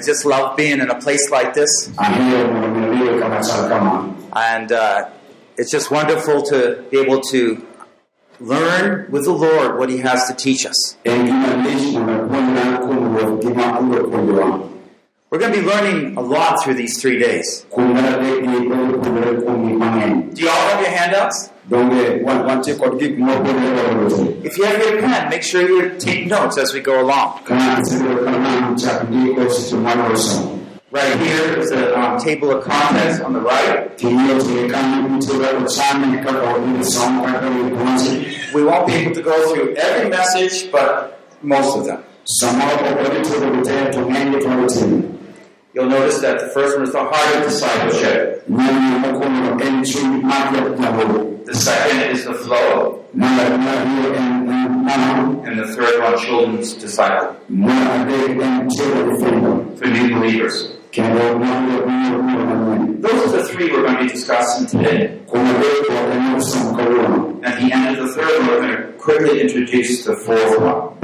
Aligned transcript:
just 0.00 0.24
love 0.24 0.56
being 0.56 0.80
in 0.80 0.88
a 0.88 0.98
place 0.98 1.30
like 1.30 1.52
this. 1.52 1.92
And 4.34 4.72
uh, 4.72 5.10
it's 5.58 5.70
just 5.70 5.90
wonderful 5.90 6.40
to 6.44 6.82
be 6.90 6.98
able 6.98 7.20
to 7.32 7.62
learn 8.40 9.10
with 9.10 9.26
the 9.26 9.32
Lord 9.32 9.78
what 9.78 9.90
He 9.90 9.98
has 9.98 10.26
to 10.28 10.34
teach 10.34 10.64
us. 10.64 10.96
We're 11.04 11.26
going 15.38 15.52
to 15.52 15.60
be 15.60 15.66
learning 15.66 16.16
a 16.16 16.22
lot 16.22 16.64
through 16.64 16.72
these 16.74 17.02
three 17.02 17.18
days. 17.18 17.66
Do 20.34 20.42
you 20.42 20.48
all 20.48 20.68
have 20.70 20.80
your 20.80 20.90
handouts? 20.90 21.50
If 24.42 24.56
you 24.56 24.64
have 24.64 24.78
your 24.82 25.00
pen, 25.00 25.28
make 25.28 25.42
sure 25.42 25.60
you 25.68 25.98
take 25.98 26.26
notes 26.26 26.56
as 26.56 26.72
we 26.72 26.80
go 26.80 27.02
along. 27.02 27.44
Right 30.90 31.20
here 31.20 31.58
is 31.58 31.70
a 31.70 31.94
um, 31.98 32.18
table 32.18 32.50
of 32.50 32.64
contents 32.64 33.20
on 33.20 33.34
the 33.34 33.40
right. 33.40 33.94
We 38.54 38.64
won't 38.64 38.86
be 38.86 38.94
able 38.94 39.14
to 39.14 39.22
go 39.22 39.54
through 39.54 39.74
every 39.76 40.08
message, 40.08 40.72
but 40.72 41.20
most 41.42 41.76
of 41.76 41.84
them. 41.84 42.02
You'll 45.78 45.90
notice 45.90 46.18
that 46.22 46.40
the 46.40 46.48
first 46.48 46.76
one 46.76 46.84
is 46.88 46.92
the 46.92 46.98
heart 46.98 47.36
of 47.36 47.44
discipleship. 47.44 48.42
The 51.46 51.54
second 51.54 52.10
is 52.10 52.24
the 52.24 52.34
flow. 52.34 53.04
And 55.44 55.56
the 55.56 55.68
third 55.68 56.02
one, 56.02 56.18
children's 56.18 56.74
disciple. 56.74 57.36
For 59.76 59.86
new 59.86 60.14
believers. 60.14 60.72
Those 60.92 61.08
are 63.22 63.30
the 63.36 63.44
three 63.48 63.70
we're 63.70 63.82
going 63.82 63.98
to 63.98 64.02
be 64.02 64.08
discussing 64.08 64.66
today. 64.66 65.20
At 67.44 67.60
the 67.60 67.70
end 67.72 67.96
of 67.96 68.04
the 68.04 68.12
third 68.14 68.40
one, 68.40 68.48
we're 68.48 68.60
going 68.62 68.76
to 68.78 68.82
quickly 68.98 69.40
introduce 69.42 70.04
the 70.04 70.16
fourth 70.16 70.58
one. 70.60 70.98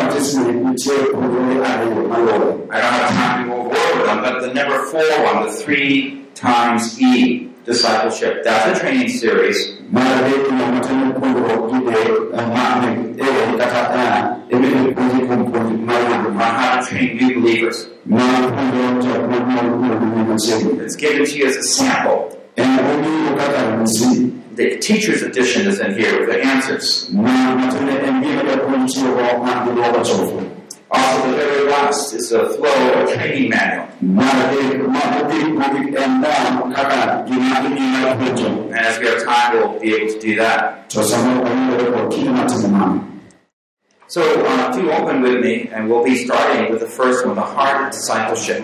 have 2.70 3.09
time 3.11 3.44
to 3.44 3.50
go 3.50 3.61
over 3.70 4.05
them, 4.05 4.19
but 4.22 4.41
the 4.41 4.53
number 4.55 4.78
four 4.87 5.09
one, 5.25 5.47
the 5.47 5.53
three 5.53 6.25
times 6.34 7.00
E 7.00 7.50
discipleship, 7.64 8.44
that's 8.44 8.78
a 8.78 8.81
training 8.81 9.09
series. 9.09 9.78
On 9.92 10.03
how 16.38 16.81
to 16.81 16.87
train 16.87 17.16
new 17.16 17.41
believers. 17.41 17.88
It's 20.81 20.97
given 20.97 21.26
to 21.26 21.37
you 21.37 21.47
as 21.47 21.56
a 21.56 21.62
sample. 21.62 22.35
The 24.56 24.78
teacher's 24.78 25.22
edition 25.22 25.66
is 25.66 25.81
in 25.81 25.92
here 25.98 26.19
with 26.20 26.31
the 26.31 26.41
answers. 26.42 27.10
Also, 30.88 31.31
the 31.31 31.37
very 31.37 31.69
last 31.69 32.14
is 32.14 32.32
a 32.32 32.48
flow 32.54 33.03
or 33.03 33.06
training 33.12 33.50
manual. 33.50 33.88
And 34.00 34.19
as 38.75 38.98
we 38.98 39.06
have 39.06 39.25
time, 39.25 39.56
we'll 39.56 39.78
be 39.81 39.94
able 39.94 40.08
to 40.14 40.19
do 40.20 40.37
that. 40.37 40.88
So, 44.09 44.22
uh, 44.22 44.72
do 44.72 44.89
open 44.93 45.21
with 45.21 45.43
me, 45.43 45.69
and 45.72 45.91
we'll 45.91 46.05
be 46.05 46.25
starting 46.25 46.71
with 46.71 46.78
the 46.78 46.87
first 46.87 47.27
one, 47.27 47.34
the 47.34 47.43
heart 47.43 47.87
of 47.87 47.93
discipleship. 47.93 48.62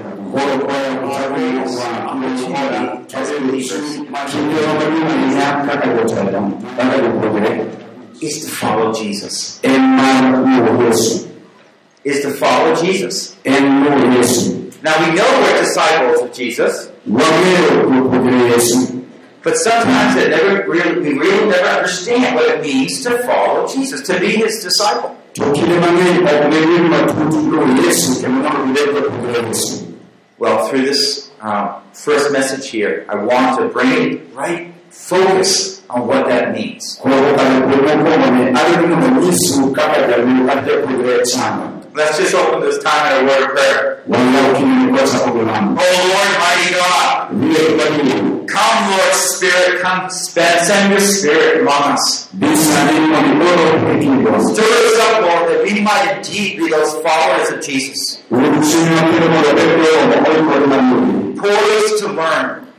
Is 8.20 8.44
to 8.44 8.50
follow 8.52 8.92
Jesus. 8.92 9.60
Is 12.04 12.22
to 12.22 12.30
follow 12.34 12.74
Jesus. 12.76 13.36
Now 13.44 15.08
we 15.08 15.14
know 15.16 15.26
we're 15.42 15.60
disciples 15.60 16.20
of 16.22 16.32
Jesus, 16.32 16.92
but 19.42 19.56
sometimes 19.56 20.16
it 20.16 20.30
never 20.30 20.70
really, 20.70 21.00
we 21.00 21.18
really 21.18 21.48
never 21.48 21.66
understand 21.66 22.36
what 22.36 22.48
it 22.48 22.62
means 22.62 23.02
to 23.02 23.18
follow 23.24 23.66
Jesus, 23.66 24.02
to 24.06 24.20
be 24.20 24.36
His 24.36 24.62
disciple. 24.62 25.18
Well, 30.38 30.66
through 30.68 30.82
this 30.82 31.30
uh, 31.40 31.80
first 31.92 32.32
message 32.32 32.68
here, 32.68 33.06
I 33.08 33.14
want 33.14 33.58
to 33.60 33.68
bring 33.68 34.34
right 34.34 34.74
focus 34.90 35.82
on 35.88 36.06
what 36.06 36.26
that 36.28 36.52
means. 36.52 36.98
Let's 41.94 42.16
just 42.18 42.34
open 42.34 42.60
this 42.60 42.82
time 42.82 43.18
in 43.18 43.24
a 43.24 43.28
word 43.28 43.42
of 43.44 43.50
prayer. 43.56 44.02
Oh 45.78 45.96
Lord, 46.12 46.30
mighty 46.40 46.74
God, 46.74 48.31
come, 48.46 48.90
Lord 48.90 49.14
Spirit, 49.14 49.80
come, 49.80 50.10
send 50.10 50.90
your 50.90 51.00
Spirit 51.00 51.62
among 51.62 51.92
us. 51.92 52.28
Stir 52.28 52.42
us 54.62 54.98
up, 55.00 55.22
Lord, 55.22 55.50
that 55.50 55.60
we 55.64 55.80
might 55.80 56.16
indeed 56.16 56.58
be 56.58 56.68
those 56.70 56.94
followers 57.02 57.50
of 57.52 57.62
Jesus. 57.62 58.22
Poised 61.42 61.98
to 62.02 62.12
learn, 62.12 62.71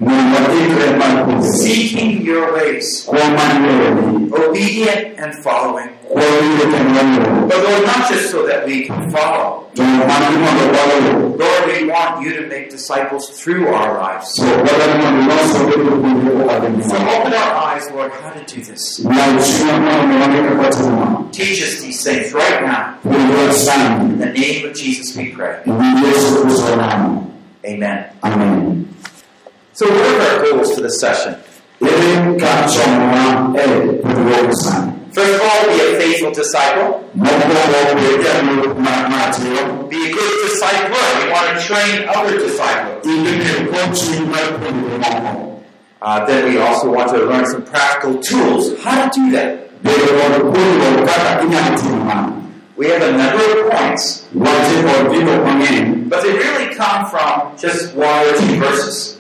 seeking 1.42 2.22
your 2.22 2.54
ways, 2.54 3.08
obedient 3.08 5.18
and 5.20 5.34
following. 5.44 5.90
But 6.14 7.64
Lord, 7.64 7.84
not 7.86 8.10
just 8.10 8.30
so 8.32 8.46
that 8.46 8.66
we 8.66 8.86
can 8.86 9.10
follow. 9.10 9.70
Lord, 9.76 11.66
we 11.68 11.88
want 11.90 12.22
you 12.22 12.34
to 12.40 12.48
make 12.48 12.70
disciples 12.70 13.30
through 13.42 13.68
our 13.68 13.98
lives. 13.98 14.34
So 14.34 14.46
open 14.46 14.64
our 17.34 17.56
eyes, 17.56 17.90
Lord, 17.92 18.12
how 18.12 18.30
to 18.32 18.44
do 18.46 18.62
this. 18.62 19.00
Teach 21.32 21.64
us 21.64 21.82
these 21.82 22.04
things 22.04 22.34
right 22.34 22.62
now. 22.64 23.00
In 23.04 24.20
the 24.20 24.32
name 24.32 24.68
of 24.68 24.76
Jesus 24.76 25.18
we 25.18 25.32
pray. 25.32 25.64
Amen. 27.66 28.10
Amen. 28.24 28.93
So 29.74 29.90
what 29.90 30.00
are 30.00 30.38
our 30.38 30.44
goals 30.52 30.76
for 30.76 30.82
this 30.82 31.00
session? 31.00 31.34
First 31.82 31.98
of 35.34 35.42
all, 35.42 35.66
be 35.68 35.80
a 35.82 35.98
faithful 36.00 36.32
disciple. 36.32 37.10
Be 37.16 37.22
a 40.00 40.14
good 40.14 40.34
discipler. 40.46 41.06
We 41.18 41.32
want 41.32 41.48
to 41.58 41.66
train 41.66 42.08
other 42.08 42.38
disciples. 42.38 43.02
Uh, 46.02 46.26
then 46.26 46.54
we 46.54 46.60
also 46.60 46.94
want 46.94 47.10
to 47.10 47.18
learn 47.18 47.46
some 47.48 47.64
practical 47.66 48.20
tools. 48.22 48.78
How 48.84 49.10
to 49.10 49.20
do 49.20 49.32
that? 49.32 49.72
We 52.76 52.88
have 52.90 53.02
a 53.02 53.12
number 53.18 53.66
of 53.66 53.72
points, 53.72 54.28
but 54.34 56.22
they 56.22 56.32
really 56.32 56.76
come 56.76 57.06
from 57.10 57.58
just 57.58 57.96
one 57.96 58.28
or 58.28 58.38
two 58.38 58.60
verses. 58.60 59.13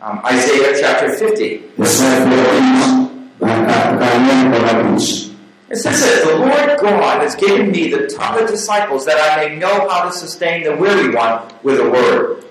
Um, 0.00 0.24
Isaiah 0.24 0.80
chapter 0.80 1.14
50. 1.16 1.44
It 5.68 5.76
says 5.76 6.00
this, 6.00 6.24
the 6.24 6.36
Lord 6.36 6.80
God 6.80 7.22
has 7.22 7.34
given 7.34 7.70
me 7.70 7.90
the 7.90 8.06
tongue 8.06 8.42
of 8.42 8.48
disciples 8.48 9.04
that 9.04 9.18
I 9.18 9.48
may 9.48 9.56
know 9.56 9.88
how 9.88 10.04
to 10.04 10.12
sustain 10.12 10.64
the 10.64 10.74
weary 10.76 11.14
one 11.14 11.42
with 11.62 11.78
a 11.80 11.90
word. 11.90 12.44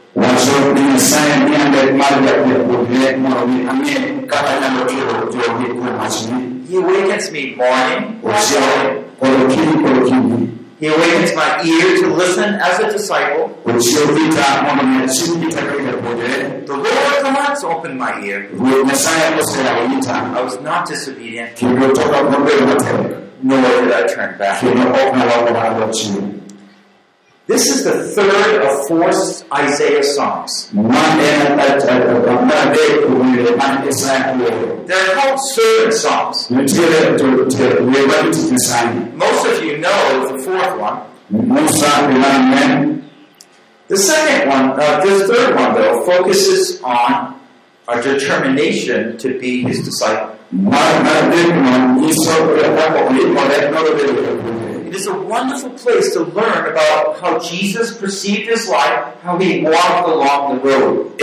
He 6.67 6.77
awakens 6.77 7.31
me 7.31 7.55
morning, 7.55 8.21
Ochieo 8.21 9.01
kod 10.81 10.89
okinyi 10.89 11.29
kod 11.31 11.31
okinyi. 11.31 11.31
He 11.31 11.31
awakens 11.31 11.35
my 11.35 11.61
ear 11.63 11.97
to 12.01 12.07
listen 12.15 12.49
as 12.55 12.79
a 12.79 12.91
disciple. 12.91 13.49
Ochieo 13.65 14.17
ita 14.17 14.63
mondo 14.65 14.83
mi 14.83 14.97
achiw 15.05 15.37
ita 15.47 15.61
kaka 15.61 15.83
japuonjre. 15.83 16.65
The 16.65 16.73
Lord 16.73 17.15
commands 17.21 17.63
open 17.63 17.97
my 17.97 18.19
ear. 18.25 18.49
Ruoth 18.49 18.85
Nyasaye 18.89 19.37
oseyawo 19.37 19.83
ita 19.99 20.15
I 20.33 20.41
was 20.41 20.59
not 20.61 20.87
disobedient, 20.87 21.55
kendo 21.55 21.93
to 21.93 22.01
ok 22.01 22.29
nobedo 22.33 22.65
matek 22.65 23.21
nor 23.43 23.61
did 23.61 23.91
I 23.91 24.07
turn 24.07 24.37
back. 24.37 24.61
This 27.51 27.67
is 27.67 27.83
the 27.83 28.07
third 28.15 28.61
of 28.63 28.87
four 28.87 29.09
Isaiah 29.53 30.03
songs. 30.03 30.69
They're 34.87 35.15
called 35.15 35.39
servant 35.51 35.93
songs. 35.93 36.49
Most 36.49 36.77
of 39.47 39.63
you 39.65 39.77
know 39.79 40.31
the 40.31 40.37
fourth 40.45 40.79
one. 40.79 41.01
The 43.89 43.97
second 43.97 44.47
one, 44.47 44.79
uh, 44.79 45.01
this 45.03 45.27
third 45.29 45.53
one 45.55 45.73
though, 45.73 46.05
focuses 46.05 46.81
on 46.81 47.37
our 47.89 48.01
determination 48.01 49.17
to 49.17 49.37
be 49.37 49.63
his 49.63 49.83
disciple. 49.83 50.37
It 54.91 54.95
is 54.95 55.07
a 55.07 55.15
wonderful 55.15 55.69
place 55.69 56.11
to 56.15 56.19
learn 56.19 56.67
about 56.67 57.17
how 57.21 57.39
Jesus 57.39 57.97
perceived 57.97 58.49
his 58.49 58.67
life, 58.67 59.15
how 59.21 59.37
he 59.37 59.63
walked 59.63 60.09
along 60.09 60.57
the 60.57 60.63
road. 60.67 61.17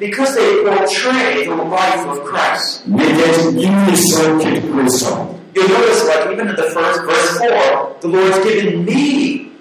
Because 0.00 0.34
they 0.34 0.64
portray 0.64 1.46
the 1.46 1.54
life 1.54 2.04
of 2.08 2.24
Christ. 2.24 2.82
You'll 2.88 2.98
notice, 5.68 6.04
like 6.08 6.26
even 6.32 6.48
in 6.48 6.56
the 6.56 6.70
first 6.74 7.02
verse 7.02 7.38
4, 7.38 7.96
the 8.00 8.08
Lord's 8.08 8.38
given 8.42 8.84
me. 8.84 9.52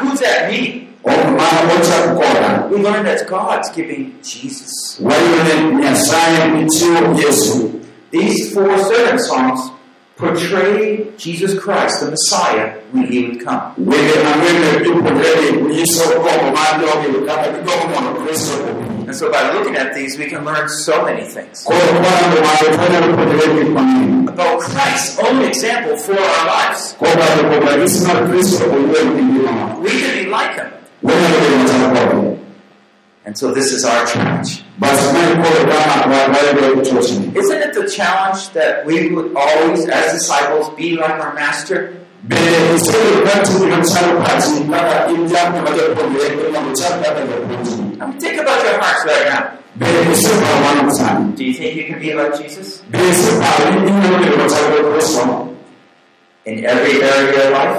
Who's 0.00 0.18
that 0.18 0.50
me? 0.50 0.87
We 1.04 2.82
learn 2.82 3.04
that 3.04 3.26
God's 3.28 3.70
giving 3.70 4.18
Jesus. 4.22 4.98
These 8.10 8.54
four 8.54 8.78
servant 8.78 9.20
songs 9.20 9.70
portray 10.16 11.10
Jesus 11.16 11.58
Christ, 11.58 12.00
the 12.00 12.10
Messiah, 12.10 12.80
when 12.90 13.06
he 13.06 13.28
would 13.28 13.40
come. 13.44 13.74
And 19.06 19.16
so 19.16 19.30
by 19.30 19.52
looking 19.52 19.76
at 19.76 19.94
these, 19.94 20.18
we 20.18 20.26
can 20.26 20.44
learn 20.44 20.68
so 20.68 21.04
many 21.04 21.24
things. 21.24 21.64
About 24.28 24.60
Christ's 24.60 25.18
own 25.18 25.42
example 25.44 25.96
for 25.96 26.12
our 26.12 26.46
lives. 26.46 26.94
We 29.80 29.90
can 29.90 30.24
be 30.24 30.30
like 30.30 30.56
him. 30.56 30.77
Wanyalo 31.02 31.38
bedo 31.42 31.56
machal 31.58 32.08
kode. 32.10 32.38
And 33.26 33.36
so 33.38 33.52
this 33.52 33.72
is 33.72 33.84
our 33.84 34.06
challenge. 34.06 34.64
Bas 34.78 34.98
mae 35.12 35.34
koro 35.42 35.60
kama 35.70 36.08
wa- 36.12 36.28
wayudo 36.32 36.82
chochni. 36.88 37.36
Isn't 37.36 37.60
it 37.66 37.74
the 37.74 37.86
challenge 37.88 38.50
that 38.54 38.86
we 38.86 39.10
would 39.14 39.36
always, 39.36 39.86
as 39.88 40.12
disciples, 40.12 40.70
be 40.76 40.96
like 40.96 41.18
our 41.20 41.34
master? 41.34 41.94
Bende 42.26 42.74
isebedo 42.74 43.22
ka 43.26 43.34
timi 43.46 43.66
machalo 43.74 44.18
pachi 44.24 44.64
kaka 44.70 45.12
in 45.14 45.28
jalno 45.28 45.60
ma 45.66 45.70
japuonjre 45.76 46.52
mondo 46.54 46.72
chal 46.80 46.94
kaka 47.04 47.20
japuonjni. 47.30 48.00
I 48.00 48.06
mean, 48.06 48.18
think 48.20 48.40
about 48.40 48.64
your 48.64 48.78
hearts 48.82 49.04
right 49.06 49.26
now. 49.28 49.42
Bende 49.78 50.10
iseparo 50.16 50.56
mano 50.64 50.90
sani. 50.98 51.32
Do 51.36 51.44
you 51.44 51.54
think 51.54 51.76
you 51.76 51.84
can 51.90 51.98
be 52.00 52.14
like 52.14 52.32
Jesus? 52.40 52.82
Bende 52.90 53.10
iseparo 53.14 53.70
ni 53.70 53.90
inyalo 53.90 54.16
bedo 54.24 54.36
machal 54.42 54.64
kod 54.72 54.84
Kristo 54.94 55.54
In 56.46 56.64
every 56.64 57.02
area 57.02 57.44
of 57.44 57.52
life? 57.52 57.76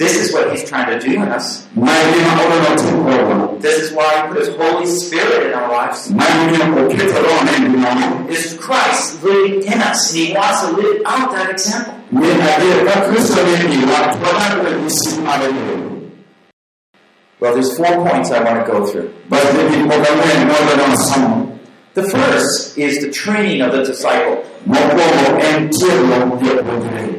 Kuonde 0.00 0.08
duto 0.08 0.08
mek 0.08 0.08
ngimani. 0.08 0.08
This 0.08 0.16
is 0.16 0.32
what 0.32 0.50
he's 0.50 0.68
trying 0.68 0.88
to 0.88 1.06
do 1.06 1.12
in 1.12 1.28
us. 1.28 1.66
Mae 1.74 2.12
gima 2.12 2.32
odwaro 2.32 2.60
notim 2.64 3.04
kodwa. 3.04 3.60
This 3.60 3.78
is 3.78 3.92
why 3.92 4.08
he 4.16 4.28
put 4.28 4.38
his 4.38 4.48
Holy 4.56 4.86
Spirit 4.86 5.46
in 5.46 5.54
our 5.54 5.68
lives. 5.68 6.10
Mae 6.10 6.26
gimomiyo 6.26 6.88
oketo 6.88 7.22
rohone 7.22 7.52
ngimawa. 7.60 8.30
It's 8.30 8.54
Christ 8.54 9.22
living 9.22 9.62
in 9.62 9.80
us, 9.80 10.10
and 10.10 10.18
he 10.18 10.34
wants 10.34 10.60
to 10.62 10.72
live 10.72 11.02
out 11.04 11.30
that 11.32 11.50
example. 11.50 11.94
Ni 12.12 12.28
adier 12.28 12.84
ka 12.86 13.00
Kristo 13.06 13.44
ne 13.44 13.58
ngiwa 13.68 14.12
to 14.12 14.18
wadagi 14.18 14.60
ranyisi 14.64 15.22
mar 15.22 15.40
yore. 15.42 15.90
Well, 17.40 17.54
there's 17.54 17.76
four 17.76 18.08
points 18.08 18.30
I 18.30 18.42
want 18.44 18.66
to 18.66 18.72
go 18.72 18.86
through. 18.86 19.10
The 21.92 22.04
first 22.04 22.78
is 22.78 23.00
the 23.00 23.10
training 23.10 23.62
of 23.62 23.72
the 23.72 23.82
disciple. 23.82 24.44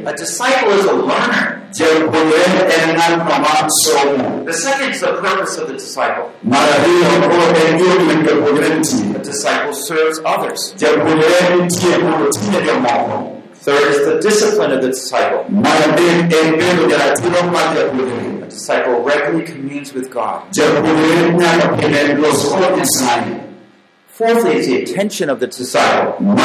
A 0.06 0.14
disciple 0.16 0.70
is 0.72 0.84
a 0.86 0.92
learner. 0.94 1.62
The 4.44 4.52
second 4.52 4.90
is 4.90 5.00
the 5.00 5.12
purpose 5.20 5.58
of 5.58 5.68
the 5.68 5.74
disciple. 5.74 6.30
The 9.12 9.20
disciple 9.22 9.74
serves 9.74 10.20
others. 10.24 10.72
Third 13.54 13.88
is 13.92 14.06
the 14.06 14.18
discipline 14.20 14.72
of 14.72 14.82
the 14.82 14.88
disciple. 14.88 15.44
A 18.42 18.46
disciple 18.48 19.02
regularly 19.04 19.44
communes 19.44 19.92
with 19.94 20.10
God. 20.10 20.42
Fourthly 24.22 24.54
is 24.54 24.66
the 24.68 24.82
attention 24.84 25.28
of 25.28 25.40
the 25.40 25.48
disciple. 25.48 26.24
The 26.24 26.38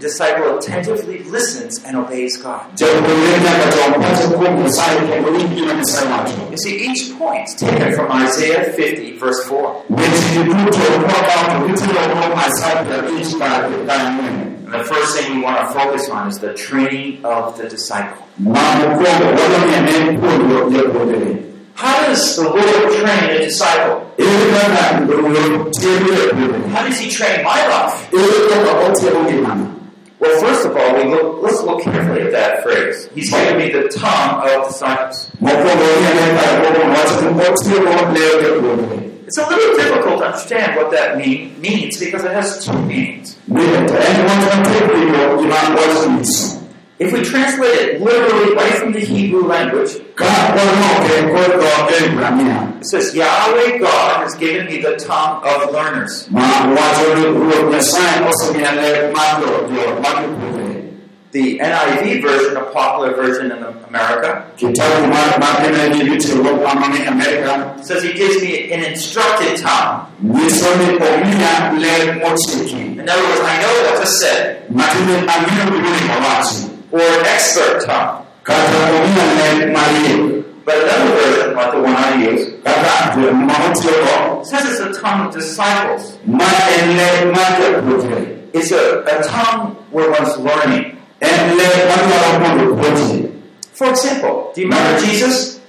disciple 0.00 0.58
attentively 0.58 1.22
listens 1.22 1.84
and 1.84 1.96
obeys 1.96 2.36
God. 2.38 2.66
You 2.80 2.88
see, 6.56 6.90
each 6.90 7.16
point 7.16 7.48
is 7.48 7.54
taken 7.54 7.94
from 7.94 8.10
Isaiah 8.10 8.72
50, 8.72 9.16
verse 9.18 9.44
4. 9.44 9.84
Weche 9.90 10.44
duto 10.44 10.80
kwakawo 11.06 11.44
to 11.52 11.72
gitero 11.72 12.02
kuom 12.10 12.32
Isaya 12.34 12.82
prabich 12.84 13.38
kar 13.38 13.70
ang'wen. 13.70 14.50
And 14.64 14.74
the 14.74 14.84
first 14.84 15.16
thing 15.16 15.36
we 15.36 15.42
want 15.42 15.68
to 15.68 15.72
focus 15.72 16.08
on 16.10 16.28
is 16.28 16.38
the 16.40 16.54
training 16.54 17.24
of 17.24 17.56
the 17.56 17.68
disciple. 17.68 18.26
Ma 21.80 21.88
mokwongo 21.88 21.88
wadwani 21.88 21.88
ne 21.88 21.88
puonjo 21.88 21.88
japuonjre. 21.88 21.88
How 21.88 22.06
does 22.06 22.36
the 22.36 22.42
Lord 22.42 22.92
train 22.92 23.30
a 23.30 23.38
disciple? 23.38 24.06
Ere 24.18 24.50
kaka 24.52 25.06
Ruoth 25.06 25.72
tiego 25.72 26.10
japuonjre? 26.14 26.68
How 26.70 26.82
does 26.84 26.98
He 26.98 27.10
train 27.10 27.44
my 27.44 27.60
life? 27.68 28.12
Ere 28.12 28.48
kaka 28.48 28.70
otiego 28.86 29.20
ngimana? 29.24 29.66
Well, 30.18 30.40
first 30.40 30.66
of 30.66 30.76
all, 30.76 30.94
we 30.94 31.04
look, 31.04 31.42
let's 31.42 31.62
look 31.62 31.82
carefully 31.82 32.22
at 32.22 32.32
that 32.32 32.62
phrase. 32.62 33.08
He's 33.14 33.30
given 33.30 33.56
me 33.56 33.70
the 33.70 33.88
tongue 33.88 34.48
of 34.48 34.68
disciples. 34.68 35.30
Mokwongo 35.40 35.86
ine 35.98 36.12
kaka 36.36 36.72
kuom 36.72 36.90
wacho 36.90 37.20
ni 37.20 37.44
otiego 37.44 38.12
leo 38.12 38.40
japuonjre. 38.42 39.10
It's 39.26 39.38
a 39.38 39.46
little 39.48 39.76
difficult 39.76 40.18
to 40.18 40.24
understand 40.26 40.76
what 40.76 40.90
that 40.90 41.16
mean, 41.16 41.60
means 41.60 41.98
because 42.00 42.24
it 42.24 42.32
has 42.32 42.64
two 42.64 42.76
meanings. 42.82 43.36
If 47.00 47.14
we 47.14 47.22
translate 47.22 47.80
it 47.80 48.00
literally 48.02 48.54
right 48.54 48.74
from 48.74 48.92
the 48.92 49.00
Hebrew 49.00 49.46
language, 49.46 49.88
it 52.78 52.84
says, 52.84 53.14
Yahweh 53.14 53.78
God 53.78 54.22
has 54.22 54.34
given 54.34 54.66
me 54.66 54.82
the 54.82 54.96
tongue 54.96 55.42
of 55.42 55.72
learners. 55.72 56.28
The 61.32 61.58
NIV 61.60 62.22
version, 62.22 62.56
a 62.58 62.64
popular 62.72 63.14
version 63.14 63.52
in 63.52 63.62
America, 63.62 64.44
says 67.82 68.02
He 68.02 68.12
gives 68.12 68.42
me 68.42 68.72
an 68.72 68.84
instructed 68.84 69.56
tongue. 69.56 70.06
In 70.20 70.28
other 73.08 73.22
words, 73.22 73.40
I 73.40 73.56
know 73.62 73.72
what 73.86 73.96
to 74.02 74.06
say. 74.06 74.58
Or 76.92 77.00
expert 77.00 77.84
tongue. 77.86 78.26
But 80.64 80.76
another 80.76 81.10
version, 81.16 81.54
like 81.56 81.72
the 81.72 81.80
one 81.82 81.96
I 81.96 82.22
use, 82.22 82.42
says 84.48 84.64
it's 84.70 84.80
a 84.80 85.00
tongue 85.00 85.26
of 85.26 85.32
disciples. 85.32 86.18
It's 88.52 88.70
a, 88.72 89.02
a 89.02 89.22
tongue 89.24 89.74
where 89.90 90.10
one's 90.10 90.36
learning. 90.38 90.96
For 93.72 93.88
example, 93.90 94.52
do 94.54 94.60
you 94.62 94.68
remember 94.68 95.00
Jesus? 95.00 95.60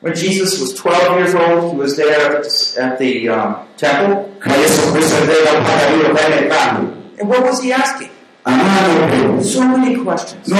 When 0.00 0.14
Jesus 0.14 0.58
was 0.60 0.72
12 0.74 1.18
years 1.18 1.34
old, 1.34 1.72
he 1.72 1.76
was 1.78 1.96
there 1.96 2.38
at 2.38 2.98
the, 2.98 3.28
um, 3.28 3.66
temple. 3.76 4.30
And 7.18 7.28
what 7.28 7.42
was 7.44 7.62
he 7.62 7.72
asking? 7.72 8.08
So 8.46 9.60
many 9.68 10.02
questions. 10.02 10.46
He 10.46 10.52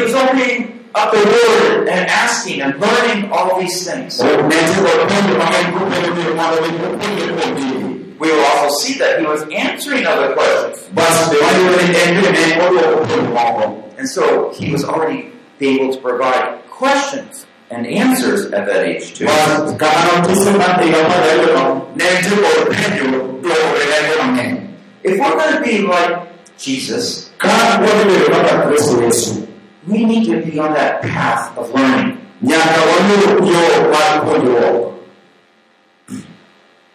was 0.00 0.14
opening 0.14 0.88
up 0.94 1.10
the 1.10 1.18
Word 1.18 1.88
and 1.88 2.06
asking 2.08 2.60
and 2.62 2.78
learning 2.78 3.30
all 3.32 3.58
these 3.60 3.84
things. 3.88 4.20
nenti 4.20 4.76
kod 4.84 5.08
penjo 5.10 5.34
mang'eny 5.40 5.72
kupenjo 5.74 6.10
biro 6.16 6.32
mondo 6.36 6.60
mi 6.62 6.68
upuonje 6.68 7.24
kuom 7.34 7.50
gigi 7.56 8.18
We 8.20 8.28
will 8.30 8.44
also 8.44 8.68
see 8.78 8.94
that 8.98 9.18
he 9.18 9.26
was 9.26 9.42
answering 9.50 10.06
other 10.06 10.34
questions. 10.34 10.86
bas 10.94 11.30
be 11.30 11.36
wayudo 11.42 11.76
ni 11.82 11.96
en 11.96 12.10
bende 12.22 12.42
ne 12.46 12.60
odwoko 12.62 12.98
penjo 13.08 13.30
moko 13.34 13.64
And 13.98 14.08
so 14.08 14.52
he 14.58 14.70
was 14.72 14.84
already 14.84 15.32
able 15.60 15.92
to 15.94 16.00
provide 16.00 16.60
questions 16.70 17.46
and 17.70 17.86
answers 17.86 18.40
at 18.52 18.66
that 18.68 18.84
age 18.86 19.14
too. 19.18 19.24
bas 19.26 19.72
kamano 19.82 20.28
tise 20.28 20.50
mar 20.60 20.76
higa 20.82 21.00
mar 21.08 21.20
ariyono 21.32 21.64
ne 21.96 22.04
nitie 22.04 22.36
kod 22.36 22.68
penjo 22.70 23.04
duoko 23.42 23.66
penjo 23.80 24.14
mang'eny 24.22 24.58
If 25.02 25.18
we're 25.18 25.34
going 25.34 25.54
to 25.56 25.62
be 25.66 25.78
like 25.82 26.14
Jesus, 26.62 27.30
ka 27.38 27.48
wadhi 27.82 28.04
bedo 28.06 28.26
kaka 28.30 28.66
kristo 28.70 29.02
yesu 29.02 29.48
we 29.88 30.04
need 30.06 30.24
to 30.30 30.38
be 30.46 30.58
on 30.60 30.72
that 30.74 31.02
path 31.02 31.50
of 31.58 31.74
learning. 31.74 32.18
nyaka 32.42 32.80
waluw 32.86 33.42
yo 33.50 33.90
mar 33.90 34.22
puonjruok 34.24 34.92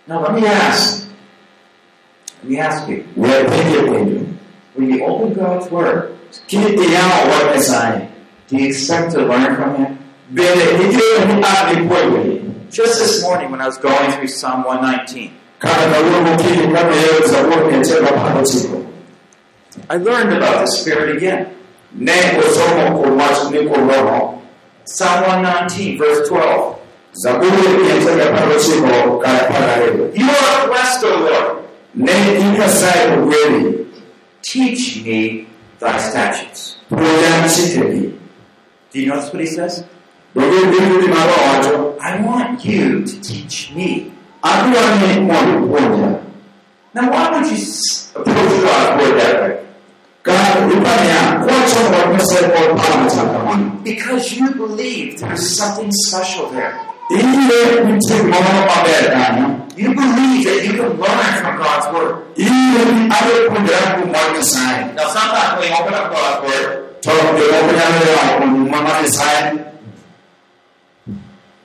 Now 0.07 0.21
let 0.23 0.33
me 0.39 0.47
ask, 0.47 1.09
let 2.43 2.49
me 2.49 2.59
ask 2.59 2.87
you, 2.87 3.03
we 3.15 3.27
penjo 3.27 3.81
penjo 3.91 4.23
when 4.75 4.89
you 4.89 5.03
open 5.03 5.33
God's 5.33 5.67
Word, 5.71 6.15
kiyawo 6.47 7.27
wach 7.27 7.55
nyasaye 7.55 8.07
do 8.47 8.55
you 8.57 8.67
expect 8.71 9.11
to 9.11 9.19
learn 9.27 9.51
from 9.59 9.75
Him? 9.75 9.97
bende 10.31 10.65
nitie 10.79 11.25
ni 11.27 11.43
an 11.43 11.75
ipuonjori 11.75 12.33
Just 12.71 12.99
this 12.99 13.21
morning 13.23 13.51
when 13.51 13.61
I 13.61 13.65
was 13.67 13.77
going 13.77 14.11
through 14.11 14.27
Psalm 14.27 14.63
119, 14.63 15.31
I 19.89 19.97
learned 19.97 20.33
about 20.33 20.61
the 20.65 20.67
Spirit 20.67 21.15
again. 21.17 21.47
Psalm 24.85 25.23
119, 25.23 25.97
verse 25.97 26.27
12. 26.29 26.75
zaburi 27.23 27.51
mia 27.51 27.95
achiel 27.97 28.21
apar 28.21 28.47
gochiko 28.49 29.19
kar 29.23 29.35
apar 29.41 29.61
gariyo 29.69 30.05
You 30.13 30.29
are 30.29 30.67
blessed, 30.67 31.03
O 31.03 31.05
Lord. 31.25 31.47
Teach 34.43 35.03
me 35.03 35.47
thy 35.79 35.97
statutes. 35.97 36.77
Do 36.89 36.95
you 39.01 39.07
notice 39.07 39.33
what 39.33 39.41
he 39.41 39.47
says? 39.47 39.83
I 40.35 42.21
want 42.23 42.63
you 42.63 43.03
to 43.03 43.21
teach 43.21 43.71
me. 43.73 44.11
Now, 44.43 44.71
why 47.11 47.29
would 47.33 47.47
you 47.51 47.57
approach 48.15 48.53
God's 48.63 49.03
Word 49.03 49.15
that 49.19 49.35
way? 49.41 49.53
Because 53.83 54.33
you 54.35 54.51
believe 54.55 55.19
there's 55.19 55.55
something 55.57 55.91
special 55.91 56.49
there. 56.49 56.73
iyie 57.09 57.83
nitie 57.87 58.15
gimoro 58.19 58.61
maber 58.67 59.11
kanyo 59.15 59.47
You 59.77 59.89
believe 59.95 60.43
that 60.43 60.59
you 60.65 60.73
can 60.75 60.91
learn 60.99 61.31
from 61.41 61.55
God's 61.63 61.87
Word. 61.93 62.15
iyie 62.35 62.83
ni 62.91 63.07
adwa 63.15 63.37
puonjora 63.47 63.87
kuom 63.95 64.11
wach 64.11 64.31
nyasaye 64.35 64.93
Now, 64.95 65.07
sometimes 65.15 65.59
when 65.59 65.69
you 65.71 65.77
open 65.79 65.93
up 65.93 66.11
God's 66.11 66.39
Word, 66.47 67.01
to 67.01 67.09
jomoko 67.09 67.71
nyalo 67.77 67.99
yawo 68.11 68.37
kuom 68.39 68.49
muma 68.59 68.81
mar 68.83 69.01
nyasaye 69.03 69.63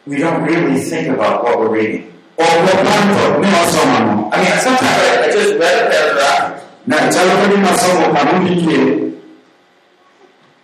we 0.06 0.16
don't 0.18 0.42
really 0.46 0.78
think 0.80 1.08
about 1.08 1.42
what 1.44 1.58
we're 1.58 1.74
reading. 1.74 2.04
ok 2.38 2.46
wapanto 2.46 3.38
ni 3.42 3.46
wasomano 3.54 4.30
I 4.32 4.36
mean, 4.42 4.58
sometimes 4.62 5.02
I, 5.10 5.26
I 5.26 5.32
just 5.32 5.58
read 5.58 5.74
a 5.86 5.90
paragraph, 5.90 6.61
na 6.86 6.96
chalo 7.12 7.32
ka 7.40 7.46
gima 7.52 7.72
somo 7.82 8.06
kamondikie 8.14 9.12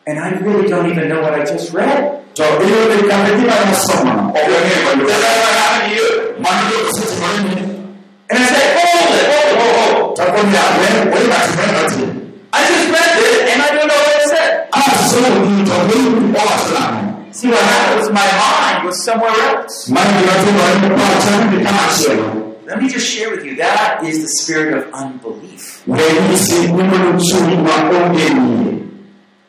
and 0.08 0.18
I 0.18 0.30
really 0.40 0.68
don't 0.68 0.88
even 0.90 1.08
know 1.08 1.20
what 1.20 1.34
I 1.34 1.44
just 1.44 1.72
read. 1.75 2.25
to 2.34 2.42
iyudo 2.42 2.96
kata 3.10 3.30
gima 3.38 3.54
nasomano 3.70 4.25
ok 4.30 4.38
ang'eyo 4.38 5.06
Does 5.06 5.20
that 5.22 5.34
ever 5.38 5.52
happen 5.58 5.80
to 5.84 5.94
you? 5.96 6.06
mano 6.42 6.62
biro 6.68 6.87
osetimore 6.90 7.64
And 8.30 8.38
I 8.38 8.46
say, 8.52 8.66
hold 8.76 9.12
it, 9.18 9.26
hold 9.32 9.48
it, 9.48 9.56
hold 9.58 9.72
it, 9.72 9.76
hold 9.78 10.12
it. 10.12 10.16
takonya 10.18 10.62
we 11.12 11.20
matimore 11.32 11.70
nati 11.76 12.02
I 12.52 12.60
just 12.68 12.87
read 12.94 13.12
it, 13.28 13.40
and 13.52 13.58
I 13.62 13.68
don't 13.76 13.88
know 13.90 14.00
what 14.06 14.16
it 14.18 14.26
said. 14.32 14.52
asomo 14.72 15.28
gini 15.44 15.62
to 15.68 15.76
mi 15.88 15.98
owacho 16.40 16.84
See, 17.38 17.46
what 17.48 17.60
happened 17.62 18.00
was 18.00 18.10
my 18.10 18.26
mind 18.40 18.87
was 18.87 18.96
somewhere 19.04 19.30
else. 19.46 19.87
Mano 22.68 22.76
gima 22.76 22.76
timore 22.76 22.76
ni 22.76 22.76
pacha 22.76 22.76
ni 22.76 22.76
kamachielo 22.76 22.76
Let 22.76 22.82
me 22.82 22.88
just 22.88 23.06
share 23.08 23.30
with 23.30 23.44
you, 23.46 23.56
that 23.56 24.04
is 24.04 24.20
the 24.22 24.28
spirit 24.28 24.75
of 24.78 24.92
unbelief. 24.92 25.82
wenyisi 25.87 26.54
umono 26.68 27.18
chuny 27.20 27.56
ma 27.56 27.75
onge 27.90 28.20
yie 28.20 28.78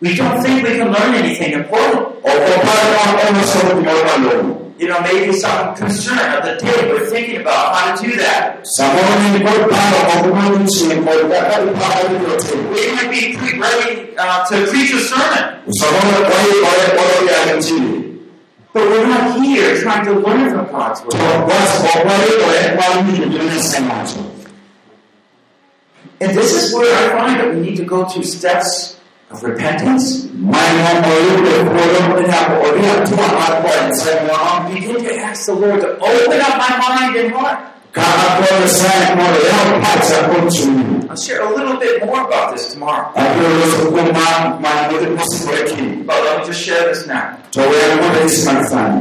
We 0.02 0.16
don't 0.16 0.42
think 0.42 0.64
we 0.64 0.78
can 0.78 0.92
learn 0.94 1.14
anything 1.14 1.52
important. 1.54 2.08
ok 2.24 2.46
opar 2.56 2.80
ni 2.86 2.96
wakono 2.96 3.44
somo 3.44 3.72
gimoro 3.76 4.04
malong'o 4.06 4.56
You 4.80 4.88
know, 4.88 5.02
maybe 5.02 5.34
some 5.34 5.76
concern 5.76 6.20
of 6.38 6.44
the 6.46 6.56
day 6.66 6.88
we're 6.90 7.10
thinking 7.10 7.42
about 7.42 7.76
how 7.76 7.96
to 7.96 8.08
do 8.08 8.16
that. 8.16 8.64
samoro 8.64 9.12
ni 9.34 9.40
kod 9.46 9.68
paro 9.68 10.00
ok 10.16 10.28
modhi 10.28 10.66
chien 10.72 11.04
kod 11.04 11.20
kaka 11.32 11.56
iparo 11.68 12.16
ibiro 12.16 12.36
timo 12.40 12.72
We 12.72 12.92
might 12.96 13.12
be 13.12 13.36
ready 13.60 14.16
uh, 14.16 14.46
to 14.48 14.56
preach 14.72 14.94
a 14.96 15.00
sermon, 15.00 15.44
but 18.74 18.84
we're 18.90 19.08
not 19.08 19.42
here 19.42 19.76
trying 19.82 20.06
to 20.06 20.14
learn 20.14 20.50
from 20.54 20.66
God's 20.72 21.02
Word. 21.02 21.14
bas 21.50 21.72
ok 21.80 22.04
waikore 22.10 22.76
mar 22.80 22.92
winjo 23.06 23.26
gima 23.32 23.44
nyasaye 23.44 24.26
And 26.22 26.38
this 26.38 26.52
is 26.52 26.74
where 26.76 26.92
I 27.02 27.18
find 27.18 27.40
that 27.40 27.50
we 27.56 27.62
need 27.62 27.78
to 27.78 27.86
go 27.86 28.04
through 28.06 28.24
steps 28.24 29.00
of 29.32 29.42
repentance. 29.44 30.28
manyo 30.36 31.08
oyudo 31.16 31.52
thuolo 31.66 32.22
nyaka 32.28 32.54
odhi 32.68 32.86
atua 32.96 33.28
mar 33.40 33.52
kwayo 33.62 33.82
nyasaye 33.88 34.20
mono 34.28 34.70
Begin 34.74 34.98
to 35.06 35.16
ask 35.28 35.46
the 35.46 35.54
Lord 35.56 35.80
to 35.82 35.90
open 36.12 36.40
up 36.42 36.56
my 36.64 36.74
mind 36.86 37.16
and 37.16 37.32
heart. 37.34 37.60
Ka 41.10 41.16
akwayo 41.16 41.18
nyasaye 41.18 41.18
mondo 41.18 41.18
yaw 41.18 41.18
pacha 41.18 41.18
kod 41.18 41.18
chunyi 41.18 41.18
I'll 41.18 41.18
share 41.18 41.42
a 41.42 41.50
little 41.50 41.78
bit 41.80 42.06
more 42.06 42.22
about 42.22 42.54
this 42.54 42.74
tomorrow. 42.74 43.10
abiro 43.16 43.50
loso 43.60 43.90
kuom 43.92 44.14
ma 44.14 44.60
manyo 44.62 45.16
mosikore 45.18 45.64
kiny 45.70 46.04
But 46.06 46.24
let 46.24 46.40
me 46.40 46.46
just 46.46 46.62
share 46.62 46.86
this 46.90 47.08
now. 47.08 47.38
to 47.52 47.60
wer 47.62 48.02
mondo 48.02 48.20
nyisi 48.24 48.46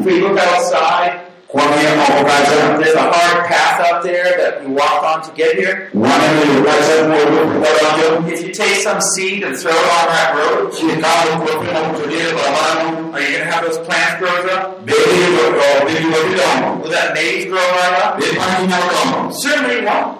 If 0.00 0.04
we 0.06 0.20
look 0.20 0.38
outside, 0.38 1.20
kwang'iyo 1.48 1.92
oko 2.04 2.24
kacha 2.28 2.78
there's 2.80 2.94
a 2.94 3.06
hard 3.12 3.46
path 3.48 3.80
up 3.92 4.02
there 4.02 4.36
that 4.40 4.60
we 4.64 4.72
walked 4.72 5.04
on 5.04 5.22
to 5.26 5.30
get 5.36 5.56
here. 5.56 5.90
waneno 5.94 6.42
yo 6.48 6.64
kacha 6.64 6.96
moro 7.08 8.28
If 8.32 8.40
you 8.44 8.52
take 8.52 8.76
some 8.86 9.00
seed 9.00 9.42
and 9.44 9.56
throw 9.56 9.72
it 9.72 9.88
on 10.00 10.06
that 10.12 10.28
road, 10.36 10.72
kikawo 10.72 11.44
puothe 11.44 11.68
moko 11.72 12.02
to 12.02 12.08
diere 12.08 12.32
baramano 12.36 13.12
are 13.14 13.20
you 13.20 13.28
going 13.36 13.44
to 13.46 13.50
have 13.52 13.64
those 13.64 13.78
plants 13.86 14.14
grow 14.20 14.32
up? 14.56 14.84
bende 14.84 15.12
yudo 15.12 15.60
bende 15.84 16.18
gidongo 16.28 16.82
Will 16.82 16.90
that 16.90 17.12
maize 17.14 17.44
grow 17.46 17.60
right 17.80 17.96
up? 18.04 18.16
bende 18.20 18.38
mano 18.40 18.66
nyalo 18.68 18.86
dongo 18.96 19.32
Certainly 19.32 19.80
won't. 19.84 20.18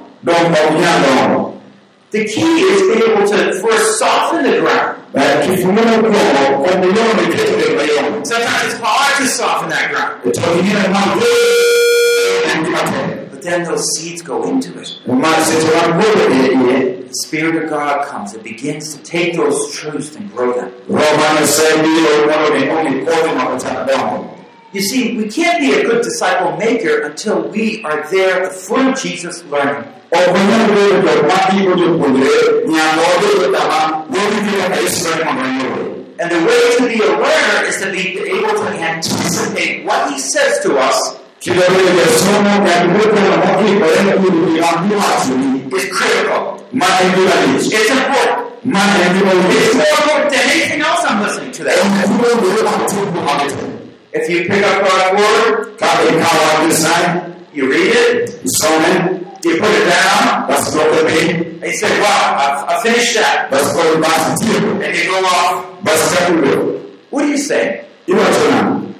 The 2.10 2.24
key 2.24 2.40
is 2.40 2.80
being 2.88 3.10
able 3.10 3.28
to 3.28 3.60
first 3.60 3.98
soften 3.98 4.42
the 4.50 4.60
ground. 4.60 4.96
kifungo 5.44 5.82
mokwongo 5.82 6.64
komo 6.64 6.86
yono 6.96 7.22
iketo 7.22 7.76
mayom 7.76 8.24
Sometimes 8.26 8.64
it's 8.72 8.80
hard 8.82 9.16
to 9.20 9.26
soften 9.26 9.68
that 9.70 9.90
ground. 9.92 10.34
to 10.34 10.40
ing'eyo 10.40 10.90
ma 10.94 11.02
en 12.52 12.64
gima 12.64 12.82
tek 12.90 13.30
But 13.30 13.42
then 13.42 13.64
those 13.64 13.84
seeds 13.96 14.22
go 14.22 14.42
into 14.48 14.70
it. 14.80 14.88
ma 15.06 15.32
seche 15.44 15.68
mag 15.74 16.00
golo 16.00 16.24
iye 16.30 16.98
The 17.08 17.14
Spirit 17.14 17.56
of 17.64 17.70
God 17.70 18.06
comes 18.06 18.34
and 18.34 18.42
begins 18.42 18.94
to 18.94 19.02
take 19.02 19.34
those 19.36 19.72
truths 19.74 20.14
and 20.16 20.32
grow 20.34 20.52
them. 20.58 20.70
roho 20.88 21.16
mar 21.20 21.30
nyasaye 21.40 21.76
biro 21.84 22.26
mondo 22.30 22.48
mi 22.56 22.68
omi 22.70 23.04
kodhi 23.06 23.34
ma 23.36 23.44
ochak 23.54 23.86
dongo 23.88 24.34
You 24.72 24.82
see, 24.82 25.16
we 25.16 25.30
can't 25.30 25.58
be 25.60 25.72
a 25.72 25.82
good 25.82 26.02
disciple 26.04 26.54
maker 26.58 27.00
until 27.08 27.48
we 27.48 27.82
are 27.84 28.06
there 28.10 28.42
at 28.44 28.50
the 28.52 28.54
foot 28.54 28.86
of 28.86 29.00
Jesus 29.00 29.42
learning. 29.44 29.88
Nyaka 32.68 33.00
wabedo 33.08 33.46
kama 33.58 33.78
wawinjo 34.12 34.52
kaka 34.62 34.76
yesu 34.80 35.04
ber 35.04 35.24
mondo 35.24 35.42
oyude 35.44 35.98
And 36.20 36.30
the 36.32 36.40
way 36.46 36.62
to 36.76 36.82
be 36.88 36.98
aware 37.04 37.64
is 37.68 37.76
to 37.80 37.92
be 37.92 38.18
able 38.18 38.50
to 38.50 38.68
anticipate 38.90 39.84
what 39.86 40.10
he 40.10 40.18
says 40.18 40.58
to 40.64 40.76
us 40.76 41.14
is 45.78 45.88
critical. 45.94 46.58
It's 46.72 47.90
important. 47.90 48.48
It's 48.64 49.74
more 49.74 49.86
important 49.86 50.30
than 50.32 50.42
anything 50.50 50.80
else 50.80 51.04
I'm 51.06 51.22
listening 51.22 51.52
to 51.52 51.64
that. 51.64 51.76
If 54.12 54.28
you 54.28 54.38
pick 54.48 54.64
up 54.64 54.82
God's 54.82 55.12
word, 55.20 55.78
you 57.54 57.70
read 57.70 57.92
it, 57.94 58.30
he 59.48 59.58
put 59.58 59.70
it 59.70 59.88
down. 59.88 60.48
That's 60.48 60.72
broken 60.72 61.06
me. 61.06 61.66
He 61.66 61.72
said, 61.76 62.00
Wow, 62.00 62.66
I 62.68 62.80
finished 62.82 63.14
that. 63.14 63.48
That's 63.50 63.72
called 63.72 64.00
last 64.00 64.42
deal. 64.42 64.82
And 64.82 64.96
you 64.96 65.04
go 65.10 65.24
off. 65.24 65.82
That's 65.82 66.00
second 66.00 66.44
What 67.10 67.22
do 67.22 67.28
you 67.28 67.38
say? 67.38 67.86
You 68.06 68.14
know 68.14 68.22
what 68.22 68.82
you 68.84 68.94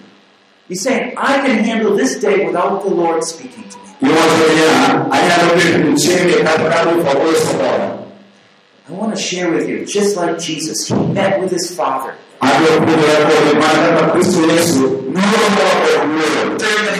He's 0.69 0.83
saying, 0.83 1.15
I 1.17 1.39
can 1.47 1.65
handle 1.65 1.97
this 1.97 2.21
day 2.21 2.45
without 2.45 2.83
the 2.83 2.91
Lord 2.91 3.25
speaking 3.25 3.67
to 3.69 3.79
me. 3.79 3.85
You 4.03 4.11
want 4.11 4.31
to 4.31 4.55
hear? 4.55 4.69
I 5.11 5.17
have 5.17 5.51
a 5.51 5.55
big 5.57 5.97
for 7.07 7.19
words 7.19 7.55
of 7.55 7.61
all. 7.61 8.13
I 8.87 8.93
want 8.93 9.17
to 9.17 9.21
share 9.21 9.51
with 9.51 9.69
you, 9.69 9.87
just 9.87 10.17
like 10.17 10.39
Jesus, 10.39 10.89
he 10.89 10.95
met 10.95 11.41
with 11.41 11.51
his 11.51 11.75
Father. 11.75 12.15
During 12.41 12.87
the 12.87 12.97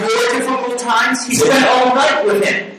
more 0.01 0.25
difficult 0.39 0.79
times, 0.79 1.27
he 1.27 1.35
spent 1.35 1.65
all 1.67 1.95
night 1.95 2.25
with 2.25 2.43
him. 2.43 2.78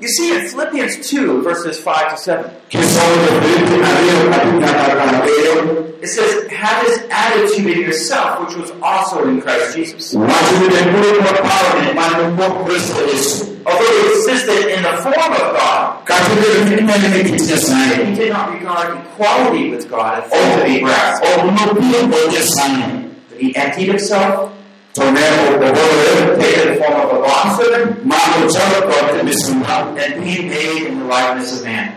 You 0.00 0.08
see 0.08 0.34
in 0.34 0.48
Philippians 0.48 1.06
2, 1.10 1.42
verses 1.42 1.78
5 1.78 2.10
to 2.12 2.16
7. 2.16 2.50
It 6.02 6.08
says, 6.08 6.50
Have 6.50 6.86
this 6.86 7.02
attitude 7.10 7.66
in 7.70 7.80
yourself, 7.82 8.40
which 8.46 8.56
was 8.56 8.70
also 8.82 9.28
in 9.28 9.42
Christ 9.42 9.76
Jesus. 9.76 10.14
Although 10.16 10.30
it 13.92 14.16
existed 14.16 14.72
in 14.74 14.82
the 14.82 14.96
form 15.02 15.32
of 15.32 15.52
God, 15.52 16.06
he 16.08 16.14
did 18.14 18.32
not 18.32 18.52
regard 18.54 18.96
equality 19.06 19.68
with 19.68 19.90
God 19.90 20.18
a 20.18 20.22
thing 20.30 20.58
to 20.60 20.64
be 20.64 20.80
grasped. 20.80 21.26
But 23.28 23.38
he 23.38 23.54
emptied 23.54 23.88
himself 23.88 24.50
so 24.92 25.02
therefore, 25.12 25.58
the 25.58 25.72
Word 25.72 26.40
take 26.40 26.64
the 26.66 26.74
form 26.82 27.00
of 27.00 27.10
a 27.16 27.22
bondservant, 27.22 28.02
and 29.98 30.24
being 30.24 30.48
made 30.48 30.82
in 30.88 30.98
the 30.98 31.04
likeness 31.04 31.58
of 31.58 31.64
man. 31.64 31.94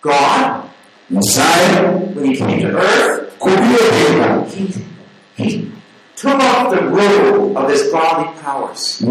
God, 0.00 0.70
Messiah, 1.10 1.98
when 1.98 2.24
he 2.24 2.36
came 2.36 2.60
to 2.60 2.68
earth, 2.78 3.34
he, 4.54 4.66
he 5.36 5.70
took 6.14 6.40
off 6.40 6.70
the 6.74 6.82
rule 6.88 7.58
of 7.58 7.68
his 7.68 7.90
bodily 7.92 8.32
powers. 8.40 9.02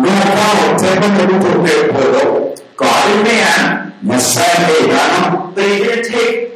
God 2.75 3.11
and 3.11 3.23
man, 3.23 3.93
Messiah, 4.01 5.51
but 5.53 5.63
he 5.63 5.77
didn't 5.77 6.11
take 6.11 6.54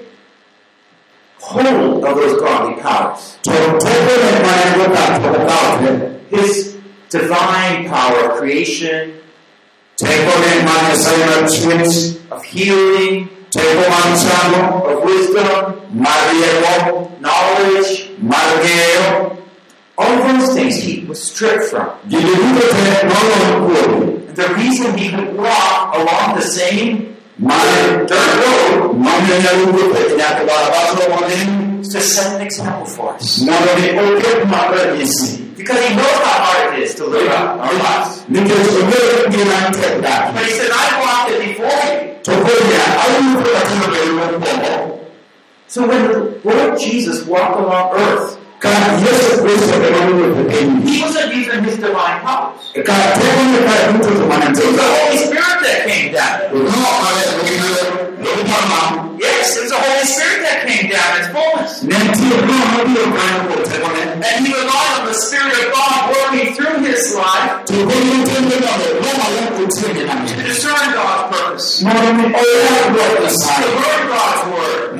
whole 1.50 2.06
of 2.06 2.15
those 2.15 2.39
godly 2.39 2.82
powers. 2.82 3.39
His 6.29 6.77
divine 7.10 7.89
power 7.89 8.29
of 8.29 8.38
creation, 8.38 9.20
of 12.32 12.44
healing, 12.44 13.29
of 13.58 15.03
wisdom, 15.03 15.82
knowledge, 17.20 18.12
all 19.98 20.15
those 20.27 20.53
things 20.53 20.75
he 20.77 21.03
was 21.06 21.22
stripped 21.22 21.63
from. 21.65 21.89
And 22.03 22.12
the 24.36 24.53
reason 24.56 24.98
he 24.98 25.10
could 25.10 25.36
walk 25.36 25.96
along 25.96 26.36
the 26.36 26.44
same 26.44 27.18
to 31.91 32.01
set 32.01 32.36
an 32.36 32.41
example 32.41 32.86
for 32.86 33.13
us. 33.13 33.39
Because 33.39 33.50
he 35.88 35.96
knows 35.96 36.19
how 36.24 36.43
hard 36.43 36.74
it 36.74 36.79
is 36.84 36.96
to 36.96 37.05
live 37.05 37.31
out 37.31 37.60
our 37.60 37.74
lives. 37.74 38.25
But 38.29 38.48
he 40.46 40.51
said, 40.51 40.72
I 40.72 41.00
walked 41.00 41.31
it 41.31 41.39
before 41.48 41.67
you. 41.67 41.74
So 45.67 45.88
when 45.88 46.08
the 46.08 46.39
Lord 46.43 46.79
Jesus 46.79 47.25
walked 47.25 47.60
along 47.60 47.91
earth, 47.93 48.38
God, 48.59 49.00
yes, 49.00 49.39
the 49.39 49.41
grace 49.41 49.72
of 49.72 49.79
the 49.79 49.87
one 49.87 50.19
with 50.19 50.35
the 50.35 50.51
age. 50.51 50.83
He 50.83 51.00
wasn't 51.01 51.31
even 51.31 51.63
his 51.63 51.77
divine 51.79 52.19
powers. 52.19 52.75
God, 52.75 53.15
told 53.15 53.39
me 53.48 53.63
God, 53.63 53.95
who 53.95 54.03
was 54.03 54.19
the 54.19 54.27
one 54.27 54.43
and 54.43 54.51
It 54.51 54.59
the 54.59 54.83
Holy 54.83 55.15
Spirit 55.15 55.63
that 55.63 55.87
came 55.87 56.11
down. 56.11 56.51
Yes, 59.15 59.55
it 59.55 59.63
was 59.63 59.72
the 59.72 59.79
Holy 59.79 60.03
Spirit 60.03 60.43
that 60.43 60.67
came 60.67 60.91
down 60.91 61.24
in 61.24 61.31
fullness. 61.31 61.87
And 64.27 64.43
he 64.43 64.51
relied 64.51 65.00
on 65.00 65.07
the 65.07 65.15
Spirit 65.15 65.55
of 65.55 65.72
God 65.72 66.11
working 66.11 66.51
through 66.51 66.83
his 66.83 67.15
life 67.15 67.63
to 67.63 67.79
discern 70.43 71.00
God's 71.00 71.31
purpose, 71.31 71.79
to 71.79 71.85
learn 71.87 72.27
God's 74.11 74.43
word. 74.51 75.00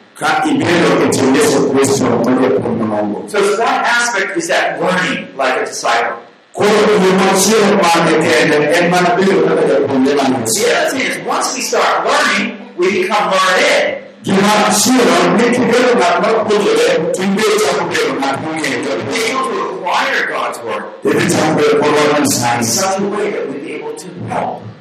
So 3.27 3.41
one 3.57 3.67
aspect 3.67 4.37
is 4.37 4.47
that 4.49 4.79
learning 4.79 5.35
like 5.35 5.57
a 5.61 5.65
disciple. 5.65 6.21
See, 6.53 6.61
thing 10.91 11.01
is, 11.01 11.17
Once 11.25 11.55
we 11.55 11.61
start 11.61 12.05
learning, 12.05 12.75
we 12.77 13.01
become 13.01 13.31
learned. 13.31 14.03
We 14.23 14.33
able 19.31 19.45
to 19.49 19.57
acquire 19.73 20.21
God's 20.29 20.59
word 20.59 20.83
in 21.03 21.29
such 22.65 22.99
a 22.99 23.09
way 23.09 23.31
that 23.31 23.49
we're 23.49 23.65
able 23.65 23.95
to 23.95 24.07
help. 24.27 24.70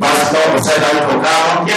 God's 0.00 0.32
You 0.32 0.54
will 0.54 0.62
set 0.64 0.80
down 0.80 0.96
for 1.10 1.18
God. 1.20 1.68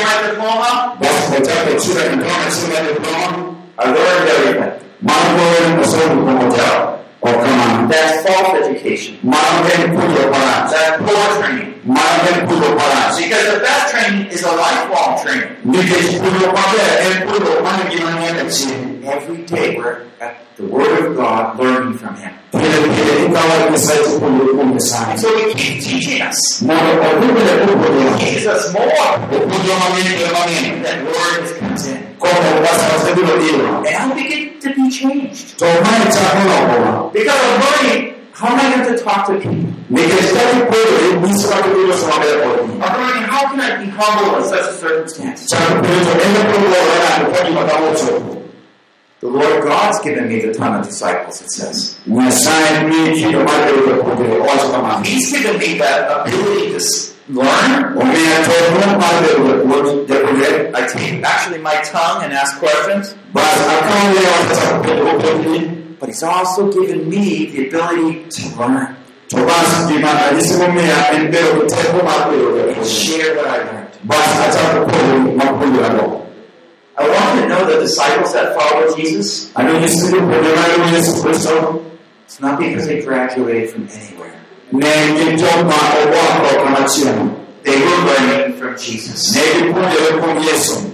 God's 1.01 1.25
protect 1.29 1.63
the 1.67 1.75
children 1.79 2.07
and 2.13 2.21
promise 2.23 2.63
him 2.63 2.71
at 2.71 2.83
the 2.87 2.95
throne. 3.03 3.59
Alluring 3.77 4.27
everything. 4.31 4.71
Mangoing 5.01 5.75
the 5.77 5.83
soul 5.83 6.07
of 6.07 6.41
hotel 6.41 7.03
or 7.19 7.33
come 7.33 7.59
on. 7.59 7.89
That's 7.89 8.25
false 8.25 8.63
education. 8.63 9.19
That's 9.23 9.67
poor 11.03 11.25
training. 11.41 11.69
Because 11.83 13.45
the 13.51 13.59
best 13.59 13.91
training 13.91 14.27
is 14.27 14.43
a 14.43 14.55
lifelong 14.55 15.19
training. 15.21 15.57
Because 15.69 16.19
pujo 16.19 16.53
para 16.53 16.83
es 17.01 17.23
pujo 17.27 17.61
para 17.61 17.89
que 17.89 17.99
no 17.99 18.92
every 19.03 19.43
day. 19.43 19.77
We're 19.77 20.05
at 20.19 20.37
the 20.55 20.65
Word 20.65 21.05
of 21.05 21.15
God, 21.15 21.57
learning 21.59 21.97
from 21.97 22.15
Him. 22.15 22.33
So 22.51 22.59
He 25.37 25.53
keeps 25.53 25.85
teaching 25.85 26.21
us. 26.21 26.59
He 26.59 26.67
teaches 28.25 28.47
us 28.47 28.73
more 28.73 28.85
than 30.83 31.05
Word 31.05 31.59
comes 31.59 31.87
in. 31.87 31.97
And 33.85 33.95
how 33.95 34.13
we 34.15 34.23
get 34.29 34.61
to 34.61 34.69
be 34.73 34.89
changed. 34.89 35.59
Because 35.59 37.41
of 37.43 37.59
learning 37.63 38.13
how 38.33 38.47
am 38.47 38.59
I 38.59 38.83
going 38.83 38.97
to 38.97 39.03
talk 39.03 39.27
to 39.27 39.33
people? 39.37 39.71
Learning 42.79 43.23
how 43.29 43.43
can 43.51 43.59
I 43.59 43.77
be 43.83 43.89
humble 43.89 44.37
in 44.37 44.43
such 44.49 44.65
a 44.69 44.73
circumstance? 44.73 45.47
The 49.23 49.29
Lord 49.29 49.63
God's 49.63 49.99
given 50.03 50.27
me 50.27 50.41
the 50.41 50.53
ton 50.53 50.75
of 50.79 50.85
disciples, 50.85 51.41
it 51.41 51.49
says. 51.49 51.97
He's 55.05 55.31
given 55.31 55.57
me 55.59 55.77
the 55.77 55.85
ability 56.19 56.71
to 56.73 56.83
learn. 57.29 57.95
I 60.75 60.87
take 60.91 61.23
actually 61.23 61.59
my 61.59 61.75
tongue 61.87 62.23
and 62.25 62.33
ask 62.33 62.59
questions. 62.59 63.15
But 65.99 66.09
He's 66.09 66.23
also 66.23 66.69
given 66.73 67.07
me 67.09 67.45
the 67.45 67.67
ability 67.69 68.27
to 68.29 68.41
learn. 68.59 68.97
And 72.75 72.85
share 72.85 73.35
what 73.37 73.47
I 73.47 73.57
learned 73.71 73.87
know 77.63 77.75
the 77.75 77.81
disciples 77.81 78.33
that 78.33 78.55
followed 78.59 78.95
Jesus. 78.97 79.51
Ano 79.55 79.79
nyisi 79.79 80.11
jopuonjre 80.11 80.55
mag 80.55 80.93
Yesu 80.93 81.23
Kristo 81.23 81.81
It's 82.25 82.39
not 82.39 82.59
because 82.59 82.87
they 82.87 83.01
graduated 83.01 83.69
from 83.71 83.87
anywhere. 83.87 84.33
ne 84.71 84.91
gin 85.17 85.37
joma 85.37 85.77
oa 85.99 86.25
oko 86.51 86.65
machielo. 86.65 87.39
They 87.63 87.79
were 87.79 87.99
learning 88.05 88.57
from 88.57 88.77
Jesus. 88.77 89.35
Ne 89.35 89.41
gipuonjore 89.53 90.19
kuom 90.19 90.43
Yesu. 90.43 90.89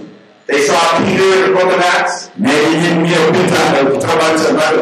They 0.46 0.66
saw 0.66 0.98
Peter 0.98 1.22
in 1.22 1.40
the 1.46 1.52
book 1.54 1.70
of 1.72 1.80
Acts, 1.80 2.30
Ne 2.36 2.50
ging'iyo 2.50 3.32
Peter 3.32 3.86
kitabu 3.92 4.52
mar 4.54 4.74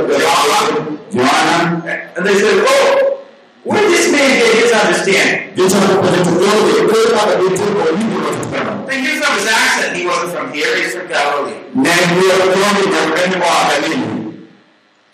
Yohana. 1.13 2.17
and 2.17 2.27
they 2.27 2.35
said, 2.35 2.65
"Oh, 2.67 3.18
did 3.65 3.91
this 3.91 4.07
man 4.13 4.29
get 4.39 4.55
his 4.61 4.73
understanding?" 4.73 5.55
Gichako 5.57 5.95
penjo 6.03 6.21
to 6.25 6.33
jogi 6.39 6.73
koro 6.91 7.09
kaka 7.17 7.35
gitieko 7.43 7.83
winjruok 7.97 8.39
kama. 8.53 8.87
They 8.87 9.01
knew 9.03 9.15
from 9.21 9.33
his 9.39 9.49
accent 9.49 9.97
he 9.97 10.07
wasn't 10.07 10.33
from 10.37 10.53
here; 10.53 10.71
he's 10.77 10.95
from 10.95 11.09
Galilee. 11.09 11.59
Ne 11.75 11.91
ng'iyo 11.91 12.35
jogi 12.55 12.85
nyaka 12.93 13.27
ni 13.31 13.37
moa 13.37 13.61
Galili. 13.71 13.99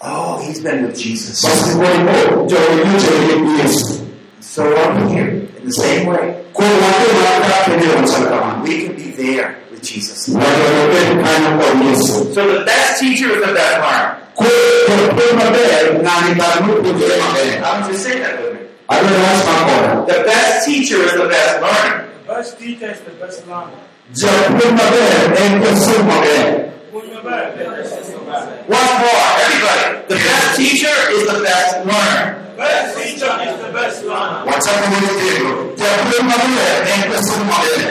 Oh, 0.00 0.36
he's 0.44 0.60
been 0.60 0.86
with 0.86 0.96
Jesus. 0.98 1.42
Basi 1.44 1.72
kuongo 1.76 2.46
jogi 2.46 2.80
nyichore 2.84 3.20
gi 3.28 3.62
Yesu. 3.62 4.00
So 4.40 4.62
I'm 4.76 5.08
here 5.08 5.28
in 5.58 5.64
the 5.64 5.72
same 5.72 6.06
way. 6.06 6.34
Kuom 6.52 6.70
wake 6.82 7.08
maka 7.18 7.70
penjo 7.70 7.88
machal 8.00 8.24
kamano. 8.28 8.62
We 8.62 8.86
can 8.86 8.94
be 8.96 9.10
there 9.16 9.63
Jesus. 9.84 10.28
Mondo 10.28 10.66
obed 10.82 11.08
kanyo 11.24 11.50
kod 11.60 11.76
Yesu. 11.84 12.34
So 12.34 12.40
the 12.52 12.64
best 12.64 13.00
teacher 13.00 13.28
is 13.30 13.40
the 13.46 13.52
best 13.52 13.76
learner. 13.84 14.18
Koro 14.34 15.06
puonj 15.16 15.36
maber 15.38 16.02
ng'ani 16.02 16.32
bar 16.40 16.56
mopuonjore. 16.66 17.16
I 17.20 17.62
want 17.62 17.86
you 17.86 17.92
to 17.92 17.98
say 17.98 18.18
that 18.18 18.34
with 18.42 18.54
me. 18.54 18.60
Adwaro 18.88 19.18
wach 19.22 19.42
makoda. 19.46 20.06
The 20.10 20.18
best 20.26 20.66
teacher 20.66 20.98
is 21.06 21.12
the 21.12 21.28
best 21.28 21.60
learner. 21.62 22.08
The 22.26 22.32
best 22.32 22.58
teacher 22.58 22.90
is 22.90 23.00
the 23.06 23.14
best 23.20 23.46
learner. 23.46 23.78
Japuonj 24.12 24.72
maber 24.74 25.38
en 25.38 25.52
jasom 25.62 26.02
maber. 26.10 26.72
Who's 26.90 27.08
the 27.14 27.22
best? 27.22 27.58
Yes, 27.58 28.10
the 28.10 28.18
best. 28.26 28.46
One 28.66 28.94
more, 29.02 29.26
everybody. 29.44 29.84
The 30.10 30.18
best 30.18 30.48
teacher 30.58 30.96
is 31.14 31.22
the 31.30 31.38
best 31.46 31.72
learner. 31.86 32.26
Best 32.56 32.96
teacher 32.98 33.32
is 33.46 33.56
the 33.62 33.70
best 33.72 33.98
learner. 34.04 34.40
Wachako 34.50 34.86
mondo 34.92 35.12
kendo. 35.20 35.52
Japuonj 35.78 36.26
maber 36.30 36.74
en 36.90 37.00
jasom 37.12 37.42
maber. 37.46 37.82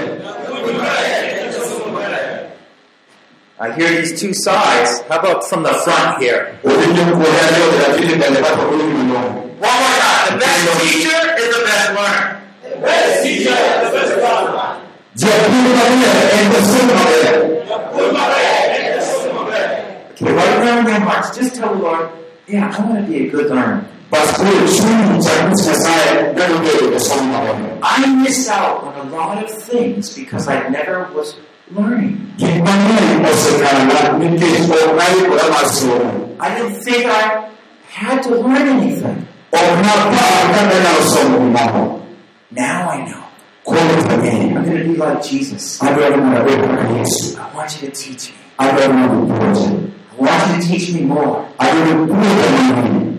Who's 0.47 0.63
the 0.67 0.73
best? 0.75 1.01
Yes, 1.03 1.21
the 1.21 1.27
best. 1.27 1.32
I 3.59 3.71
hear 3.71 3.87
these 4.01 4.19
two 4.19 4.33
sides. 4.33 5.01
How 5.07 5.19
about 5.19 5.43
from 5.45 5.61
the 5.63 5.73
front 5.85 6.21
here? 6.21 6.57
Owinjo 6.63 7.03
kuonde 7.05 7.39
ariyo 7.41 7.67
lakini 7.87 8.15
mbele 8.15 8.41
kaka 8.41 8.61
owinjo 8.61 8.85
malong'o. 8.87 9.41
One 9.59 9.79
more 9.79 9.97
time. 9.99 10.29
The 10.29 10.37
best 10.39 10.81
teacher 10.81 11.21
is 11.37 11.47
the 11.55 11.61
best 11.63 11.89
learner. 11.93 12.41
The 12.63 12.75
best 12.81 13.23
teacher 13.23 13.53
is 13.53 13.91
the 13.91 13.97
best 13.97 14.15
learner. 14.17 14.81
Japuonj 15.15 15.67
maber 15.77 16.15
en 16.33 16.51
jasom 16.51 16.85
maber. 16.89 17.29
Who's 17.93 18.07
the 18.07 18.13
best? 18.13 18.33
Yes, 18.83 19.05
the 19.23 19.29
best. 19.45 20.21
Okay, 20.21 20.33
right 20.33 20.57
now 20.65 20.79
in 20.79 20.85
your 20.87 20.99
hearts, 20.99 21.37
just 21.37 21.55
tell 21.55 21.75
the 21.75 21.81
Lord, 21.81 22.09
yeah, 22.47 22.75
I 22.75 22.81
want 22.81 23.05
to 23.05 23.11
be 23.11 23.27
a 23.27 23.29
good 23.29 23.47
learner. 23.51 23.85
Bas 24.09 24.37
koro 24.37 24.49
chuny 24.49 25.21
chakich 25.21 25.61
Nyasaye 25.67 26.33
nyalo 26.33 26.57
bedo 26.65 26.85
jasom 26.93 27.23
maber. 27.31 27.79
I 27.83 28.15
miss 28.23 28.49
out 28.49 28.83
on 28.83 29.07
a 29.07 29.11
lot 29.11 29.43
of 29.43 29.49
things 29.51 30.15
because 30.17 30.47
I 30.47 30.67
never 30.69 31.07
was 31.13 31.35
learning. 31.71 32.33
Gik 32.37 32.59
mang'eny 32.65 33.23
osekala 33.23 34.17
nikech 34.19 34.67
ok 34.67 34.91
nayikora 34.97 35.45
mar 35.53 35.65
somo. 35.69 36.35
I 36.39 36.57
didn't 36.57 36.81
think 36.83 37.05
I 37.05 37.47
had 37.87 38.23
to 38.23 38.35
learn 38.35 38.67
anything. 38.67 39.27
Ok 39.53 39.69
napar 39.79 40.11
kaka 40.11 40.59
anyalo 40.59 41.01
somo 41.07 41.37
gimoro. 41.39 41.83
Now 42.51 42.89
I 42.89 43.05
know. 43.07 43.23
I'm 43.65 44.65
going 44.65 44.77
to 44.77 44.83
be 44.83 44.95
like 44.97 45.23
Jesus. 45.23 45.79
Adwaro 45.79 46.17
mondo 46.19 46.41
abed 46.41 46.59
kaka 46.59 46.85
Yesu. 46.99 47.39
I 47.39 47.55
want 47.55 47.69
you 47.81 47.87
to 47.87 47.95
teach 47.95 48.29
me. 48.31 48.37
Adwaro 48.59 48.93
mondo 48.93 49.17
puonja. 49.31 49.69
I 50.11 50.15
want 50.19 50.41
you 50.49 50.61
to 50.61 50.67
teach 50.67 50.93
me 50.93 51.01
more. 51.07 51.47
Adwaro 51.59 52.07
puonja 52.07 52.47
mang'eny. 52.51 53.13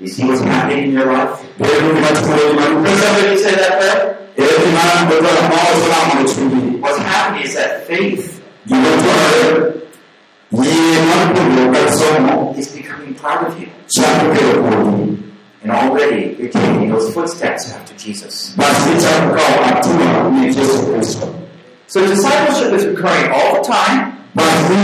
You 0.00 0.08
see 0.08 0.24
what's 0.24 0.40
happening 0.40 0.84
in 0.84 0.92
your 0.92 1.12
life? 1.12 1.44
Bedo 1.60 1.76
gima 1.92 2.08
timore 2.16 2.40
gima 2.50 2.84
Can 2.84 2.96
somebody 2.96 3.36
say 3.36 3.54
that 3.54 3.78
prayer? 3.78 4.20
Is 7.42 7.54
that 7.54 7.86
faith 7.86 8.40
Gima 8.66 8.90
dwarore 9.00 9.80
yie 10.52 11.00
mar 11.08 11.34
puonjruok 11.34 11.74
kod 11.74 11.88
somo 11.98 12.58
is 12.58 12.68
becoming 12.76 13.14
part 13.14 13.46
of 13.46 13.58
you. 13.60 13.68
And 15.62 15.72
already 15.72 16.36
you're 16.38 16.50
taking 16.50 16.88
those 16.90 17.12
footsteps 17.14 17.72
after 17.72 17.96
Jesus. 17.96 18.54
Bas 18.56 18.86
ichako 18.86 19.36
kawo 19.36 19.64
atua 19.64 20.30
ne 20.30 20.46
Yesu 20.52 20.78
Kristo. 20.92 21.26
So 21.86 22.06
discipleship 22.06 22.72
is 22.74 22.84
occurring 22.84 23.32
all 23.32 23.54
the 23.56 23.62
time. 23.66 24.16
Bas 24.34 24.70
in 24.70 24.82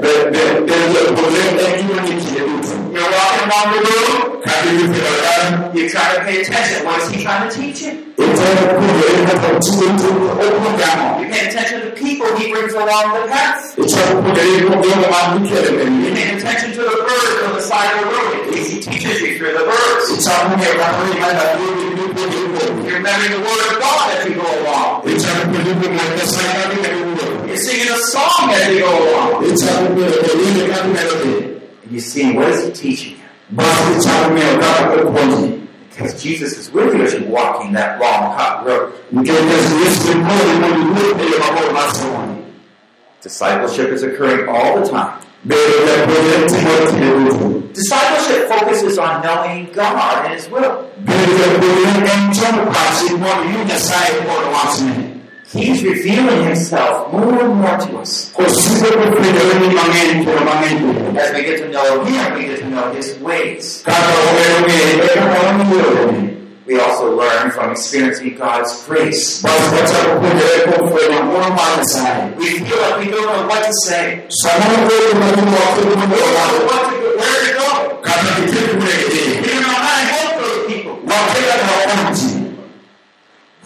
bedo 0.00 0.86
japuonjre 0.92 1.64
en 1.64 1.88
gima 1.88 2.02
nitie 2.04 2.40
duto. 2.46 2.92
You're 2.92 3.10
walking 3.10 3.48
along 3.48 3.68
the 3.72 3.80
road. 3.88 4.44
Kaka 4.44 4.68
iwuotho 4.70 5.00
dala, 5.00 5.72
You're 5.74 5.88
trying 5.90 6.16
to 6.18 6.24
pay 6.24 6.40
attention. 6.42 6.84
What 6.84 7.02
is 7.02 7.10
he 7.10 7.22
trying 7.22 7.48
to 7.48 7.56
teach 7.56 7.82
you? 7.82 8.03
Itemo 8.18 8.64
puonjore 8.78 9.18
kaka 9.26 9.48
tiyo 9.64 9.88
to 10.00 10.08
opuonjamo. 10.44 11.06
You're 11.20 11.30
paying 11.30 11.48
attention 11.48 11.80
to 11.80 11.86
the 11.90 11.96
people 11.96 12.26
he 12.36 12.52
brings 12.52 12.72
along 12.74 13.06
the 13.14 13.22
path. 13.28 13.76
Ichako 13.76 14.22
puonjore 14.22 14.60
kuom 14.66 14.82
jogo 14.82 15.06
ma 15.10 15.20
ikelo 15.38 15.70
You're 15.74 16.14
paying 16.14 16.36
attention 16.38 16.70
to 16.76 16.82
the 16.90 16.96
birds 17.06 17.40
on 17.46 17.52
the 17.58 17.62
side 17.70 17.90
of 17.94 17.98
the 18.00 18.06
road. 18.14 18.34
At 18.34 18.50
least 18.54 18.70
he 18.72 18.78
teaches 18.80 19.20
you 19.20 19.38
through 19.38 19.54
the 19.58 19.64
birds. 19.70 20.04
Ichako 20.14 20.54
ng'eyo 20.56 20.74
kaka 20.80 21.00
ngimana 21.08 21.42
duogo 21.58 21.82
ipuonjore 22.06 22.46
kuom. 22.54 22.74
You're 22.86 22.98
remembering 23.00 23.32
the 23.36 23.42
word 23.48 23.62
of 23.70 23.74
God 23.82 24.04
as 24.14 24.20
you 24.28 24.34
go 24.40 24.46
along. 24.60 24.90
Ichako 25.10 25.42
puonjore 25.50 25.74
kuom 25.80 25.92
wach 25.98 26.12
Nyasaye 26.18 26.52
kaka 26.60 26.72
imedo 26.76 26.98
wuotho. 27.06 27.26
You're 27.48 27.62
singing 27.66 27.90
a 27.90 27.98
song 28.12 28.46
as 28.56 28.68
you 28.70 28.78
go 28.80 28.90
along. 28.94 29.30
Ichako 29.50 29.86
bedo 29.96 30.16
wende 30.38 30.62
kaka 30.70 30.86
imedo 30.88 31.14
dhi. 31.22 31.34
And 31.84 31.90
you're 31.92 32.00
seeing 32.00 32.34
what 32.36 32.48
is 32.48 32.60
he 32.64 32.70
teaching 32.72 33.12
you? 33.18 33.20
Bas 36.00 36.14
ichako 36.14 36.14
ng'eyo 36.14 36.14
kaka 36.14 36.14
opuonji. 36.14 36.14
Because 36.14 36.22
Jesus 36.22 36.58
is 36.58 36.72
with 36.72 36.94
you 36.94 37.02
as 37.02 37.14
you're 37.14 37.30
walking 37.30 37.72
that 37.72 38.00
long, 38.00 38.34
hot 38.34 38.66
road. 38.66 38.92
Nikech 39.12 39.34
Yesu 39.84 40.14
ni 40.14 40.24
puonji 40.24 40.54
mondo 40.60 40.78
iwuoth 40.82 41.30
yo 41.30 41.38
mabor 41.38 41.72
mar 41.72 41.90
somoni. 41.94 42.44
Discipleship 43.22 43.92
is 43.92 44.02
occurring 44.02 44.48
all 44.48 44.80
the 44.80 44.88
time. 44.90 45.20
Bedo 45.46 45.86
japuonjre 45.86 46.46
timore 46.48 46.86
kinde 46.90 47.08
duto. 47.30 47.72
Discipleship 47.72 48.48
focuses 48.48 48.98
on 48.98 49.22
knowing 49.22 49.72
God 49.72 50.24
and 50.24 50.34
His 50.34 50.48
will. 50.50 50.84
Bedo 55.54 55.62
japuonjre 55.62 55.62
en 55.62 55.62
chomo 55.62 55.62
pachi 55.62 55.62
mondo 55.62 55.62
iwinj 55.62 55.62
Nyasaye 55.62 55.62
kod 55.62 55.62
wachne. 55.62 55.62
He's 55.62 55.82
revealing 55.82 56.44
Himself 56.44 57.12
more 57.12 57.40
and 57.40 57.54
more 57.54 57.78
to 57.78 57.98
us. 57.98 58.32
Osiko 58.34 58.86
kofwenyore 58.86 59.54
ni 59.60 59.68
mang'eny 59.74 60.24
kendo 60.24 60.42
mang'eny 60.44 60.80
bende. 60.80 61.20
As 61.20 61.32
we 61.34 61.42
get 61.44 61.58
to 61.58 61.68
know 61.68 62.04
Him, 62.04 62.34
we 62.34 62.44
get 62.44 62.58
to 62.58 62.66
know 62.70 62.92
His 62.92 63.18
ways. 63.20 63.82
Kaka 63.84 64.14
wamedo 64.26 64.58
ng'eye, 64.66 65.08
kaka 65.08 65.40
wang'eyo 65.46 66.30
We 66.66 66.80
also 66.80 67.14
learn 67.14 67.50
from 67.50 67.72
experiencing 67.72 68.36
God's 68.38 68.72
grace. 68.86 69.42
Bas 69.42 69.52
wachako 69.72 70.20
puonjore 70.20 70.58
kuom 70.64 70.88
fwenyo 70.90 71.18
ng'wono 71.24 71.48
mar 71.56 71.70
Nyasaye. 71.78 72.36
We 72.38 72.46
feel 72.58 72.80
like 72.80 72.98
we 72.98 73.10
don't 73.10 73.26
know 73.26 73.46
what 73.46 73.62
to 73.64 73.72
say. 73.84 74.24
Samoro 74.42 74.88
bedo 74.88 75.12
ma 75.20 75.26
gima 75.36 75.60
ok 75.70 75.76
We 75.84 75.94
don't 75.94 76.10
know 76.10 76.64
what 76.68 76.82
to 76.88 76.96
where 77.20 77.40
to 77.44 77.50
go. 77.58 77.68
kata 78.00 78.30
nitie 78.40 78.62
kuma 78.70 78.88
idhi. 78.90 79.22
We 79.42 79.48
don't 79.52 79.62
know 79.62 79.76
how 79.86 79.94
to 80.00 80.06
help 80.16 80.32
those 80.40 80.60
people. 80.72 80.94
Wakia 81.04 81.52
kaka 81.52 81.72
wakony 81.78 82.16
ji. 82.16 82.30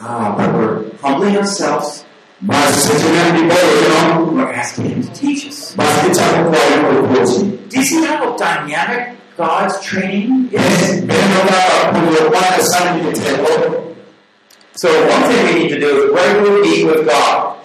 Ah, 0.01 0.35
but 0.37 0.49
we're 0.55 0.78
humbling 1.03 1.37
ourselves. 1.37 2.05
Bas 2.41 2.75
seche 2.85 3.09
ma 3.11 3.37
gibolore 3.37 4.33
We're 4.33 4.53
asking 4.53 4.85
Him 4.91 5.03
to 5.03 5.13
teach 5.13 5.47
us. 5.49 5.75
bas 5.77 6.05
ichako 6.07 6.51
kwayo 6.51 6.83
mondo 6.83 7.01
opuonji. 7.03 7.59
Do 7.69 7.77
you 7.79 7.85
see 7.85 8.05
how 8.07 8.37
dynamic 8.37 9.17
God's 9.37 9.81
training 9.81 10.49
is? 10.53 11.03
Bendo 11.09 11.41
kaka 11.49 11.93
puonjruok 11.93 12.33
mar 12.33 12.43
Nyasaye 12.59 12.91
nigi 13.03 13.21
teko. 13.21 13.85
So 14.75 14.89
one 15.11 15.23
thing 15.29 15.45
we 15.47 15.55
need 15.63 15.69
to 15.71 15.81
do 15.81 15.89
is 15.99 16.15
regularly 16.15 16.63
meet 16.63 16.87
with 16.87 17.07
God. 17.07 17.59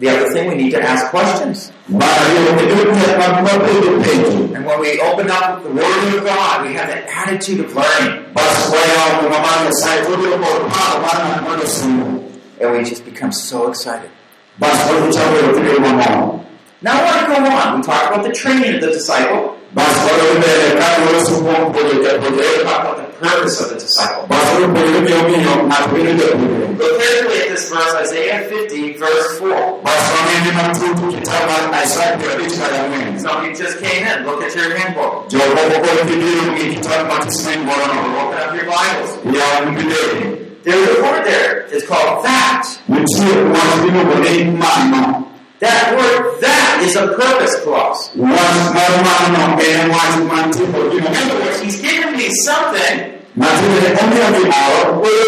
The 0.00 0.08
other 0.08 0.32
thing 0.32 0.48
we 0.48 0.54
need 0.54 0.70
to 0.70 0.80
ask 0.80 1.08
questions. 1.10 1.72
Mar 1.86 2.08
ariyo 2.08 2.56
bedo 2.56 2.88
tek 3.04 3.18
mag 3.20 3.44
mapenjo 3.44 4.00
penjo. 4.02 4.56
And 4.56 4.64
when 4.64 4.80
we 4.80 4.98
open 4.98 5.30
up 5.30 5.62
with 5.62 5.76
the 5.76 5.82
Word 5.82 6.18
of 6.18 6.24
God, 6.24 6.66
we 6.66 6.72
have 6.72 6.88
that 6.88 7.04
attitude 7.06 7.60
of 7.60 7.76
learning. 7.76 8.32
Bas 8.32 8.72
wayawo 8.72 9.20
muma 9.20 9.38
mar 9.44 9.56
Nyasaye 9.66 10.00
to 10.06 10.16
bedo 10.16 10.40
kod 10.40 10.72
paro 10.72 11.02
mar 11.04 11.16
ng'at 11.20 11.42
mondo 11.44 11.66
somo. 11.66 12.32
And 12.58 12.72
we 12.72 12.82
just 12.82 13.04
become 13.04 13.30
so 13.30 13.68
excited. 13.68 14.10
Bas 14.58 14.72
koro 14.88 15.04
ichako 15.10 15.36
bedo 15.36 15.52
kibedo 15.52 15.80
mamor. 15.84 16.46
Now 16.80 16.96
I 16.96 17.04
want 17.04 17.20
to 17.20 17.50
go 17.50 17.56
on. 17.56 17.80
We 17.80 17.82
talked 17.84 18.06
about 18.14 18.24
the 18.24 18.32
training 18.32 18.76
of 18.76 18.80
the 18.80 18.86
disciple. 18.86 19.49
Basi 19.74 20.00
walombele 20.06 20.70
kati 20.80 21.00
wolosukumpulike 21.06 22.08
pulike 22.18 22.64
Talk 22.64 22.80
about 22.84 22.96
the 22.96 23.26
purpose 23.28 23.60
of 23.62 23.68
the 23.70 23.74
disciple. 23.74 24.26
basi 24.28 24.56
olupulike 24.56 25.00
byomiyo 25.00 25.54
natubirike 25.68 26.24
pulike 26.26 26.66
Look 26.80 26.98
carefully 27.00 27.40
at 27.44 27.48
this 27.54 27.68
verse, 27.70 27.94
Isaiah 28.04 28.40
50, 28.48 28.92
verse 28.96 29.38
4. 29.38 29.82
basi 29.84 30.08
wamende 30.16 30.50
matutu 30.56 31.16
kitaba 31.16 31.82
isaya 31.84 32.16
kirabikira 32.16 32.66
yamwene 32.76 33.20
Some 33.20 33.36
of 33.36 33.44
you 33.46 33.54
just 33.64 33.78
came 33.84 34.02
in. 34.06 34.24
Look 34.26 34.42
at 34.42 34.54
your 34.56 34.76
handbook. 34.78 35.28
jokokokola 35.28 36.02
kibiru 36.08 36.52
ngikitaba 36.52 37.14
matisinayi 37.14 37.58
mbolono 37.58 38.00
Open 38.22 38.38
up 38.48 38.54
your 38.54 38.64
Bibles. 38.64 39.10
yamumbidere 39.40 40.36
There's 40.64 40.88
a 40.98 41.02
word 41.02 41.24
there. 41.24 41.66
It's 41.72 41.86
called 41.88 42.24
that. 42.24 42.66
mutie 42.88 43.24
wazibino 43.54 44.04
bone 44.04 44.44
mano 44.58 45.24
That 45.60 45.92
word 45.92 46.40
that 46.40 46.80
is 46.80 46.96
a 46.96 47.12
purpose 47.12 47.60
clause. 47.60 48.08
wazimano 48.16 49.60
ene 49.60 49.92
wazimantipo 49.92 50.88
In 50.96 51.04
other 51.04 51.36
words, 51.44 51.60
he's 51.60 51.76
given 51.82 52.16
me 52.16 52.30
something 52.48 53.20
with 53.36 53.84
a 53.84 53.92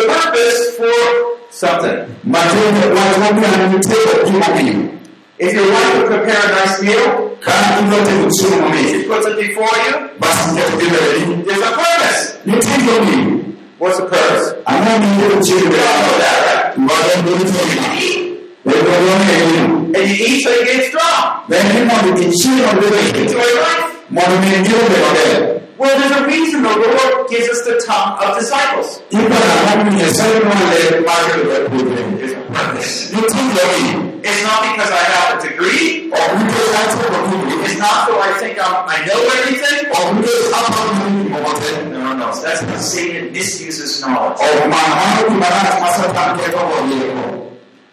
purpose 0.09 0.61
for 0.79 0.97
something. 1.51 2.09
matinde 2.25 2.87
wazimokana 2.97 3.69
mitego 3.69 4.25
gimomiyo 4.25 4.89
If 5.39 5.53
your 5.55 5.67
wife 5.67 5.95
would 5.99 6.07
prepare 6.07 6.39
a 6.39 6.49
nice 6.55 6.81
meal, 6.83 7.31
kandi 7.41 7.79
indote 7.83 8.13
kuchiro 8.25 8.73
she 8.91 8.99
puts 9.09 9.27
it 9.27 9.37
before 9.37 9.77
you, 9.85 9.93
there's 11.45 11.61
a 11.61 11.73
purpose. 11.73 12.39
What's 13.79 13.97
the 13.99 14.05
purpose? 14.07 14.55
kuchiro 14.65 15.61
You 15.61 15.67
all 15.67 15.73
know 16.01 16.19
that, 16.19 16.75
right? 16.79 17.03
Mbadondolitogina 19.93 20.01
You 20.01 20.01
eat. 20.01 20.01
Lego 20.01 20.01
And 20.01 20.09
you 20.09 20.27
eat 20.27 20.43
so 20.43 20.51
you 20.51 20.65
get 20.65 20.81
strong. 20.89 21.25
Then 21.49 21.87
mondo 21.87 22.11
kichiro 22.19 22.71
bebe 22.81 23.01
Enjoy 23.21 23.51
life. 23.61 23.91
mondo 24.11 24.37
mengiro 24.41 24.85
bebe 24.89 25.59
Well, 25.79 25.99
there's 25.99 26.13
a 26.15 26.27
reason 26.27 26.63
the 26.63 26.69
Lord 26.69 27.29
gives 27.29 27.49
us 27.51 27.61
the 27.67 27.75
tongue 27.87 28.15
of 28.23 28.39
disciples. 28.39 29.03
ipa 29.11 29.29
na 29.29 29.71
hamu 29.71 29.99
ya 30.01 30.09
sai 30.15 30.41
mwana 30.41 30.65
magero 31.07 31.53
ya 31.53 31.61
bebe 31.69 32.19
There's 32.19 32.33
a 32.33 32.43
purpose. 32.53 33.11
It's 34.25 34.43
not 34.45 34.63
because 34.63 34.93
I 34.93 35.05
have 35.15 35.39
a 35.39 35.49
degree. 35.49 36.11
okuto 36.11 36.63
ate 36.79 36.97
okuto 37.19 37.65
It's 37.65 37.79
not 37.79 38.07
so 38.07 38.13
I 38.21 38.31
think 38.41 38.59
I'm, 38.63 38.75
I 38.87 38.99
know 39.07 39.21
everything. 39.39 39.91
okuto 39.91 40.33
apa 40.55 40.81
muni 40.95 41.29
mote 41.31 41.71
No, 41.91 41.99
no, 41.99 42.15
no. 42.15 42.27
That's 42.43 42.61
how 42.63 42.77
Satan 42.79 43.33
misuses 43.33 44.01
knowledge. 44.01 44.39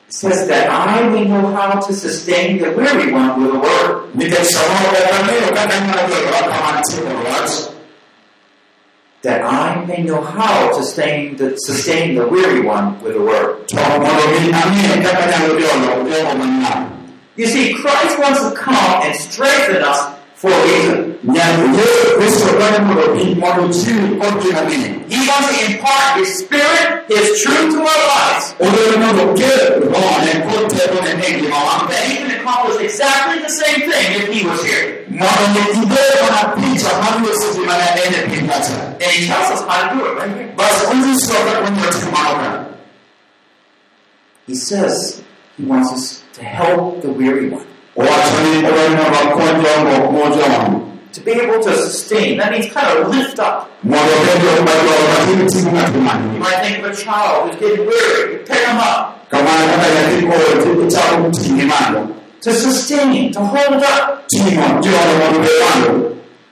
Says 0.09 0.47
that 0.47 0.69
I 0.69 1.07
may 1.09 1.25
know 1.25 1.47
how 1.53 1.79
to 1.79 1.93
sustain 1.93 2.57
the 2.61 2.71
weary 2.71 3.11
one 3.11 3.41
with 3.43 3.53
a 3.55 3.59
word. 3.59 4.09
nikeshawo 4.15 4.73
ekanero 4.97 5.47
kakanyana 5.55 6.01
kweko 6.07 6.35
akamanitiko 6.39 7.09
lwati 7.23 7.69
That 9.21 9.41
I 9.43 9.85
may 9.85 10.03
know 10.03 10.21
how 10.21 10.69
to 10.69 10.73
sustain 10.83 11.35
the, 11.35 11.55
sustain 11.57 12.15
the 12.15 12.25
weary 12.27 12.61
one 12.61 12.99
with 13.03 13.15
a 13.15 13.21
word. 13.21 13.55
mondo 13.73 14.27
mi 14.31 14.53
amine 14.53 15.03
kakanyalo 15.05 15.53
byolo 15.55 16.03
byolo 16.03 16.35
mwana 16.35 16.89
You 17.35 17.47
see, 17.47 17.73
Christ 17.73 18.19
wants 18.19 18.41
to 18.49 18.51
come 18.55 18.75
and 19.03 19.15
strengthen 19.15 19.81
us 19.83 19.99
for 20.39 20.47
reason. 20.49 21.19
He 21.19 21.27
wants 25.27 25.47
to 25.51 25.55
impart 25.67 26.15
His 26.19 26.31
Spirit, 26.39 26.87
His 27.09 27.25
truth 27.43 27.69
to 27.75 27.79
our 27.79 28.01
lives. 28.15 28.45
Oh, 28.59 28.63
Ìmọ̀. 28.63 29.35
That 31.89 32.03
He 32.07 32.13
can 32.17 32.31
accomplish 32.39 32.77
exactly 32.87 33.37
the 33.47 33.49
same 33.49 33.79
thing 33.91 34.07
if 34.19 34.25
He 34.33 34.39
was 34.47 34.61
here. 34.63 34.85
And 35.09 35.19
He 39.11 39.17
tells 39.27 39.49
us 39.55 39.61
how 39.67 39.79
to 39.89 39.95
do 39.95 39.99
it 40.05 40.13
right. 40.15 40.55
He 44.47 44.55
says 44.55 45.21
He 45.57 45.63
wants 45.65 45.91
us 45.91 46.23
to 46.33 46.43
help 46.43 47.01
the 47.01 47.09
weary 47.11 47.49
one. 47.49 47.65
Wọ́n 47.99 48.19
aṣọ 48.25 48.37
ní 48.43 48.51
olórí 48.69 48.93
náà 48.99 49.09
bá 49.13 49.21
kọ́ 49.35 49.43
ọjọ́ 49.51 49.71
ọmọ 50.07 50.19
ọjọ́ 50.27 50.47
wọn. 50.53 50.67
To 51.15 51.19
be 51.25 51.31
able 51.41 51.59
to 51.67 51.71
sustain, 51.85 52.37
that 52.37 52.49
means 52.51 52.67
kind 52.75 52.87
of 52.99 53.07
lift 53.15 53.37
up. 53.47 53.55
Mọ̀nà 53.91 54.13
bẹ́ẹ̀ 54.25 54.35
bí 54.41 54.47
ọgbà 54.57 54.73
yọ 54.87 54.93
ọ̀gá 55.03 55.17
tí 55.25 55.33
ó 55.43 55.45
ti 55.51 55.57
mú 55.65 55.71
àti 55.83 55.99
máa 56.07 56.17
You 56.33 56.39
might 56.45 56.59
think 56.63 56.75
of 56.79 56.85
a 56.91 56.95
child 57.03 57.35
who's 57.43 57.57
getting 57.61 57.85
weary. 57.89 58.23
Pick 58.47 58.61
them 58.65 58.77
up 58.91 58.99
Kàmá 59.31 59.51
ẹ̀ka 59.73 59.87
yẹ 59.95 60.01
kí 60.09 60.17
kọ́ 60.29 60.37
ẹ̀ 60.49 60.57
tí 60.63 60.69
ó 60.83 60.85
ti 60.91 60.97
àwọn 61.05 61.31
tì 61.37 61.47
ní 61.57 61.63
máa 61.71 61.87
lọ. 61.93 62.01
to 62.43 62.51
sustain, 62.53 63.31
to 63.33 63.41
hold 63.51 63.83
up. 63.83 64.05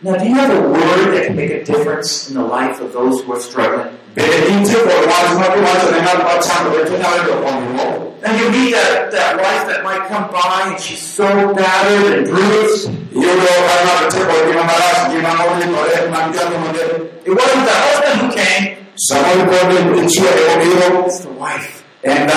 Tí 0.04 0.08
ìmọ̀ 0.08 0.14
tí 0.14 0.14
ọ̀rọ̀ 0.14 0.14
wọn 0.14 0.14
bẹ́ẹ̀ 0.14 0.14
máa 0.14 0.14
lọ. 0.14 0.14
Now, 0.14 0.16
do 0.16 0.26
you 0.30 0.36
have 0.36 0.52
a 0.54 0.62
word 0.62 1.16
that 1.16 1.24
can 1.26 1.36
make 1.36 1.50
a 1.50 1.64
difference 1.64 2.30
in 2.30 2.36
the 2.36 2.44
life 2.58 2.80
of 2.82 2.94
those 2.94 3.16
who 3.24 3.34
are 3.34 3.40
struggling? 3.50 3.90
Bẹ̀rẹ̀ 4.16 4.42
ní 4.50 4.56
tí 4.68 4.76
kò 4.88 4.94
wá 5.10 5.18
sí 5.28 5.34
wọ́n 5.40 5.50
bí 5.54 5.60
wọ́n 5.66 5.78
ti 5.82 5.88
ní 5.96 6.00
máa 6.08 6.18
bá 6.28 6.34
ṣàkóso 6.48 6.78
ẹ̀ 6.82 6.86
tó 6.90 6.96
náà 7.04 7.14
lọ 7.28 7.34
pọ̀ 7.44 7.52
nìwọ̀. 7.62 7.92
And 8.26 8.34
you 8.40 8.48
meet 8.56 8.72
that, 8.78 8.94
that 9.16 9.32
wife 9.44 9.64
that 9.70 9.80
might 9.88 10.04
come 10.12 10.26
by 10.36 10.56
and 10.70 10.78
she's 10.84 11.04
so 11.18 11.28
battered 11.58 12.06
and 12.18 12.26
bruised. 12.32 12.84
Yóò 13.24 13.34
lọ 13.44 13.52
ọ̀gá 13.76 13.96
tí 14.12 14.20
kò 14.30 14.36
ní 14.48 14.52
máa 14.70 14.80
láti 14.84 15.02
jí 15.12 15.18
máa 15.26 15.36
wọlé 15.48 15.66
ọ̀rẹ́ 15.82 16.02
máa 16.14 16.24
ń 16.26 16.28
jẹ́ 16.36 16.46
ọmọdé. 16.56 16.84
It 17.28 17.34
wasn't 17.40 17.66
the 17.70 17.76
husband 17.86 18.16
who 18.22 18.28
came, 18.40 18.64
Samuel 19.08 19.42
called 19.50 19.72
it 19.78 19.86
Ichua 20.04 20.32
Eogiro 20.42 20.88
it's 21.08 21.20
the 21.26 21.32
wife. 21.44 21.72
and. 22.04 22.30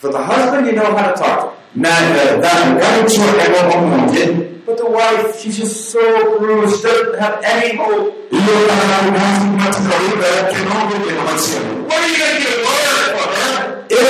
For 0.00 0.10
the 0.12 0.22
husband, 0.30 0.66
you 0.66 0.72
know 0.74 0.90
how 0.96 1.06
to 1.10 1.14
talk 1.22 1.36
to. 1.40 1.46
But 4.66 4.78
the 4.78 4.90
wife, 4.90 5.38
she's 5.38 5.58
just 5.58 5.90
so 5.90 6.40
bruised, 6.40 6.82
doesn't 6.82 7.20
have 7.20 7.40
any 7.44 7.76
hope. 7.76 8.12
Where 8.32 8.40
are 8.40 9.06
you 12.08 12.18
going 12.18 12.34
to 12.34 12.42
get 12.42 12.66
word 12.66 13.14
from 13.14 13.30
her? 13.30 13.86
Where 13.86 14.02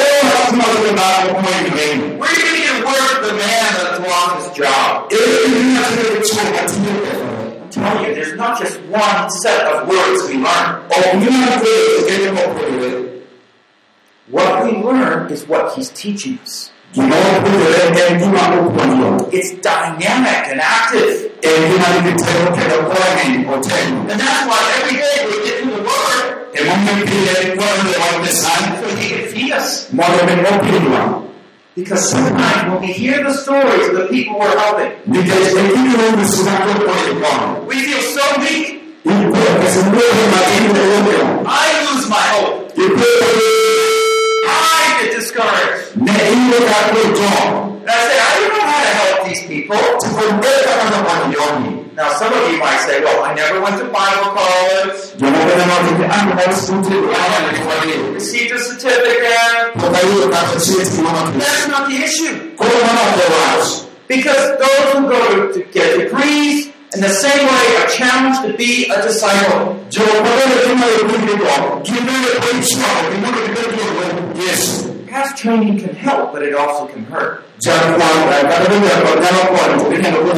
are 1.04 2.32
you 2.32 2.40
going 2.40 2.56
to 2.56 2.64
get 2.64 2.88
word 2.88 3.04
from 3.12 3.22
the 3.22 3.34
man 3.36 3.68
that's 3.76 4.00
lost 4.00 4.48
his 4.48 4.56
job? 4.56 5.12
I'm 7.52 7.68
telling 7.68 8.04
you, 8.06 8.14
there's 8.14 8.34
not 8.36 8.58
just 8.58 8.80
one 8.80 9.30
set 9.30 9.66
of 9.66 9.86
words 9.86 10.22
we 10.26 10.36
learn. 10.38 10.88
What 14.30 14.64
we 14.64 14.70
learn 14.82 15.30
is 15.30 15.46
what 15.46 15.74
he's 15.74 15.90
teaching 15.90 16.38
us. 16.38 16.70
It's 19.32 19.50
dynamic 19.60 20.48
and 20.50 20.60
active. 20.60 21.32
And 24.08 24.20
that's 24.20 24.46
why 24.48 24.60
every 24.80 24.96
day 24.96 25.18
we 25.26 25.36
get 25.44 25.56
through 25.62 25.76
the 25.76 25.82
word 25.82 26.32
Emungi 26.56 27.04
pile 27.04 27.56
kwa 27.56 27.66
ni 27.84 27.90
wa 28.00 28.18
mesani. 28.22 28.76
so 28.80 28.86
he 28.96 29.08
can 29.08 29.24
feed 29.28 29.52
us. 29.52 29.68
Because 31.76 32.08
sometimes 32.10 32.70
when 32.72 32.80
we 32.80 32.86
hear 32.86 33.22
the 33.22 33.34
stories 33.34 33.88
of 33.88 33.94
the 33.96 34.06
people 34.08 34.38
we're 34.38 34.58
helping, 34.58 34.92
we 35.06 35.22
feel 37.82 38.00
so 38.00 38.22
weak. 38.40 38.82
I 41.48 41.66
lose 41.92 42.08
my 42.08 42.26
hope. 42.32 42.72
I 45.38 45.66
discouraged. 45.66 45.96
And 47.86 47.90
I 47.90 48.02
say, 48.08 48.18
I 48.18 48.32
don't 48.40 48.52
know 48.56 48.66
how 48.66 48.82
to 48.82 48.92
help 48.98 49.28
these 49.28 49.42
people. 49.46 49.76
Now, 51.96 52.10
some 52.12 52.32
of 52.32 52.50
you 52.50 52.58
might 52.58 52.80
say, 52.84 53.02
well, 53.02 53.24
I 53.24 53.32
never 53.34 53.60
went 53.60 53.78
to 53.78 53.84
Bible 53.84 54.36
college, 54.36 55.16
kwa 57.62 57.84
nini. 57.86 58.12
received 58.14 58.52
a 58.52 58.58
certificate. 58.58 59.72
That's 61.38 61.68
not 61.68 61.88
the 61.88 61.96
issue. 62.04 62.52
Because 64.08 64.58
those 64.58 64.92
who 64.92 65.08
go 65.08 65.52
to, 65.52 65.62
get 65.72 65.98
degrees 65.98 66.66
in 66.94 67.00
the 67.00 67.08
same 67.08 67.46
way 67.46 67.76
are 67.80 67.88
challenged 67.88 68.42
to 68.42 68.56
be 68.56 68.90
a 68.90 69.02
disciple. 69.02 69.76
Jomo 69.90 70.36
kana 75.20 75.32
kama 75.32 75.62
yeye 75.62 75.72
kwa. 75.72 75.76
Kimele 75.76 75.76
kwa 75.76 75.76
ishwa, 75.76 75.76
kimele 75.76 75.76
kwa 75.76 75.76
Yesu. 75.76 75.76
Past 75.76 75.76
training 75.76 75.78
can 75.80 75.94
help, 75.94 76.32
but 76.32 76.42
it 76.42 76.54
also 76.54 76.86
can 76.86 77.04
hurt. 77.04 77.42
Japo 77.58 77.86
kwa 77.86 77.98
kana 77.98 79.00
kwa 79.00 79.12
kana 79.22 79.38
kwa 79.48 79.58
tukina 79.84 80.10
kwa 80.10 80.20
kwa 80.20 80.34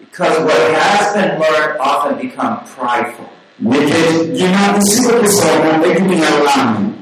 Because 0.00 0.38
what 0.44 0.60
has 0.74 1.12
been 1.14 1.38
learned 1.40 1.76
often 1.80 2.14
become 2.18 2.56
prideful. 2.76 3.26
Nike 3.58 4.24
jina 4.32 4.74
usiku 4.78 5.20
kisoma 5.22 5.86
ekimi 5.86 6.22
ya 6.22 6.28
ulami. 6.42 6.92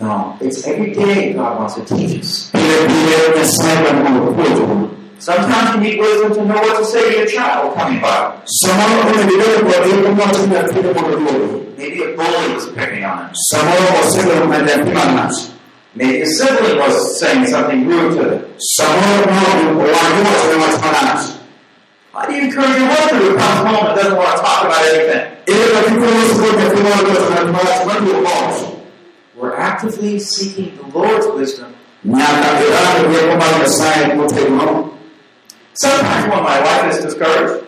No, 0.00 0.36
it's 0.40 0.66
every 0.66 0.90
day 0.94 1.32
God 1.32 1.58
wants 1.58 1.74
to 1.74 1.80
teach 1.82 2.20
us. 2.20 2.50
Ile 2.54 2.84
ile 2.84 3.28
mesaiba 3.38 3.92
Mungu 3.92 4.32
kwetu. 4.34 4.88
Sometimes 5.18 5.74
you 5.74 5.80
need 5.80 6.00
wisdom 6.00 6.34
to 6.34 6.40
know 6.44 6.56
what 6.60 6.76
to 6.78 6.84
say 6.84 7.00
to 7.00 7.10
your 7.18 7.26
child 7.26 7.74
coming 7.74 8.00
by. 8.00 8.30
Samoro 8.44 9.02
kuna 9.12 9.22
bidoro 9.22 9.58
kwa 9.70 9.84
hiyo 9.86 9.96
kwa 10.14 10.24
watu 10.24 10.54
ya 10.54 10.62
kile 10.62 10.94
kwa 10.94 11.02
ndogo. 11.02 11.60
Maybe 11.78 12.02
a 12.04 12.06
bully 12.16 12.54
was 12.54 12.66
picking 12.66 13.04
on 13.04 13.18
him. 13.18 13.28
Maybe 15.96 16.20
a 16.22 16.26
sibling 16.26 16.78
was 16.78 17.18
saying 17.18 17.46
something 17.46 17.86
rude 17.88 18.12
to 18.18 18.24
nacho. 20.92 21.38
How 22.12 22.26
do 22.26 22.34
you 22.34 22.42
encourage 22.44 22.76
your 22.78 22.88
worker 22.88 23.16
who 23.16 23.36
comes 23.36 23.60
home 23.68 23.86
and 23.86 23.96
doesn't 23.96 24.16
want 24.16 24.36
to 24.36 24.42
talk 24.42 24.64
about 24.66 24.82
anything? 24.92 25.32
We're 29.36 29.56
actively 29.56 30.18
seeking 30.18 30.76
the 30.76 30.86
Lord's 30.98 31.26
wisdom. 31.28 31.74
Sometimes 35.74 36.24
when 36.32 36.42
my 36.42 36.58
wife 36.60 36.94
is 36.94 37.04
discouraged, 37.04 37.64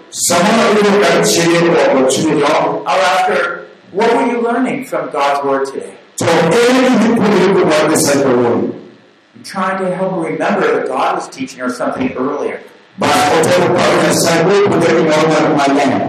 I'll 2.86 3.02
ask 3.12 3.24
her, 3.32 3.66
What 3.92 4.08
were 4.16 4.26
you 4.32 4.40
learning 4.40 4.84
from 4.86 5.10
God's 5.10 5.44
Word 5.44 5.66
today? 5.66 5.94
Ni 6.20 6.26
kwa 7.16 7.26
kwa 7.66 7.88
Nyasaye 7.88 8.22
kwa 8.22 8.32
I'm 9.38 9.44
trying 9.44 9.78
to 9.78 9.84
help 9.94 10.10
her 10.12 10.22
remember 10.32 10.66
that 10.80 10.86
God 10.88 11.14
was 11.14 11.28
teaching 11.28 11.60
her 11.60 11.70
something 11.70 12.12
earlier. 12.16 12.60
And 13.00 13.12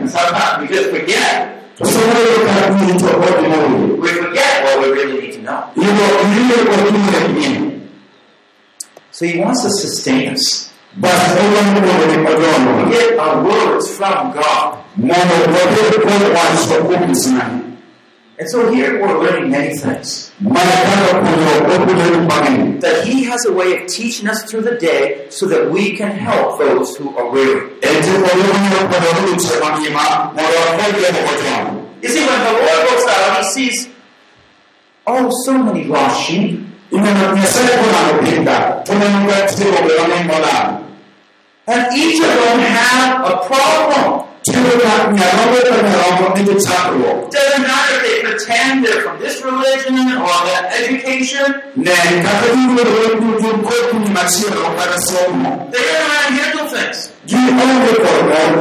sometimes 0.09 0.61
we 0.61 0.67
just 0.67 0.89
forget. 0.89 1.55
We 1.79 1.85
forget 4.09 4.63
what 4.65 4.79
we 4.81 4.87
really 4.91 5.21
need 5.21 5.33
to 5.33 5.39
know. 5.41 5.63
hivyo 5.75 6.05
ile 6.37 6.53
kwa 6.65 6.77
kwa 6.77 6.91
kingine 7.27 7.71
So 9.11 9.25
He 9.25 9.39
wants 9.39 9.61
to 9.63 9.69
sustain 9.69 10.33
us. 10.33 10.71
basi 10.95 11.39
ile 11.39 11.61
ni 11.71 11.79
kwa 12.23 12.31
kwa 12.35 12.43
We 12.77 12.83
get 12.91 13.19
our 13.19 13.43
words 13.43 13.87
from 13.97 14.31
God. 14.31 14.73
And 18.39 18.49
so 18.49 18.71
here 18.71 19.01
we're 19.01 19.19
learning 19.19 19.51
many 19.51 19.75
things. 19.75 20.31
That 22.79 23.03
He 23.05 23.25
has 23.25 23.45
a 23.45 23.51
way 23.51 23.81
of 23.81 23.87
teaching 23.87 24.29
us 24.29 24.49
through 24.49 24.61
the 24.61 24.77
day 24.77 25.27
so 25.29 25.45
that 25.47 25.69
we 25.69 25.91
can 25.97 26.11
help 26.11 26.57
those 26.57 26.95
who 26.95 27.17
are 27.17 27.29
weary. 27.29 27.69
You 32.01 32.07
see, 32.07 32.23
when 32.25 32.39
the 32.39 32.53
Lord 32.53 32.79
looks 32.89 33.07
out, 33.11 33.43
He 33.43 33.43
sees, 33.43 33.89
oh, 35.05 35.29
so 35.43 35.57
many 35.61 35.83
lost 35.83 36.25
sheep. 36.25 36.63
And 36.91 37.05
each 41.93 42.19
of 42.19 42.27
them 42.27 42.59
have 42.59 43.25
a 43.25 43.37
problem. 43.45 44.28
Na 44.47 44.53
nyarombe 45.13 45.59
kwa 45.67 45.77
nyarombe 45.89 46.53
ni 46.53 46.61
chakro 46.61 47.29
Doesn't 47.31 47.61
matter 47.67 47.95
if 47.95 48.01
they 48.03 48.17
pretend 48.23 48.85
they're 48.85 49.01
from 49.01 49.19
this 49.19 49.43
religion 49.43 49.95
or 50.17 50.37
that 50.49 50.65
education, 50.81 51.47
ne 51.75 51.91
kakati 52.23 52.57
ngo 52.57 52.83
ngo 53.21 53.51
ko 53.67 53.97
ni 53.99 54.09
masiro 54.09 54.61
kwa 54.75 54.85
somo 55.07 55.69
they 55.71 55.81
don't 55.81 55.99
know 55.99 56.15
how 56.15 56.27
to 56.27 56.33
handle 56.41 56.67
things. 56.75 56.99
gi 57.25 57.35
onge 57.35 57.93
kwa 58.01 58.11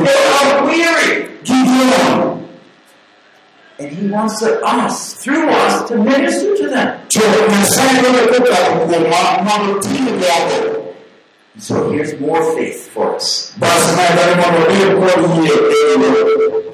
They 0.04 0.20
are 0.40 0.64
weary. 0.66 1.24
And 3.80 3.92
He 3.92 4.08
wants 4.10 4.42
us, 4.42 5.14
through 5.22 5.48
us, 5.48 5.88
to 5.88 5.96
minister 5.96 6.56
to 6.56 6.68
them. 6.68 6.98
So 11.58 11.90
here's 11.90 12.14
more 12.20 12.54
faith 12.56 12.88
for 12.94 13.16
us. 13.16 13.52
basi 13.56 13.96
na 13.96 14.10
ndani 14.10 14.34
mwana 14.36 14.58
ndio 14.58 14.98
kwa 15.00 15.08
hiyo 15.10 15.54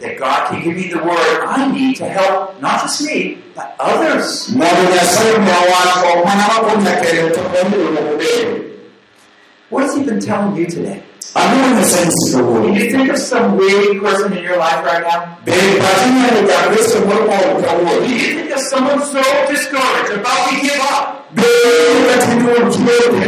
That 0.01 0.19
God 0.19 0.49
can 0.51 0.63
give 0.63 0.77
me 0.77 0.89
the 0.89 0.99
word 0.99 1.41
I 1.49 1.67
need 1.73 1.97
to 1.99 2.05
help 2.05 2.61
not 2.63 2.83
just 2.83 3.01
me, 3.01 3.39
but 3.57 3.65
others. 3.79 4.49
mwana 4.57 4.83
nyasaye 4.95 5.39
mwa 5.39 5.53
wako 5.55 6.25
mwana 6.25 6.49
wako 6.49 6.81
nyakere 6.81 7.31
to 7.31 7.41
kwa 7.41 7.69
hiyo 7.69 8.65
What 9.71 9.87
has 9.87 9.97
He 9.97 10.05
been 10.05 10.21
telling 10.21 10.57
you 10.57 10.67
today? 10.67 11.01
Anu 11.35 11.77
nyasaye 11.77 12.07
sio 12.11 12.39
Can 12.63 12.75
you 12.75 12.91
think 12.91 13.11
of 13.13 13.19
some 13.19 13.57
weary 13.57 13.99
person 14.01 14.33
in 14.37 14.45
your 14.45 14.57
life 14.59 14.85
right 14.85 15.03
now? 15.03 15.23
Beri 15.45 15.81
patina 15.81 16.31
ni 16.41 16.49
kabisa 16.49 16.99
mwana 17.01 17.21
kwa 17.25 17.63
Can 17.63 18.11
you 18.11 18.19
think 18.19 18.51
of 18.57 18.61
someone 18.61 19.01
so 19.01 19.23
discouraged, 19.51 20.13
about 20.21 20.49
to 20.51 20.57
give 20.61 20.81
up? 20.81 21.24
Beri 21.35 22.05
katika 22.11 22.35
kile 22.37 22.55
kile 22.71 23.27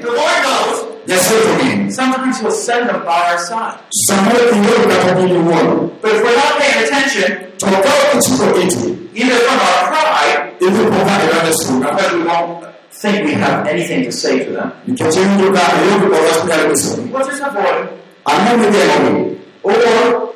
The 0.00 0.06
Lord 0.06 0.40
knows. 0.44 0.84
nyasaye 1.06 1.40
kwa 1.40 1.92
Sometimes 1.92 2.40
He'll 2.40 2.52
send 2.52 2.86
them 2.86 3.00
by 3.04 3.18
our 3.32 3.38
side. 3.38 3.78
Samuel 3.90 4.54
ndio 4.56 4.72
katika 4.88 5.20
uone 5.20 5.90
But 6.02 6.12
if 6.12 6.22
we're 6.22 6.36
not 6.36 6.58
paying 6.58 6.84
attention, 6.84 7.36
toka 7.58 7.76
kichiko 8.12 8.46
kitu 8.46 8.96
either 9.14 9.36
from 9.36 9.58
our 9.58 9.90
pride, 9.90 10.40
ili 10.60 10.84
kwa 10.84 11.40
ile 11.42 11.52
sura 11.54 11.90
because 11.90 12.16
we 12.16 12.24
won't 12.24 12.64
think 13.02 13.24
we 13.26 13.32
have 13.34 13.70
anything 13.70 14.04
to 14.04 14.12
say 14.12 14.38
to 14.38 14.50
them, 14.52 14.70
nikachenjo 14.86 15.52
ka 15.52 15.60
hiyo 15.60 16.08
kwa 16.10 16.18
hospitali 16.18 16.70
kusema 16.70 17.02
we'll 17.18 17.30
just 17.30 17.42
avoid 17.42 17.74
them. 17.76 19.36
Or 19.62 20.29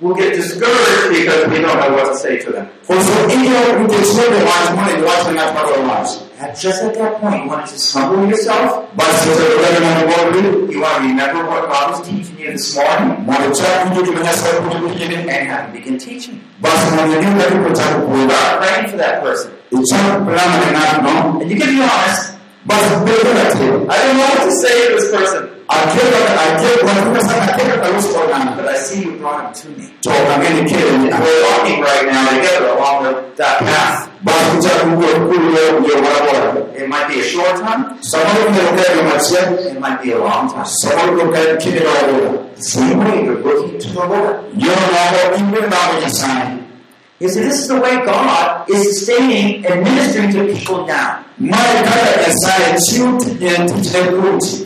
we'll 0.00 0.14
get 0.16 0.34
discouraged 0.34 1.08
because 1.10 1.48
we 1.50 1.58
don't 1.62 1.78
know 1.80 1.96
what 1.96 2.06
to 2.12 2.18
say 2.18 2.36
to 2.44 2.52
them. 2.52 2.66
kwa 2.86 2.96
sababu 3.02 3.28
hiyo 3.28 3.78
mtesome 3.84 4.36
watu 4.36 4.74
mwana 4.74 5.10
watu 5.10 5.30
na 5.30 5.42
kwa 5.42 5.62
watu 5.62 6.10
And 6.42 6.52
just 6.52 6.82
at 6.82 6.94
that 6.98 7.20
point, 7.20 7.44
you 7.44 7.50
want 7.50 7.64
to 7.66 7.72
just 7.72 7.94
humble 7.94 8.28
yourself. 8.28 8.70
basi 8.96 9.28
tutakwenda 9.28 9.80
na 9.80 10.00
ngombe 10.02 10.72
You 10.74 10.82
want 10.82 10.96
to 10.96 11.02
remember 11.02 11.44
what 11.48 11.62
God 11.68 11.90
was 11.90 12.02
teaching 12.02 12.36
you 12.38 12.52
this 12.52 12.76
morning 12.76 13.18
mwana 13.26 13.50
cha 13.50 13.84
ndio 13.84 14.02
tunasema 14.02 14.60
kwa 14.70 14.78
mwingine 14.80 15.16
and 15.16 15.48
have 15.50 15.62
Him 15.64 15.72
begin 15.72 15.98
teaching. 15.98 16.38
basi 16.60 16.86
mwana 16.94 17.16
ndio 17.16 17.44
katika 17.44 17.70
cha 17.82 17.94
kuoga 17.94 18.34
Start 18.34 18.58
praying 18.60 18.88
for 18.88 18.98
that 18.98 19.22
person. 19.22 19.50
icha 19.70 19.98
plana 19.98 20.70
na 20.72 21.02
no 21.02 21.40
And 21.40 21.50
you 21.50 21.58
can 21.60 21.76
be 21.76 21.82
honest. 21.82 22.32
basi 22.64 22.96
bebe 23.04 23.34
na 23.34 23.44
tena 23.50 23.94
I 23.94 24.06
don't 24.06 24.16
know 24.18 24.28
what 24.34 24.44
to 24.44 24.52
say 24.62 24.88
to 24.88 24.94
this 25.00 25.10
person, 25.10 25.48
akeka 25.68 26.18
akeka 26.42 27.10
kwa 27.12 27.20
sana 27.20 27.42
akeka 27.54 27.76
kwa 27.78 27.98
uso 27.98 28.18
na 28.30 28.52
but 28.56 28.66
I 28.68 28.76
see 28.78 29.02
you 29.02 29.12
brought 29.18 29.56
him 29.58 29.74
to 29.74 29.80
me. 29.80 29.88
toka 30.00 30.38
ngeni 30.38 30.64
kile 30.70 30.84
We're 30.84 31.42
walking 31.50 31.80
right 31.82 32.06
now 32.12 32.28
together 32.28 32.68
along 32.76 33.04
the, 33.04 33.12
that 33.36 33.58
path. 33.58 34.08
basi 34.24 34.68
cha 34.68 34.74
kuoga 34.80 35.20
kule 35.26 35.70
ndio 35.80 35.96
bora 35.96 36.52
It 36.78 36.88
might 36.88 37.08
be 37.08 37.20
a 37.20 37.24
short 37.24 37.56
time, 37.56 37.84
sababu 38.00 38.50
ndio 38.50 38.62
kwa 38.62 39.02
maisha 39.02 39.70
it 39.70 39.80
might 39.80 40.02
be 40.02 40.12
a 40.12 40.18
long 40.18 40.48
time. 40.52 40.64
sababu 40.64 41.12
ndio 41.12 41.26
kwa 41.28 41.56
kile 41.56 41.80
bora 41.80 42.32
Same 42.58 42.94
way 43.04 43.24
you're 43.24 43.42
looking 43.42 43.78
to 43.78 43.88
the 43.88 44.06
Lord. 44.06 44.36
yo 44.58 44.72
na 44.92 44.98
hapo 44.98 45.36
kimbe 45.36 45.60
na 45.60 45.76
kwa 46.00 46.10
sana 46.10 46.56
You 47.20 47.28
see, 47.30 47.40
this 47.40 47.60
is 47.60 47.68
the 47.68 47.80
way 47.80 47.96
God 48.04 48.68
is 48.68 48.98
sustaining 48.98 49.64
and 49.66 49.82
ministering 49.84 50.32
to 50.32 50.52
people 50.54 50.86
now. 50.86 51.16
mara 51.38 51.82
kata 51.82 52.20
ya 52.22 52.32
sana 52.36 52.80
chiu 52.80 53.18
tije 53.18 53.50
kuti 53.94 54.65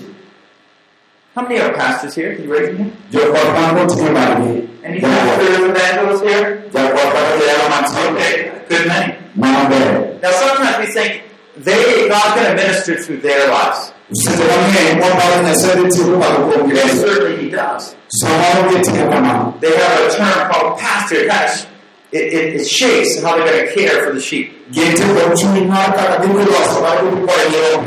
How 1.41 1.49
many 1.49 1.59
are 1.59 1.73
pastors 1.73 2.15
here? 2.15 2.37
Can 2.37 2.45
you 2.45 2.53
raise 2.53 2.69
your 2.69 2.77
hand? 2.77 2.93
ndio 3.09 3.33
kwa 3.33 3.61
mambo 3.61 3.95
tunabali 3.95 4.69
Any 4.85 5.01
pastors, 5.01 5.59
evangelists 5.59 6.23
here? 6.23 6.63
ndio 6.69 6.89
kwa 6.89 7.11
kwa 7.11 7.21
ya 7.21 7.69
mambo 7.71 8.19
Okay, 8.19 8.51
good 8.69 8.87
many. 8.87 9.15
Now, 10.23 10.31
sometimes 10.33 10.79
we 10.79 10.87
think 10.87 11.23
they 11.65 12.09
God's 12.09 12.35
going 12.35 12.47
to 12.47 12.55
minister 12.63 12.95
through 13.03 13.21
their 13.23 13.49
lives. 13.49 13.93
Usitamani 14.11 15.01
kwamba 15.01 15.25
unasema 15.41 15.89
tu 15.89 16.19
kwa 16.19 16.29
And 16.83 17.01
certainly 17.01 17.45
He 17.45 17.51
does. 17.51 17.97
Sababu 18.09 18.77
yetu 18.77 18.91
kama 19.11 19.55
They 19.61 19.71
have 19.71 20.07
a 20.07 20.17
term 20.17 20.53
called 20.53 20.79
pastor. 20.79 21.17
Of 21.31 21.67
it, 22.13 22.33
it, 22.35 22.61
it 22.61 22.67
shapes 22.69 23.23
how 23.23 23.37
they're 23.37 23.47
going 23.51 23.67
to 23.69 23.75
care 23.75 24.03
for 24.05 24.15
the 24.15 24.21
sheep. 24.21 24.71
gete 24.71 25.05
kwa 25.05 25.35
uchumi 25.35 25.61
mwaka 25.61 26.03
kabisa 26.03 26.45
kwa 26.45 26.75
sababu 26.75 27.17
kwa 27.27 27.35
leo. 27.53 27.85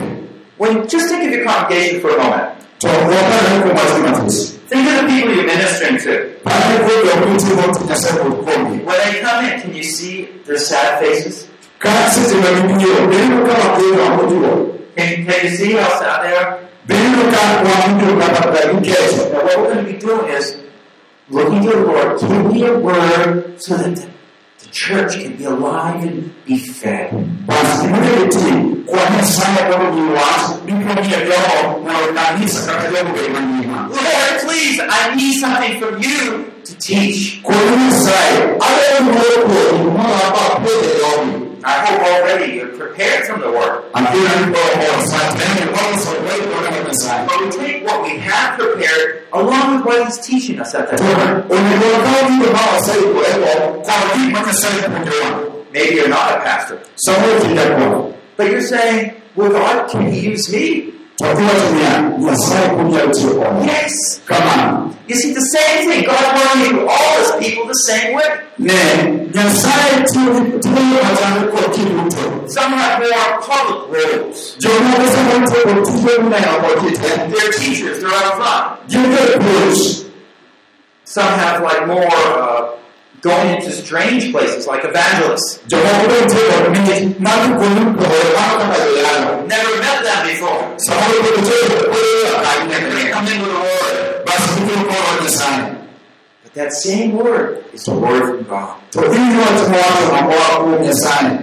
When 0.59 0.87
just 0.87 1.07
think 1.09 1.23
of 1.27 1.31
your 1.33 1.45
congregation 1.45 2.01
for 2.01 2.09
a 2.19 2.23
moment. 2.23 2.62
Think 4.69 4.87
of 4.89 4.95
the 5.01 5.07
people 5.07 5.33
you're 5.35 5.45
ministering 5.45 5.97
to. 5.99 6.11
When 8.85 8.97
they 8.99 9.21
come 9.21 9.45
in, 9.45 9.61
can 9.61 9.73
you 9.73 9.83
see 9.83 10.25
their 10.45 10.57
sad 10.57 10.99
faces? 10.99 11.47
Can, 14.95 15.25
can 15.25 15.39
you 15.45 15.49
see 15.55 15.71
how 15.73 15.89
sad 15.99 16.23
they 16.23 16.35
are? 16.35 16.59
Now, 19.31 19.43
what 19.45 19.57
we're 19.57 19.73
going 19.73 19.85
to 19.85 19.91
be 19.93 19.97
doing 19.99 20.27
is 20.29 20.57
looking 21.29 21.61
to 21.63 21.69
the 21.69 21.77
Lord, 21.85 22.19
give 22.19 22.45
me 22.51 22.65
a 22.65 22.77
word 22.77 23.61
so 23.61 23.77
that 23.77 24.09
church 24.73 25.13
can 25.21 25.37
be 25.37 25.45
alive 25.45 26.03
and 26.03 26.33
be 26.45 26.57
fed. 26.57 27.13
Lord, 33.93 34.41
please, 34.41 34.79
I 34.81 35.15
need 35.15 35.39
something 35.39 35.79
from 35.79 36.01
you 36.01 36.51
to 36.65 36.77
teach. 36.79 37.41
Kwa 41.63 41.73
hiyo 41.73 42.01
sasa 42.01 42.03
ale 42.03 42.03
mwopo 42.03 42.03
mwana 42.03 42.03
hapa 42.03 42.03
pole 42.03 42.03
leo. 42.03 42.03
I 42.03 42.03
hope 42.03 42.03
already 42.15 42.57
you're 42.57 42.77
prepared 42.77 43.25
from 43.27 43.39
the 43.41 43.47
Word. 43.47 43.83
Akira 43.93 44.35
ndipo 44.41 44.59
kwa 44.59 45.07
sasa 45.07 45.33
tena 45.33 45.71
kwa 45.71 45.97
sababu 45.99 46.33
kwa. 46.33 47.25
But 47.27 47.41
we 47.41 47.49
take 47.51 47.85
what 47.85 48.01
we 48.03 48.17
have 48.19 48.57
prepared 48.57 49.23
along 49.31 49.75
with 49.77 49.85
what 49.85 50.05
He's 50.05 50.19
teaching 50.27 50.59
us 50.61 50.75
at 50.75 50.89
that 50.89 50.99
time. 50.99 51.43
Maybe 55.73 55.95
you're 55.95 56.07
not 56.09 56.31
a 56.31 56.39
pastor, 56.43 56.79
Someone's 56.95 57.43
in 57.45 57.55
that 57.55 57.79
room. 57.79 58.13
but 58.37 58.47
you're 58.51 58.61
saying, 58.61 59.13
well, 59.35 59.49
God, 59.51 59.89
can 59.89 60.11
He 60.11 60.19
use 60.19 60.51
me? 60.51 60.92
Twakubatumya 61.17 61.91
nyasaye 62.19 62.67
kubyalo 62.69 63.11
kyekono 63.11 63.65
Yes. 63.65 64.21
kamana 64.25 64.89
You 65.07 65.15
see, 65.15 65.33
the 65.33 65.41
same 65.41 65.89
thing. 65.91 66.05
God 66.05 66.15
wanted 66.15 66.79
to 66.79 66.87
all 66.87 67.13
his 67.19 67.31
people 67.45 67.67
the 67.67 67.73
same 67.89 68.15
way. 68.15 68.29
ne 68.59 68.73
nyasaye 69.35 70.03
tiyomatane 70.11 71.47
kokiri 71.51 71.89
buto 71.89 72.49
Some 72.49 72.73
have 72.73 72.99
more 72.99 73.41
public 73.47 73.81
roles. 73.93 74.55
jomoko 74.59 75.03
sabatoko 75.13 75.81
tije 75.85 76.17
munayakokite 76.21 77.01
They're 77.31 77.51
teachers. 77.51 77.99
They're 77.99 78.15
out 78.15 78.35
front. 78.37 78.93
Some 81.05 81.25
have 81.39 81.61
like 81.63 81.87
more 81.87 82.07
uh, 82.07 82.69
going 83.23 83.49
into 83.55 83.71
strange 83.71 84.31
places, 84.31 84.67
like 84.67 84.83
evangelists. 84.83 85.59
jomoko 85.67 86.07
beteko 86.11 86.69
ni 86.69 87.15
nakukolukoe 87.19 88.21
akakayoyano 88.37 89.47
Never 89.47 89.73
met 89.79 90.03
them 90.03 90.27
before. 90.27 90.59
And 92.53 92.71
they 92.71 93.11
come 93.11 93.27
in 93.27 93.41
with 93.41 93.51
a 93.51 93.61
word. 93.63 94.25
basi 94.25 94.47
kukulukoro 94.61 95.23
nyasaye 95.23 95.75
But 96.43 96.53
that 96.53 96.73
same 96.73 97.11
word 97.17 97.63
is 97.73 97.83
the 97.85 97.93
word 97.93 98.23
from 98.27 98.43
God. 98.43 98.75
to 98.91 98.99
ili 99.05 99.37
watu 99.39 99.63
watu 99.71 100.15
ambao 100.19 100.71
wa 100.71 100.79
nyasaye 100.79 101.39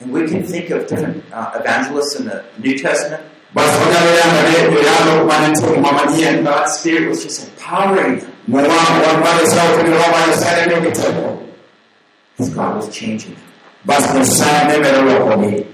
And 0.00 0.12
we 0.12 0.26
can 0.28 0.42
think 0.42 0.70
of 0.70 0.86
different 0.88 1.22
uh, 1.32 1.60
evangelists 1.60 2.20
in 2.20 2.24
the 2.28 2.42
New 2.58 2.78
Testament. 2.78 3.22
basi 3.54 3.78
wanyaleyanga 3.78 4.42
neyoyano 4.50 5.24
manenteko 5.24 5.80
mamadien 5.80 6.44
God's 6.44 6.72
Spirit 6.78 7.08
was 7.08 7.24
just 7.24 7.42
empowering 7.48 8.20
them 8.20 8.30
mumwangu 8.48 9.06
wamalesaokeniroma 9.08 10.18
nyasaye 10.28 10.66
nekiteko 10.66 11.38
as 12.40 12.50
God 12.50 12.76
was 12.76 12.88
changing 12.90 13.34
them. 13.34 13.44
basi 13.84 14.08
nyasaye 14.18 14.64
nemerelokoni 14.68 15.66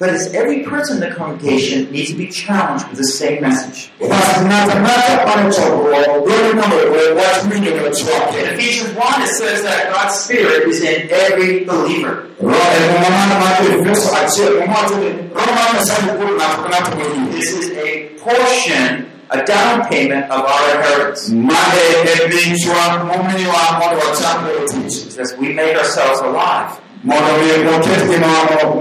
But 0.00 0.08
as 0.10 0.34
every 0.34 0.64
person 0.64 0.96
in 0.96 1.08
the 1.08 1.14
congregation 1.14 1.88
needs 1.92 2.10
to 2.10 2.16
be 2.16 2.26
challenged 2.26 2.88
with 2.88 2.98
the 2.98 3.06
same 3.06 3.40
message. 3.40 3.90
basi 4.00 4.44
natanaka 4.44 5.16
panechokuro 5.26 5.90
lonikamwe 6.26 6.82
watuminyonyo 7.18 7.86
In 7.86 8.54
Ephesians 8.54 8.90
1, 8.96 9.22
it 9.22 9.28
says 9.28 9.62
that 9.62 9.92
God's 9.92 10.14
Spirit 10.24 10.68
is 10.68 10.82
in 10.82 11.08
every 11.10 11.64
believer. 11.64 12.26
roe 12.40 12.80
mumamana 12.92 13.38
mate 13.40 13.72
efeso 13.80 14.16
achiel 14.16 14.52
mumwatuni 14.60 15.08
roma 15.34 15.62
nyasaye 15.74 16.12
kuru 16.18 16.38
natukanatumiyi 16.38 17.30
This 17.32 17.52
is 17.58 17.70
a 17.70 18.08
portion, 18.24 19.06
a 19.30 19.44
down 19.44 19.86
payment 19.88 20.24
of 20.30 20.40
our 20.44 20.76
inheritance. 20.76 21.28
mane 21.32 21.84
eminchwa 22.24 23.04
mumiwa 23.04 23.62
mondo 23.78 23.96
wachambero 24.06 24.60
tich 24.68 25.18
As 25.20 25.34
we 25.38 25.48
make 25.54 25.76
ourselves 25.76 26.20
alive 26.20 26.70
mondo 27.04 27.32
mi 27.38 27.64
moket 27.70 28.00
gima 28.08 28.28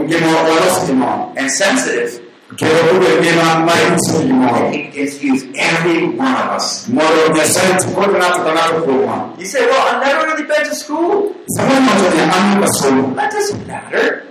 gima 0.07 0.27
walos 0.43 0.85
gima 0.87 1.27
and 1.37 1.49
sensitive, 1.51 2.19
kendo 2.55 2.83
kube 2.89 3.07
gima 3.21 3.59
ma 3.65 3.71
inyiso 3.87 4.19
gimoro 4.27 4.71
He 4.71 4.77
begins 4.83 5.17
to 5.19 5.27
use 5.27 5.43
every 5.57 6.03
one 6.07 6.35
of 6.35 6.49
us. 6.57 6.87
mondo 6.89 7.33
nyasaye 7.35 7.73
tikod 7.79 8.09
ng'ato 8.17 8.39
ka 8.45 8.51
ng'ato 8.53 8.81
kuomwa 8.85 9.29
You 9.39 9.45
say, 9.45 9.65
well, 9.65 9.87
I've 9.87 10.01
never 10.05 10.25
really 10.27 10.43
been 10.47 10.63
to 10.69 10.75
school. 10.75 11.35
sama 11.47 11.73
iwacho 11.73 12.15
ni 12.15 12.21
an 12.21 12.53
yuka 12.55 12.67
somo 12.73 13.15
That 13.15 13.31
doesn't 13.31 13.67
matter. 13.67 14.23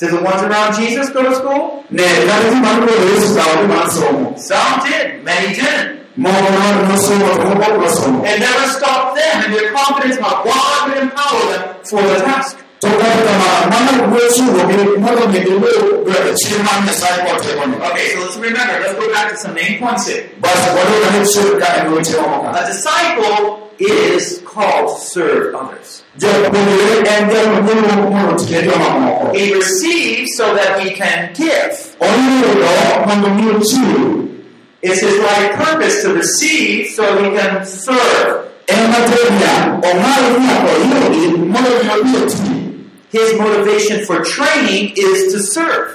Mano 0.00 0.06
ok 0.06 0.06
rich 0.06 0.06
Do 0.06 0.06
the 0.06 0.22
ones 0.22 0.42
around 0.42 0.74
Jesus 0.76 1.10
go 1.10 1.22
to 1.22 1.34
school? 1.34 1.84
ne 1.90 2.02
kata 2.02 2.50
ji 2.50 2.60
man 2.60 2.86
kod 2.86 2.98
yesu 3.10 3.34
kawo 3.34 3.62
ni 3.62 3.66
mar 3.74 3.86
somo 3.90 4.38
Some 4.38 4.80
did, 4.84 5.24
many 5.24 5.54
didn't. 5.54 5.98
moko 6.16 6.48
no 6.50 6.88
nosomo 6.88 7.28
to 7.34 7.42
moko 7.44 7.64
ok 7.64 7.78
nosomo 7.78 8.24
It 8.24 8.38
never 8.40 8.66
stopped 8.68 9.16
them 9.16 9.42
and 9.44 9.54
their 9.54 9.72
confidence 9.72 10.18
how 10.20 10.42
God 10.44 10.88
would 10.88 10.98
empower 11.02 11.42
them 11.52 11.62
for 11.84 12.02
the 12.02 12.18
task. 12.24 12.56
to 12.80 12.86
kata 12.86 13.22
kamano 13.26 13.70
mano 13.70 14.14
wechurogi 14.14 14.98
mondo 15.02 15.26
mi 15.28 15.40
gilu 15.40 15.66
chir 16.40 16.62
mar 16.62 16.78
nyasaye 16.86 17.18
kod 17.26 17.42
tekone 17.42 17.74
Okay, 17.90 18.06
so 18.14 18.20
let's 18.20 18.36
remember, 18.36 18.74
let's 18.80 18.94
go 18.94 19.12
back 19.12 19.30
to 19.30 19.36
some 19.36 19.54
main 19.54 19.78
points 19.80 20.06
here. 20.08 20.30
basi 20.40 20.68
waduoga 20.76 21.10
ni 21.18 21.26
chir 21.26 21.58
ka 21.60 21.68
en 21.80 21.92
weche 21.92 22.14
moko 22.22 22.52
ka 22.54 22.60
A 22.62 22.66
disciple 22.70 23.67
is 23.78 24.42
called 24.44 24.88
to 24.96 25.00
serve 25.04 25.54
others. 25.54 26.02
japuonjre 26.18 26.96
en 27.14 27.30
jalno 27.30 27.62
moluongo 27.62 28.10
mondo 28.10 28.34
otine 28.34 28.62
joma 28.62 28.90
moko 29.00 29.34
He 29.36 29.54
receives 29.54 30.36
so 30.36 30.54
that 30.54 30.80
he 30.82 30.90
can 30.90 31.32
give. 31.34 31.72
oyudo 32.00 33.06
mondo 33.06 33.28
mi 33.34 33.44
ochiw 33.52 34.28
It's 34.82 35.00
his 35.00 35.18
life 35.18 35.56
purpose 35.56 36.02
to 36.02 36.14
receive 36.14 36.86
so 36.96 37.02
he 37.22 37.30
can 37.38 37.64
serve. 37.66 38.48
en 38.68 38.90
materia 38.90 39.54
ong'al 39.90 40.24
nyaka 40.44 40.70
oyudi 40.76 41.22
mondo 41.52 41.70
mi 41.82 41.88
odhi 41.96 42.16
oti 42.22 42.54
His 43.10 43.38
motivation 43.40 44.04
for 44.04 44.22
training 44.22 44.92
is 44.94 45.32
to 45.32 45.38
serve. 45.40 45.88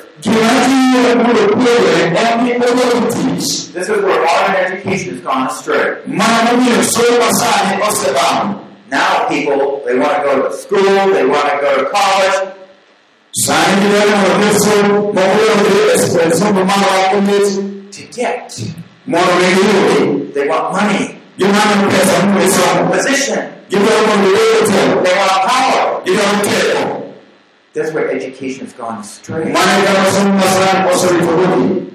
Odwaro 2.67 3.11
tich 3.11 3.73
This 3.73 3.89
is 3.89 3.97
where 4.03 4.21
modern 4.21 4.55
education 4.55 5.13
has 5.15 5.21
gone 5.21 5.47
astray. 5.47 5.97
Now 8.89 9.27
people, 9.27 9.81
they 9.85 9.97
want 9.97 10.15
to 10.17 10.21
go 10.23 10.33
to 10.47 10.53
school, 10.55 10.83
they 10.83 11.25
want 11.25 11.49
to 11.49 11.57
go 11.59 11.71
to 11.83 11.89
college, 11.89 12.53
to 17.91 18.01
get. 18.13 18.49
They 20.33 20.47
want 20.47 20.71
money, 20.71 21.15
pesa 21.39 22.25
mondo 22.25 22.39
isom 22.45 22.91
position, 22.91 23.39
they 23.69 23.79
want 25.17 25.41
power. 25.49 26.92
That's 27.73 27.91
where 27.93 28.11
education 28.11 28.65
has 28.65 28.73
gone 28.73 28.99
astray. 28.99 29.45
mane 29.51 29.85
kama 29.85 30.09
somo 30.11 30.33
masani 30.37 30.89
oserito 30.89 31.31
rugi 31.37 31.89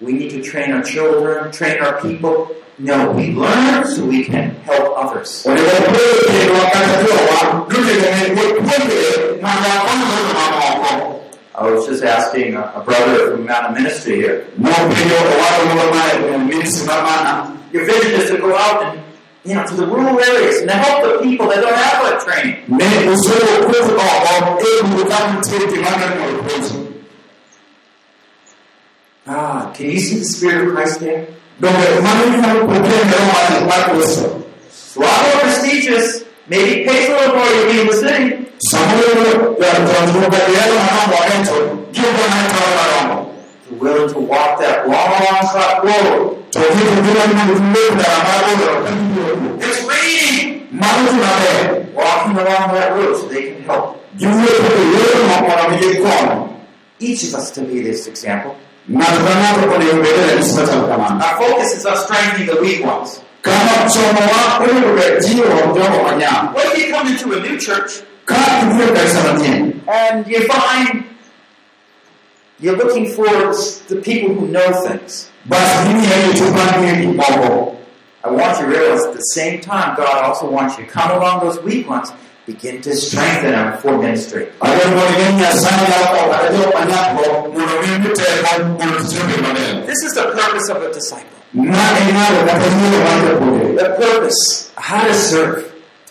We 0.00 0.12
need 0.12 0.30
to 0.30 0.42
train 0.42 0.72
our 0.72 0.82
children, 0.82 1.50
train 1.52 1.80
our 1.82 2.00
people. 2.02 2.48
No, 2.78 3.10
we 3.12 3.32
learn 3.32 3.86
so 3.86 4.04
we 4.04 4.24
can 4.24 4.50
help 4.68 4.92
others. 4.96 5.46
onego 5.46 5.70
puonjo 5.70 6.26
kendwa 6.30 6.64
kata 6.72 7.02
jowa 7.02 7.66
duto 7.68 7.94
ne 7.94 8.42
puonjre 8.54 9.42
mondo 9.42 9.68
wakony 9.74 10.04
jogo 10.10 10.32
mamoko 10.38 11.22
I 11.58 11.70
was 11.70 11.86
just 11.86 12.04
asking 12.04 12.54
a, 12.54 12.60
a 12.76 12.82
brother 12.84 13.30
from 13.30 13.46
Mountain 13.46 13.74
Ministry 13.82 14.16
here. 14.16 14.46
nopenjo 14.58 15.16
owado 15.16 15.62
moro 15.74 15.90
ma 15.94 16.38
ministry 16.44 16.86
mar 16.86 17.02
mana 17.02 17.56
Your 17.72 17.84
vision 17.86 18.20
is 18.20 18.30
to 18.30 18.36
go 18.38 18.54
out 18.56 18.82
and, 18.84 19.00
you 19.46 19.54
know, 19.54 19.64
to 19.66 19.74
the 19.74 19.86
rural 19.86 20.18
areas 20.20 20.60
and 20.60 20.70
to 20.70 20.76
help 20.76 20.98
the 21.04 21.22
people 21.22 21.46
that 21.48 21.60
don't 21.62 21.74
have 21.74 22.02
a 22.12 22.24
training. 22.24 22.56
ne 22.68 22.86
usoyo 23.12 23.54
kuoth 23.66 23.90
oko 23.94 24.66
guru 24.90 25.04
ka 25.10 25.18
nitie 25.32 25.66
gima 25.70 25.90
ng'eny 25.98 26.14
mondo 26.20 26.42
puonji 26.46 26.74
Ah, 29.28 29.72
can 29.74 29.86
you 29.90 29.98
see 29.98 30.18
the 30.18 30.24
Spirit 30.24 30.68
of 30.68 30.74
Christ 30.74 31.00
there? 31.00 31.26
donge 31.60 32.00
mano 32.04 32.22
inyalo 32.30 32.60
puonjre 32.68 33.04
ndero 33.04 33.24
mar 33.32 33.66
mar 33.70 33.82
kristo 33.90 34.42
It's 34.66 34.96
a 34.96 35.00
lot 35.00 35.22
more 35.26 35.40
prestigious. 35.42 36.24
Maybe 36.48 36.70
it 36.82 36.86
pays 36.88 37.08
a 37.08 37.12
little 37.12 37.34
more 37.36 37.48
to 37.48 37.66
be 37.70 37.80
in 37.80 37.86
the 37.86 37.96
city. 38.02 38.26
samoro 38.70 39.56
jatuok 39.60 40.34
adiero 40.40 40.76
maromo 40.86 41.18
en 41.34 41.40
to 41.48 41.56
giyudo 41.94 42.24
naitoro 42.32 42.70
maromo 42.78 43.16
You're 43.70 43.80
willing 43.82 44.08
to 44.14 44.20
walk 44.20 44.58
that 44.60 44.86
long 44.88 45.42
cut 45.52 45.84
road. 45.84 46.45
To 46.56 46.64
kito 46.76 47.00
gino 47.04 47.22
mondo 47.36 47.54
giwuok 47.54 47.94
ndara 47.94 48.18
mar 48.26 48.40
odoro 48.52 48.76
ka 48.84 48.90
giwuok 48.90 49.62
It's 49.66 49.80
raining. 49.90 50.68
mano 50.80 51.00
dhi 51.10 51.18
maber 51.24 51.56
Walking 51.96 52.36
along 52.42 52.68
that 52.76 52.90
road 52.96 53.16
so 53.20 53.24
they 53.32 53.42
can 53.52 53.62
help. 53.68 53.84
giwuotho 54.18 54.70
yore 54.92 55.18
moko 55.28 55.42
mondo 55.48 55.64
mi 55.70 55.76
gikony 55.82 56.34
Each 56.98 57.22
of 57.28 57.34
us 57.34 57.50
to 57.52 57.60
be 57.60 57.80
this 57.82 58.06
example. 58.06 58.54
ng'ato 58.90 59.18
ka 59.26 59.32
ng'ato 59.40 59.74
onego 59.74 59.98
bed 60.04 60.16
ranyisi 60.28 60.52
machalo 60.58 60.84
kamano 60.90 61.18
Our 61.24 61.34
focus 61.42 61.70
is 61.76 61.84
on 61.86 61.96
strengthening 62.04 62.46
the 62.52 62.58
weak 62.64 62.80
ones. 62.84 63.20
kama 63.42 63.88
somowa 63.90 64.40
onego 64.64 64.90
bed 64.98 65.14
jiwo 65.24 65.44
jogo 65.76 65.98
manyap 66.06 66.54
What 66.54 66.66
if 66.72 66.78
you 66.86 66.92
come 66.94 67.06
into 67.12 67.26
a 67.36 67.40
new 67.46 67.56
church 67.66 67.92
ka 68.24 68.34
idhi 68.62 68.86
kanisa 68.96 69.20
manyien 69.26 69.80
and 69.88 70.26
you 70.26 70.40
find 70.50 71.04
you're 72.60 72.76
looking 72.76 73.06
for 73.12 73.28
the 73.90 73.96
people 74.02 74.32
who 74.34 74.46
know 74.48 74.68
things? 74.86 75.28
Bas 75.48 75.70
gimiye 75.86 76.16
gichu 76.26 76.46
mang'e 76.56 76.92
gik 77.00 77.16
moko 77.20 77.72
I 78.24 78.30
want 78.30 78.58
you 78.58 78.64
to 78.66 78.70
realize 78.72 79.04
at 79.06 79.12
the 79.14 79.20
same 79.38 79.60
time, 79.60 79.94
God 79.96 80.24
also 80.24 80.50
wants 80.50 80.76
you 80.78 80.84
to 80.84 80.90
come 80.90 81.12
along 81.12 81.46
those 81.46 81.60
weak 81.62 81.88
ones, 81.88 82.10
begin 82.44 82.82
to 82.82 82.96
strengthen 82.96 83.52
them 83.52 83.78
for 83.78 83.96
ministry. 83.98 84.48
adwaro 84.60 84.90
mondo 84.96 85.14
ing'e 85.14 85.30
ni 85.32 85.38
nyasaye 85.42 85.82
nyalo 85.90 86.06
kawo 86.14 86.26
kata 86.32 86.48
jok 86.56 86.74
manyapgo 86.74 87.24
mondo 87.54 87.74
mi 87.82 87.98
mi 88.02 88.10
teko 88.18 88.58
mondo 88.78 88.98
tich 89.06 89.20
obed 89.22 89.40
maber 89.46 89.86
This 89.86 90.00
is 90.06 90.12
the 90.14 90.26
purpose 90.34 90.68
of 90.74 90.82
a 90.82 90.92
disciple. 90.92 91.38
ma 91.54 91.84
en 92.00 92.08
ng'ado 92.14 92.40
kata 92.50 92.66
yiero 92.78 92.98
mar 93.06 93.18
japuonjre 93.26 93.76
The 93.78 93.88
purpose, 94.02 94.72
how 94.76 95.06
to 95.06 95.14
serve, 95.14 95.56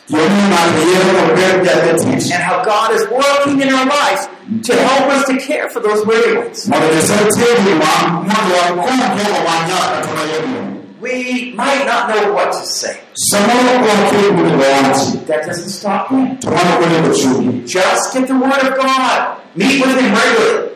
yoni 0.10 0.42
ng'ato 0.50 0.80
yiero 0.90 1.12
mondo 1.18 1.36
bed 1.36 1.66
jatich 1.66 2.32
and 2.36 2.44
how 2.44 2.64
God 2.64 2.92
is 2.98 3.04
working 3.10 3.62
in 3.62 3.70
our 3.74 3.86
lives 3.86 4.28
to 4.68 4.74
help 4.76 5.06
us 5.16 5.26
to 5.28 5.38
care 5.38 5.70
for 5.70 5.80
those 5.80 6.06
weary 6.06 6.38
ones. 6.38 6.68
mondo 6.70 6.88
nyasaye 6.96 7.26
tiyo 7.36 7.56
gima 7.66 7.92
mondo 8.28 8.54
wakony 8.56 9.04
jogo 9.18 9.40
manyap 9.48 10.76
We 11.02 11.54
might 11.54 11.86
not 11.86 12.10
know 12.10 12.34
what 12.34 12.52
to 12.52 12.66
say. 12.66 12.98
samoro 13.14 13.72
wakia 13.88 14.32
kunego 14.38 14.64
wachi 14.64 15.18
That 15.28 15.46
doesn't 15.48 15.70
stop 15.70 16.12
me. 16.12 16.38
to 16.42 16.48
mano 16.52 16.72
konego 16.82 17.14
chunyi 17.20 17.66
Just 17.68 18.14
get 18.14 18.28
the 18.28 18.34
Word 18.34 18.62
of 18.68 18.78
God. 18.78 19.38
Meet 19.56 19.82
with 19.86 20.00
Him 20.00 20.14
regularly. 20.14 20.76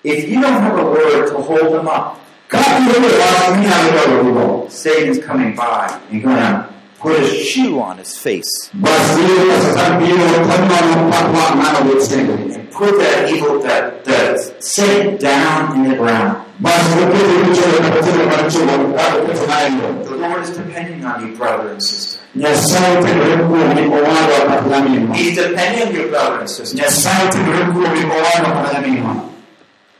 If 0.05 0.29
you 0.29 0.41
don't 0.41 0.61
have 0.67 0.77
a 0.79 0.85
word 0.85 1.29
to 1.31 1.37
hold 1.39 1.73
them 1.75 1.87
up, 1.87 2.19
ka 2.49 2.59
ionge 2.59 3.11
wach 3.21 3.57
minyalo 3.57 3.89
dologigo 3.97 4.71
Satan 4.71 5.09
is 5.11 5.19
coming 5.25 5.55
by 5.55 5.87
and 6.11 6.23
going 6.23 6.37
to 6.37 6.69
put 6.99 7.19
a 7.19 7.27
shoe 7.27 7.81
on 7.81 7.99
his 7.99 8.17
face 8.25 8.51
bas 8.75 9.03
biro 9.19 9.43
ka 9.51 9.57
satan 9.67 9.93
biro 10.03 10.27
kanono 10.51 11.11
pakwa 11.13 11.45
ng'ano 11.59 11.81
wit 11.89 12.03
sende 12.03 12.35
and 12.55 12.71
put 12.71 12.95
that 12.99 13.29
evil, 13.31 13.59
that, 13.61 14.05
that 14.05 14.39
Satan 14.63 15.17
down 15.19 15.75
in 15.77 15.83
the 15.91 15.97
ground. 15.97 16.39
bas 16.63 16.83
oketo 16.95 17.35
richogo 17.47 17.79
kata 17.85 17.99
timbe 18.07 18.25
mar 18.31 18.43
chulo 18.51 18.75
ka 18.97 19.05
oketo 19.19 19.45
ng'ayo 19.51 19.89
The 20.07 20.17
Lord 20.29 20.43
is 20.47 20.51
depending 20.57 21.05
on 21.05 21.17
you, 21.27 21.35
brother 21.37 21.71
and 21.75 21.83
sister. 21.83 22.22
Nyasaye 22.37 22.99
otendore 22.99 23.37
kuomi 23.37 23.83
owadwa 23.95 24.39
kata 24.49 24.68
nyaminwa 24.68 25.16
He's 25.16 25.35
depending 25.37 25.83
on 25.89 25.95
your 25.95 26.09
brother 26.09 26.39
and 26.41 26.49
sister. 26.51 26.76
nyasaye 26.76 27.28
otendore 27.28 27.59
kuomi 27.72 28.01
owadwa 28.05 28.62
kata 28.62 28.72
nyaminwa 28.80 29.14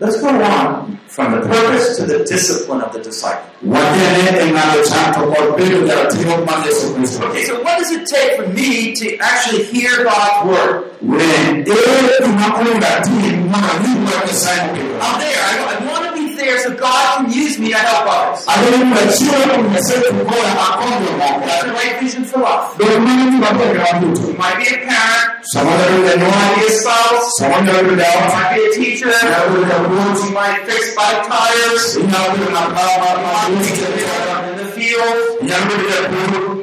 Let's 0.01 0.21
go 0.21 0.29
on 0.29 0.99
from 1.07 1.31
the 1.33 1.47
purpose 1.47 1.97
to 1.99 2.03
the 2.07 2.25
discipline 2.25 2.81
of 2.83 2.93
the 2.93 2.99
disciple. 2.99 3.47
watiene 3.63 4.53
ng'ado 4.53 4.83
chako 4.91 5.21
kod 5.33 5.57
bedo 5.57 5.87
jaratiro 5.87 6.45
mar 6.47 6.67
yesu 6.67 6.95
kristo 6.95 7.27
Okay, 7.29 7.45
so 7.45 7.55
what 7.63 7.79
does 7.79 7.91
it 7.93 8.07
take 8.09 8.35
for 8.37 8.49
me 8.49 8.93
to 8.97 9.17
actually 9.19 9.63
hear 9.65 10.03
God's 10.05 10.49
word? 10.51 10.85
ne 11.03 11.63
ere 11.63 12.19
gima 12.25 12.47
onego 12.59 12.87
atim 12.87 13.47
mondo 13.53 13.69
awinj 13.73 14.09
wach 14.09 14.27
nyasaye 14.27 14.61
moketo 14.67 14.95
I'm 15.07 15.21
there. 15.21 15.39
I, 15.39 15.55
I 15.75 15.93
want 15.93 16.05
to 16.09 16.12
there 16.43 16.59
so 16.65 16.71
God 16.75 17.03
can 17.17 17.33
use 17.45 17.55
me 17.63 17.69
to 17.71 17.79
help 17.79 18.07
others. 18.15 18.41
adwaro 18.53 18.79
ni 18.85 18.95
achiel 19.03 19.41
kuom 19.51 19.67
nyasaye 19.73 20.09
kukoya 20.17 20.53
akony 20.67 20.97
jomoko 21.07 21.47
That's 21.47 21.65
the 21.65 21.73
right 21.79 21.95
vision 22.03 22.25
for 22.31 22.39
life. 22.47 22.69
dong 22.79 23.05
mano 23.07 23.25
gima 23.33 23.51
ber 23.59 23.69
ne 23.75 23.81
waduto 23.87 24.23
You. 24.23 24.35
Might 24.43 24.57
be 24.61 24.67
a 24.75 24.79
parent, 24.87 25.31
sama 25.53 25.71
nyalo 25.79 25.97
bedo 26.07 26.25
you 26.25 26.33
might 26.39 26.55
be 26.59 26.65
a 26.67 26.71
spouse, 26.81 27.27
sama 27.39 27.57
nyalo 27.67 27.83
bedo 27.89 28.03
you 28.03 28.29
might 28.35 28.51
be 28.55 28.61
a 28.67 28.71
teacher, 28.79 29.13
nyalo 29.31 29.47
bedo 29.55 29.67
japuonj 29.71 30.19
you 30.25 30.31
might 30.39 30.59
fix 30.69 30.83
bike 30.99 31.23
tires, 31.31 31.85
inyalo 32.03 32.29
bedo 32.35 32.47
ng'at 32.55 32.69
ma- 32.77 32.99
ma- 33.03 33.19
ma- 33.25 33.49
you 33.49 33.59
might 33.63 34.43
be 34.45 34.51
in 34.51 34.57
the 34.63 34.69
field. 34.77 36.62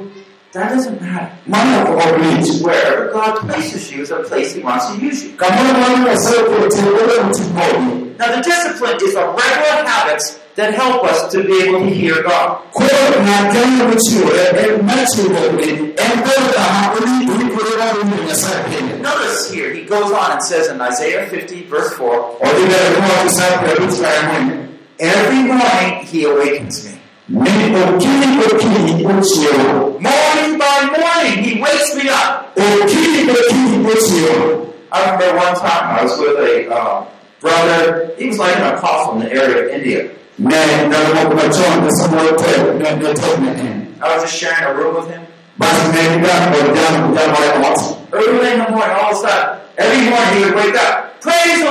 Inyalo 0.54 0.70
bedo 0.70 0.70
japur 0.70 0.70
That 0.70 0.70
doesn't 0.74 1.02
matter. 1.02 1.32
mano 1.46 1.94
ok 1.94 2.18
lich 2.18 2.62
Wherever 2.64 3.12
God 3.14 3.36
places 3.48 3.92
you 3.92 4.02
is 4.02 4.12
a 4.12 4.20
place 4.24 4.56
He 4.56 4.62
wants 4.64 4.88
to 4.88 4.98
use 5.00 5.24
you. 5.24 5.32
kamoro 5.38 5.74
moro 5.80 5.98
nyasaye 6.06 6.40
oketi 6.40 6.80
ore 6.90 7.30
uti 7.30 7.44
kodi 7.54 8.10
Now, 8.20 8.36
the 8.36 8.42
discipline 8.42 8.98
is 9.02 9.14
the 9.14 9.24
regular 9.24 9.88
habits 9.88 10.40
that 10.56 10.74
help 10.74 11.06
us 11.06 11.32
to 11.32 11.42
be 11.42 11.54
able 11.64 11.80
to 11.88 11.94
hear 11.94 12.22
God. 12.24 12.60
koro 12.74 13.22
ng'at 13.24 13.54
nyalo 13.54 13.88
mochiwore 13.88 14.44
en 14.60 14.86
machiwore 14.86 15.64
en 15.96 16.18
bedo 16.26 16.52
kama 16.52 16.92
oikore 16.98 17.78
mar 17.80 17.94
winjo 17.98 18.24
nyasaye 18.28 18.64
pile 18.70 19.00
Notice 19.02 19.52
here, 19.54 19.74
he 19.74 19.84
goes 19.86 20.12
on 20.12 20.32
and 20.32 20.44
says 20.44 20.68
in 20.68 20.82
Isaiah 20.82 21.28
50, 21.30 21.64
verse 21.72 21.94
4, 21.96 22.38
odhi 22.44 22.64
mbele 22.66 22.90
kuwacho 22.96 23.26
Isaya 23.28 23.58
piero 23.60 23.84
abich 23.84 23.98
gi 24.00 24.06
ang'wen 24.06 24.68
Every 25.00 25.44
morning 25.48 26.04
he 26.12 26.26
awakens 26.26 26.84
me. 26.86 26.99
Ni 27.30 27.76
okinyi 27.84 28.28
okinyi 28.52 29.06
ochiewo 29.06 30.00
Morning 30.00 30.58
by 30.58 30.80
morning, 30.98 31.44
he 31.44 31.52
wakes 31.62 31.94
me 31.96 32.10
up. 32.10 32.58
okinyi 32.58 33.30
okinyi 33.32 33.78
ochiewo 33.92 34.66
I 34.92 35.12
remember 35.12 35.38
one 35.38 35.56
time 35.56 35.84
I 36.00 36.04
was 36.04 36.18
with 36.18 36.38
a 36.40 36.74
uh, 36.74 37.06
brother, 37.42 38.10
he 38.18 38.26
was 38.28 38.40
like 38.40 38.56
an 38.58 38.74
apostle 38.76 39.14
in 39.22 39.28
the 39.28 39.32
area 39.32 39.66
of 39.66 39.72
India. 39.78 40.02
ne 40.40 40.88
ndalo 40.88 41.10
moko 41.16 41.34
machon 41.36 41.84
ne 41.84 41.90
samoro 42.00 42.32
tek 42.38 42.58
ne 42.82 42.90
ne 43.02 43.14
tek 43.14 43.40
ne 43.40 43.50
en 43.62 43.96
I 44.02 44.04
was 44.16 44.24
just 44.24 44.36
sharing 44.42 44.64
a 44.66 44.74
room 44.74 44.96
with 44.96 45.08
him. 45.14 45.22
basi 45.60 45.86
ne 45.94 46.02
gidak 46.16 46.42
kod 46.54 46.68
jal 46.76 46.94
jal 47.16 47.28
moro 47.36 47.50
ot 47.70 47.80
Early 48.12 48.52
in 48.54 48.58
the 48.58 48.70
morning, 48.72 48.96
all 48.98 49.12
of 49.12 49.18
a 49.18 49.20
sudden, 49.22 49.60
every 49.78 50.10
morning 50.10 50.34
he 50.34 50.40
would 50.46 50.56
wake 50.56 50.76
up. 50.82 51.22
Praise 51.22 51.60
the 51.62 51.70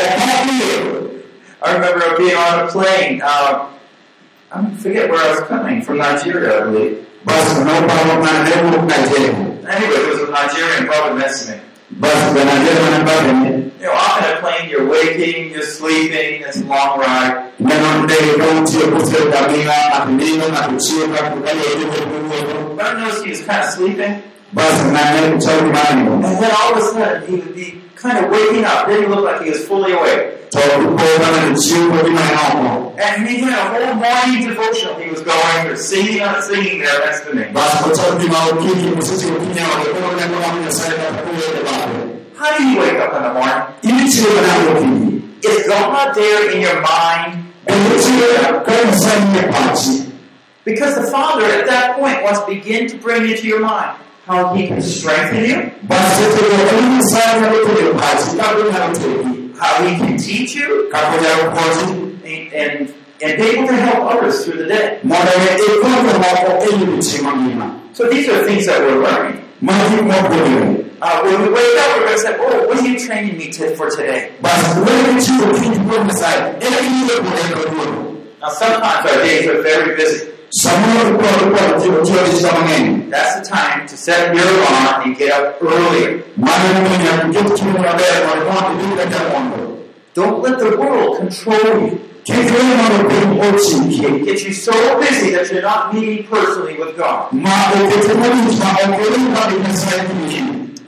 Lord! 0.00 1.09
I 1.62 1.74
remember 1.74 2.16
being 2.16 2.36
on 2.36 2.66
a 2.66 2.68
plane. 2.68 3.20
Uh, 3.22 3.68
I 4.52 4.70
forget 4.76 5.10
where 5.10 5.20
I 5.24 5.30
was 5.30 5.40
coming 5.48 5.82
from 5.82 5.98
Nigeria, 5.98 6.60
I 6.62 6.64
believe. 6.64 7.06
ng'ano 7.26 8.44
ne 8.44 8.54
wuok 8.64 8.84
Nigeria 8.88 9.32
Anyway, 9.68 10.00
it 10.02 10.08
was 10.08 10.20
a 10.28 10.30
Nigerian 10.32 10.86
brother 10.86 11.14
next 11.18 11.46
to 11.46 11.52
me. 11.52 11.58
basi 12.00 12.38
ja 12.38 12.44
Nigeria 12.44 12.80
mane 12.82 12.98
mbele 13.04 13.32
ne 13.32 13.50
You 13.80 13.86
know, 13.86 13.92
often 13.92 14.36
a 14.36 14.40
plane, 14.40 14.68
you're 14.70 14.86
waking, 14.88 15.50
you're 15.52 15.62
sleeping, 15.62 16.42
it's 16.46 16.60
a 16.60 16.64
long 16.64 16.98
ride. 17.00 17.52
neno 17.60 18.02
ndege 18.04 18.32
ka 18.40 18.46
utiyo 18.60 18.86
kosero 18.92 19.30
damina 19.30 19.72
ng'ato 19.90 20.10
nindo 20.18 20.46
ng'ato 20.48 20.76
chiemo 20.84 21.06
ng'ato 21.14 21.36
kayode 21.44 21.84
wuotho 21.84 22.76
But 22.76 22.86
I 22.86 22.92
noticed 23.00 23.24
he 23.24 23.30
was 23.30 23.42
kind 23.44 23.62
of 23.64 23.70
sleeping. 23.76 24.14
chal 25.44 25.58
gima 25.64 25.82
nindo 25.94 26.12
And 26.26 26.36
then 26.42 26.50
all 26.60 26.72
of 26.72 26.78
a 26.78 26.82
sudden, 26.82 27.22
he 27.28 27.34
would 27.36 27.54
be 27.54 27.80
kind 28.00 28.16
of 28.24 28.30
waking 28.30 28.64
up. 28.64 28.86
Didn't 28.88 29.10
look 29.10 29.24
like 29.24 29.42
he 29.42 29.50
was 29.50 29.62
fully 29.66 29.92
awake. 29.92 30.36
to 30.50 30.58
ipo 30.58 31.06
ng'ano 31.22 31.54
chiemo 31.64 31.98
gima 32.02 32.22
ne 32.26 32.34
oko 32.50 32.96
And 32.98 33.28
he 33.28 33.38
had 33.38 33.54
a 33.54 33.64
whole 33.70 33.94
morning 34.02 34.48
devotional 34.48 34.98
he 34.98 35.08
was 35.10 35.22
going 35.22 35.58
through, 35.62 35.76
singing 35.76 36.20
on 36.26 36.42
singing 36.42 36.80
there 36.82 36.98
next 37.06 37.20
to 37.26 37.30
me. 37.36 37.44
basi 37.54 37.78
ochal 37.86 38.18
gima 38.20 38.38
okinyi 38.50 38.90
mosechiwo 38.96 39.36
okinyi 39.38 39.62
ode 39.74 39.88
koro 39.94 40.10
neno 40.18 40.36
wach 40.42 40.56
Nyasaye 40.64 40.96
kata 40.98 41.22
kowuotho 41.22 41.62
bathe 41.66 42.38
How 42.40 42.50
do 42.58 42.64
you 42.66 42.76
wake 42.82 42.98
up 43.04 43.12
in 43.18 43.22
the 43.22 43.32
morning? 43.38 43.64
inichiemo 43.88 44.40
nade 44.46 44.66
okinyi 44.74 45.22
Is 45.50 45.66
God 45.68 46.14
there 46.18 46.42
in 46.54 46.58
your 46.66 46.78
mind? 46.82 47.30
bende 47.66 47.94
chiemo 48.04 48.60
ka 48.66 48.72
Nyasaye 48.88 49.20
nie 49.32 49.42
pachi 49.54 49.94
Because 50.64 50.94
the 51.00 51.06
Father 51.14 51.44
at 51.46 51.66
that 51.66 51.96
point 51.96 52.22
wants 52.24 52.40
to 52.40 52.46
begin 52.46 52.88
to 52.90 52.96
bring 52.98 53.22
into 53.30 53.46
your 53.46 53.60
mind 53.60 53.94
how 54.30 54.54
He 54.54 54.66
can 54.68 54.80
strengthen 54.82 55.44
you, 55.44 55.56
basi 55.90 56.22
setego 56.22 56.78
en 56.78 56.84
Nyasaye 56.94 57.40
nyalo 57.40 57.58
keto 57.66 57.92
pachi 58.00 58.36
kaka 58.38 58.58
onyalo 58.62 58.94
tegi 58.94 59.58
how 59.58 59.84
He 59.84 59.96
can 59.98 60.16
teach 60.18 60.54
you, 60.54 60.88
kaka 60.92 61.16
onyalo 61.16 61.44
konyi 61.54 61.86
and, 62.24 62.52
and, 62.54 62.94
and 63.22 63.32
be 63.38 63.46
able 63.50 63.66
to 63.66 63.74
help 63.74 64.00
others 64.12 64.44
through 64.44 64.58
the 64.62 64.68
day. 64.68 64.98
mondo 65.02 65.32
ne 65.38 65.50
ikony 65.66 65.98
jomoko 66.06 66.64
yudo 66.78 66.96
chiemo 67.02 67.32
ngima 67.36 67.68
So 67.92 68.08
these 68.08 68.28
are 68.28 68.44
things 68.46 68.66
that 68.66 68.80
we're 68.80 69.02
learning. 69.02 69.42
mano 69.60 69.84
gik 69.90 70.04
mopuonjore 70.06 70.76
Uh, 71.02 71.22
when 71.24 71.40
we 71.40 71.48
wake 71.48 71.80
up, 71.80 71.96
we're 71.96 72.04
going 72.04 72.12
to 72.12 72.18
say, 72.20 72.36
Oh, 72.38 72.68
what 72.68 72.76
are 72.78 72.86
you 72.86 72.98
training 73.00 73.38
me 73.38 73.48
to, 73.50 73.74
for 73.74 73.88
today? 73.90 74.32
basi 74.42 74.80
wewe 74.84 75.20
chiwo 75.24 75.44
okinyi 75.50 75.78
kuom 75.88 76.06
Nyasaye 76.06 76.40
en 76.60 76.72
giyudo 76.84 77.14
kuonde 77.22 77.42
kawuono 77.54 78.16
Now, 78.42 78.48
sometimes 78.48 79.10
our 79.10 79.22
days 79.24 79.46
are 79.48 79.62
very 79.62 79.96
busy. 79.96 80.28
Mang'eny 82.50 83.10
That's 83.10 83.48
the 83.48 83.54
time 83.54 83.86
to 83.86 83.96
set 83.96 84.34
your 84.34 84.44
alarm 84.44 85.02
and 85.06 85.16
get 85.16 85.30
up 85.32 85.62
earlier. 85.62 86.24
Don't 90.14 90.42
let 90.42 90.58
the 90.58 90.76
world 90.76 91.18
control 91.18 91.86
you. 91.86 92.00
It 92.26 94.24
gets 94.24 94.44
you 94.44 94.52
so 94.52 94.72
busy 95.00 95.30
that 95.30 95.50
you're 95.50 95.62
not 95.62 95.94
meeting 95.94 96.26
personally 96.26 96.76
with 96.78 96.96
God. 96.96 97.32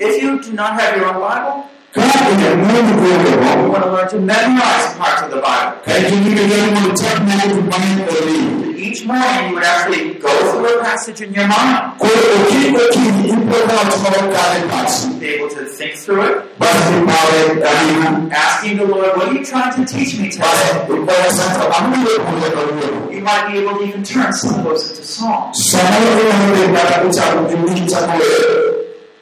If 0.05 0.23
you 0.23 0.43
do 0.43 0.53
not 0.53 0.81
have 0.81 0.97
your 0.97 1.07
own 1.07 1.21
Bible, 1.21 1.69
kuondego 1.93 3.73
want 3.73 3.85
to 3.85 3.91
learn 3.91 4.09
to 4.09 4.21
memorize 4.21 4.95
parts 4.97 5.23
of 5.23 5.31
the 5.31 5.41
Bible. 5.41 5.79
oli 8.19 8.63
Each 8.83 9.05
morning, 9.07 9.49
you 9.49 9.55
would 9.55 9.65
actually 9.65 10.15
go 10.15 10.29
through 10.53 10.79
a 10.79 10.83
passage 10.83 11.21
in 11.23 11.33
your 11.33 11.47
mind, 11.47 11.99
be 15.21 15.29
able 15.29 15.49
to 15.49 15.65
think 15.65 15.95
through 15.97 16.23
it, 16.23 16.43
asking 18.33 18.77
the 18.77 18.85
Lord, 18.85 19.17
What 19.17 19.29
are 19.29 19.35
you 19.35 19.45
trying 19.45 19.73
to 19.75 19.85
teach 19.87 20.19
me 20.19 20.29
today? 20.29 20.45
You 23.15 23.21
might 23.23 23.53
be 23.53 23.59
able 23.59 23.79
to 23.79 23.85
even 23.85 24.03
turn 24.03 24.33
some 24.33 24.59
of 24.59 24.65
those 24.65 24.91
into 24.91 25.05
songs. 25.05 25.73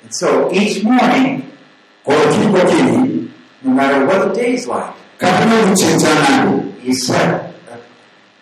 And 0.02 0.14
so 0.14 0.50
each 0.52 0.82
morning, 0.82 1.49
no 2.06 3.70
matter 3.70 4.06
what 4.06 4.28
the 4.28 4.34
day 4.34 4.54
is 4.54 4.66
like, 4.66 4.92
kata 5.18 5.44
nogi 5.46 5.74
chieng' 5.82 6.00
chanade 6.00 6.82
you 6.82 6.94
set 6.94 7.52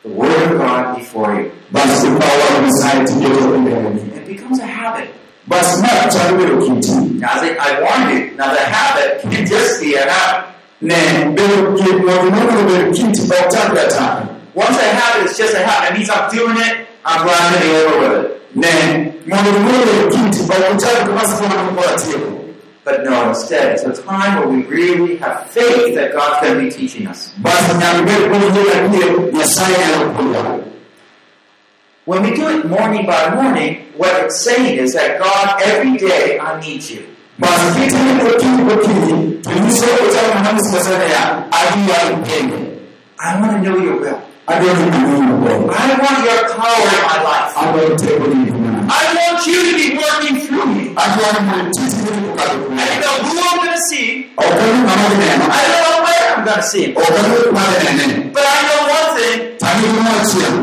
the 0.02 0.08
Word 0.08 0.30
of 0.52 0.58
God 0.58 0.96
before 0.98 1.34
you. 1.40 1.50
basi 1.72 2.06
ikawo 2.06 2.34
wach 2.38 2.62
Nyasaye 2.62 3.04
tiketo 3.04 3.58
mbeleni 3.58 4.00
It 4.16 4.26
becomes 4.26 4.60
a 4.60 4.66
habit. 4.66 5.10
basi 5.48 5.82
ma 5.82 5.88
chalo 6.10 6.36
bedo 6.38 6.56
kiti 6.64 7.18
Now, 7.20 7.28
I, 7.42 7.56
I 7.60 7.80
warned 7.82 8.18
you, 8.18 8.36
now 8.36 8.52
the 8.54 8.60
habit 8.60 9.22
can 9.22 9.44
just 9.46 9.80
be 9.82 9.94
a 9.94 10.04
habit. 10.10 10.54
ne 10.80 10.94
bedo 11.34 11.70
mondo 12.06 12.30
mondo 12.30 12.62
bedo 12.68 12.92
kiti 12.94 13.20
ok 13.22 13.48
chak 13.50 13.74
gataka 13.74 14.28
Once 14.54 14.78
a 14.78 14.88
habit 15.00 15.30
is 15.30 15.36
just 15.38 15.54
a 15.54 15.62
habit, 15.66 15.90
it 15.90 15.98
means 15.98 16.10
I'm 16.10 16.30
doing 16.34 16.56
it, 16.56 16.86
I'm 17.04 17.22
glad 17.26 17.54
to 17.54 17.60
be 17.62 17.68
over 17.76 17.98
with 18.00 18.24
it. 18.32 18.38
But 22.88 23.04
no, 23.04 23.28
instead, 23.28 23.72
it's 23.74 23.84
a 23.84 24.02
time 24.02 24.38
where 24.40 24.48
we 24.48 24.64
really 24.64 25.16
have 25.16 25.50
faith 25.50 25.94
that 25.94 26.14
God's 26.14 26.40
going 26.40 26.56
to 26.56 26.64
be 26.64 26.70
teaching 26.70 27.06
us. 27.06 27.34
basi 27.36 27.72
nyalo 27.76 28.00
bet 28.08 28.20
puonjruok 28.30 28.90
kile 28.90 29.32
nyasaye 29.32 29.76
nyalo 29.78 30.10
puonjowa 30.16 30.60
When 32.06 32.22
we 32.22 32.30
do 32.34 32.48
it 32.48 32.64
morning 32.64 33.04
by 33.04 33.34
morning, 33.34 33.84
what 34.00 34.24
it's 34.24 34.40
saying 34.40 34.78
is 34.78 34.94
that 34.94 35.18
God, 35.20 35.60
every 35.62 35.98
day 35.98 36.38
I 36.40 36.58
need 36.60 36.82
you. 36.90 37.02
basi 37.38 37.80
kitimo 37.80 38.24
okinyi 38.30 38.62
kokinyi 38.68 39.42
to 39.42 39.50
nyiso 39.60 39.86
ochalo 40.04 40.34
ng'ama 40.40 40.52
nyiso 40.52 40.92
ya 40.92 41.44
adwaro 41.60 42.16
mpende 42.16 42.58
I 43.18 43.40
want 43.40 43.52
to 43.52 43.58
know 43.70 43.76
your 43.84 44.00
will. 44.00 44.20
adwaro 44.46 44.80
ang'eyo 44.80 45.22
maber 45.28 45.76
I 45.76 45.88
want 46.00 46.18
your 46.24 46.40
power 46.56 46.88
in 46.96 47.02
my 47.10 47.18
life. 47.28 48.57
Want 49.20 49.46
you 49.46 49.58
to 49.68 49.72
be 49.80 49.86
working 50.02 50.34
through 50.44 50.66
me. 50.74 50.84
adwaro 51.04 51.40
mondo 51.48 51.70
tijni 51.76 52.20
kokalo 52.26 52.54
kuom 52.64 52.78
I 52.78 52.86
don't 53.02 53.02
know 53.02 53.30
who 53.30 53.38
I'm 53.50 53.58
going 53.64 53.76
to 53.76 53.82
see. 53.90 54.06
ok 54.36 54.46
adhi 54.48 54.78
ng'ama 54.84 55.06
dhi 55.10 55.16
neno 55.22 55.44
I 55.58 55.62
don't 55.70 55.84
know 55.90 56.00
where 56.06 56.24
I'm 56.34 56.42
going 56.46 56.56
to 56.56 56.68
see 56.70 56.82
him. 56.84 56.92
ok 56.96 57.04
adhi 57.20 57.38
kuma 57.46 57.62
dhi 57.72 58.32
But 58.36 58.44
I 58.54 58.58
know 58.68 58.80
one 58.98 59.10
thing. 59.18 59.38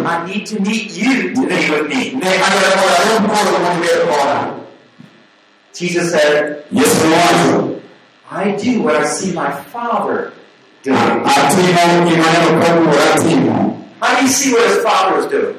I 0.07 0.25
need 0.27 0.43
to 0.51 0.55
meet 0.67 0.87
you 1.01 1.13
to 1.35 1.41
be 1.51 1.61
with 1.73 1.87
me. 1.91 2.01
ne 2.21 2.31
adwaro 2.47 2.75
mondo 2.81 2.95
arom 3.01 3.23
kodo 3.33 3.57
mondo 3.65 4.65
Jesus 5.77 6.11
said, 6.11 6.63
yesu 6.71 7.03
nowacho 7.11 7.81
I 8.31 8.55
do 8.55 8.81
what 8.83 8.95
I 8.95 9.05
see 9.05 9.31
my 9.33 9.51
Father 9.73 10.31
doing. 10.83 10.97
atimo 10.97 11.83
gima 12.07 12.27
neno 12.33 12.51
ka 12.63 12.69
wuora 12.79 13.13
timo 13.23 13.55
How 14.01 14.15
do 14.15 14.21
you 14.23 14.27
see 14.29 14.53
what 14.53 14.67
his 14.69 14.83
Father 14.83 15.19
is 15.19 15.25
doing? 15.27 15.55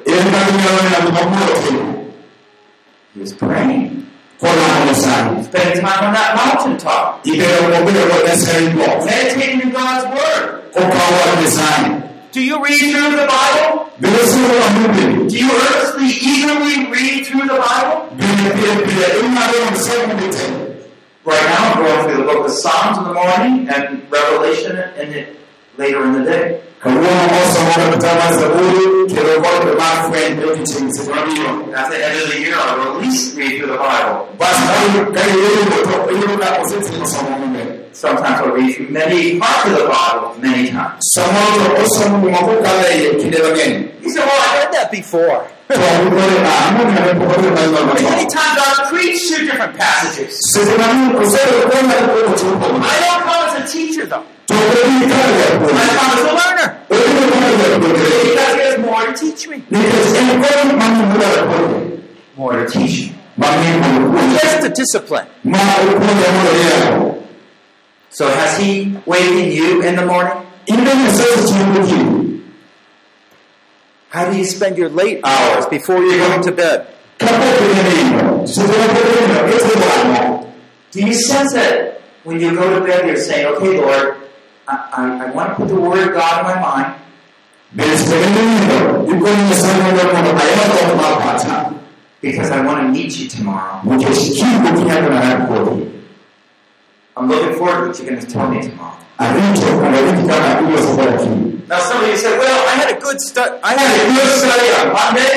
He 3.17 3.23
was 3.23 3.33
praying, 3.33 4.07
spending 4.37 5.81
time 5.81 6.05
on 6.05 6.13
that 6.13 6.37
mountaintop, 6.37 7.25
ibedo 7.25 7.73
kobedo 7.73 8.03
kod 8.13 8.27
nyasaye 8.29 8.75
go 8.77 8.85
meditating 9.07 9.61
in 9.63 9.71
God's 9.73 10.05
Word. 10.13 10.71
kokawo 10.75 11.13
wach 11.17 11.41
nyasaye 11.41 12.03
Do 12.33 12.43
you 12.45 12.63
read 12.63 12.77
through 12.79 13.17
the 13.17 13.25
Bible? 13.25 13.89
bende 14.01 14.21
somo 14.29 14.57
amube 14.69 15.31
Do 15.31 15.39
you 15.39 15.49
earnestly, 15.49 16.09
eagerly 16.13 16.93
read 16.93 17.25
through 17.25 17.49
the 17.49 17.57
Bible? 17.57 18.13
bende 18.21 18.51
pile 18.53 18.85
pile 18.85 19.07
inyalo 19.25 19.65
mondo 19.65 19.81
somo 19.81 20.15
gite 20.21 20.45
Right 21.25 21.43
now, 21.49 21.73
I'm 21.73 21.83
going 21.83 22.05
through 22.05 22.19
the 22.23 22.29
book 22.31 22.45
of 22.47 22.53
Psalms 22.53 22.99
in 22.99 23.05
the 23.05 23.15
morning 23.15 23.69
and 23.73 24.13
Revelation 24.13 24.77
in 25.01 25.07
the, 25.11 25.27
later 25.79 26.05
in 26.05 26.13
the 26.13 26.25
day. 26.31 26.61
kawuono 26.83 27.37
osomo 27.43 27.73
kitabu 27.93 28.17
mar 28.21 28.33
zaburi 28.39 28.85
kendo 29.15 29.35
kod 29.45 29.65
mar 29.81 29.97
fweny 30.11 30.45
odiochieng' 30.45 30.93
seche 30.97 31.11
mabiro 31.15 31.51
At 31.77 31.91
the 31.91 31.99
end 32.07 32.17
of 32.23 32.29
the 32.33 32.39
year, 32.41 32.55
I'll 32.55 32.97
at 32.97 33.03
least 33.03 33.37
read 33.37 33.53
through 33.59 33.73
the 33.73 33.79
Bible. 33.79 34.27
Sometimes 37.97 38.45
I'll 38.45 38.53
read 38.53 38.91
many 38.91 39.41
parts 39.41 39.71
of 39.71 39.79
the 39.79 39.89
Bible 39.89 40.39
many 40.39 40.69
times. 40.69 41.03
You 41.17 41.23
say, 41.23 41.33
well, 41.33 41.49
I 44.29 44.59
read 44.59 44.73
that 44.75 44.91
before. 44.91 45.49
Many 48.05 48.29
times 48.29 48.61
I've 48.61 48.91
preached 48.91 49.29
two 49.33 49.47
different 49.47 49.79
passages. 49.79 50.39
I 50.55 50.61
don't 53.01 53.23
come 53.25 53.49
as 53.49 53.65
a 53.65 53.67
teacher, 53.73 54.05
though. 54.05 54.27
I 54.51 54.53
come 55.97 56.13
as 56.13 56.21
a 56.21 56.37
learner. 56.37 56.69
Because 56.91 58.53
he 58.53 58.61
has 58.61 58.77
more 58.79 59.07
to 59.07 59.13
teach 59.17 59.49
me. 59.49 59.65
More 62.37 62.53
to 62.53 62.67
teach 62.69 63.11
Just 63.39 64.61
to 64.61 64.69
discipline. 64.69 65.27
So 68.17 68.25
has 68.29 68.57
he 68.57 68.97
wakened 69.05 69.53
you 69.53 69.83
in 69.83 69.95
the 69.95 70.07
morning? 70.07 70.33
in 70.67 70.77
be 70.85 70.91
nyasaye 70.91 71.33
ochiemo 71.37 71.73
gokinyi 71.75 72.41
How 74.09 74.31
do 74.31 74.39
you 74.39 74.45
spend 74.45 74.79
your 74.79 74.89
late 74.89 75.21
hours 75.23 75.67
before 75.67 76.01
you're 76.03 76.17
going 76.25 76.43
to 76.49 76.53
bed? 76.53 76.87
kapok 77.19 77.61
inenindo 77.61 78.47
seche 78.49 78.73
mapok 78.81 79.05
inindo 79.13 79.41
itimo 79.57 79.89
ang'o 79.97 80.23
Do 80.93 80.99
you 81.05 81.13
sense 81.13 81.53
that 81.53 82.01
when 82.25 82.41
you 82.41 82.57
go 82.57 82.65
to 82.79 82.81
bed, 82.87 83.05
you're 83.07 83.21
saying, 83.21 83.47
okay, 83.53 83.77
Lord, 83.85 84.17
I, 84.67 84.75
I, 84.97 85.03
I 85.25 85.31
want 85.37 85.51
to 85.51 85.55
put 85.57 85.69
the 85.69 85.77
Word 85.77 86.09
of 86.09 86.15
God 86.17 86.41
in 86.41 86.45
my 86.49 86.59
mind. 86.69 86.91
bende 87.77 87.97
seche 88.01 88.17
minindo 88.17 88.79
ikono 89.13 89.41
nyasaye 89.45 89.77
mondo 89.85 90.03
mondo 90.15 90.31
ayud 90.41 90.69
dhok 90.73 90.97
mar 90.97 91.15
pacha 91.21 91.57
because 92.25 92.49
I 92.51 92.65
want 92.65 92.81
to 92.81 92.89
meet 92.89 93.13
you 93.21 93.29
tomorrow. 93.29 93.85
I'm 97.17 97.29
looking 97.29 97.57
forward 97.59 97.81
to 97.81 97.89
what 97.89 97.99
you're 97.99 98.11
going 98.11 98.21
to 98.21 98.27
tell 98.27 98.51
me 98.51 98.61
tomorrow. 98.63 98.97
arito 99.19 99.67
mondo 99.81 99.99
awinj 99.99 100.29
kaka 100.29 100.51
iloso 100.63 100.97
koda 100.97 101.17
kiny 101.19 101.63
Now, 101.69 101.81
some 101.81 102.05
of 102.05 102.09
you 102.11 102.17
said, 102.17 102.39
"Well, 102.39 102.69
I 102.69 102.75
had 102.81 102.91
a 102.97 103.01
good 103.01 103.21
stu- 103.21 103.59
I 103.65 103.73
had 103.75 103.89
a 104.05 104.07
good 104.17 104.31
study 104.45 104.69
on 104.81 104.87
Monday. 104.93 105.33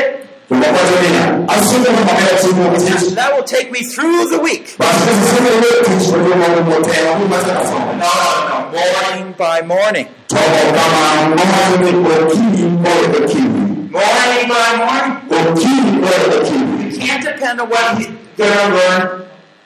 to 0.49 0.55
wawacho 0.55 0.95
niya 1.03 1.23
asomo 1.47 1.89
maber 2.07 2.35
chiemo 2.41 2.65
tich 2.77 3.15
That 3.15 3.29
will 3.35 3.43
take 3.55 3.71
me 3.71 3.81
through 3.93 4.27
the 4.33 4.39
week." 4.39 4.75
basi 4.77 4.99
kasesomo 5.07 5.51
we 5.63 5.69
tich 5.87 6.05
maduong' 6.11 6.65
motelo 6.69 7.11
kumachaka 7.19 7.63
somo 7.71 7.91
No, 8.03 8.11
no, 8.19 8.31
no. 8.49 8.57
Morning 8.75 9.33
by 9.37 9.61
morning. 9.73 10.07
to 10.27 10.35
kamano 10.75 11.35
nowacho 11.39 11.77
ni 11.79 11.91
okinyi 12.19 12.63
kod 12.83 13.15
okinyi 13.21 13.63
Morning 13.95 14.43
by 14.51 14.69
morning. 14.81 15.13
okinyi 15.31 15.91
kod 16.03 16.21
okinyi 16.37 16.91
You 16.91 17.07
can't 17.07 17.23
depend 17.23 17.61
on 17.61 17.69
what 17.69 17.97
he's 17.97 18.07
going 18.37 18.57
to 18.59 18.67
learn, 18.77 19.03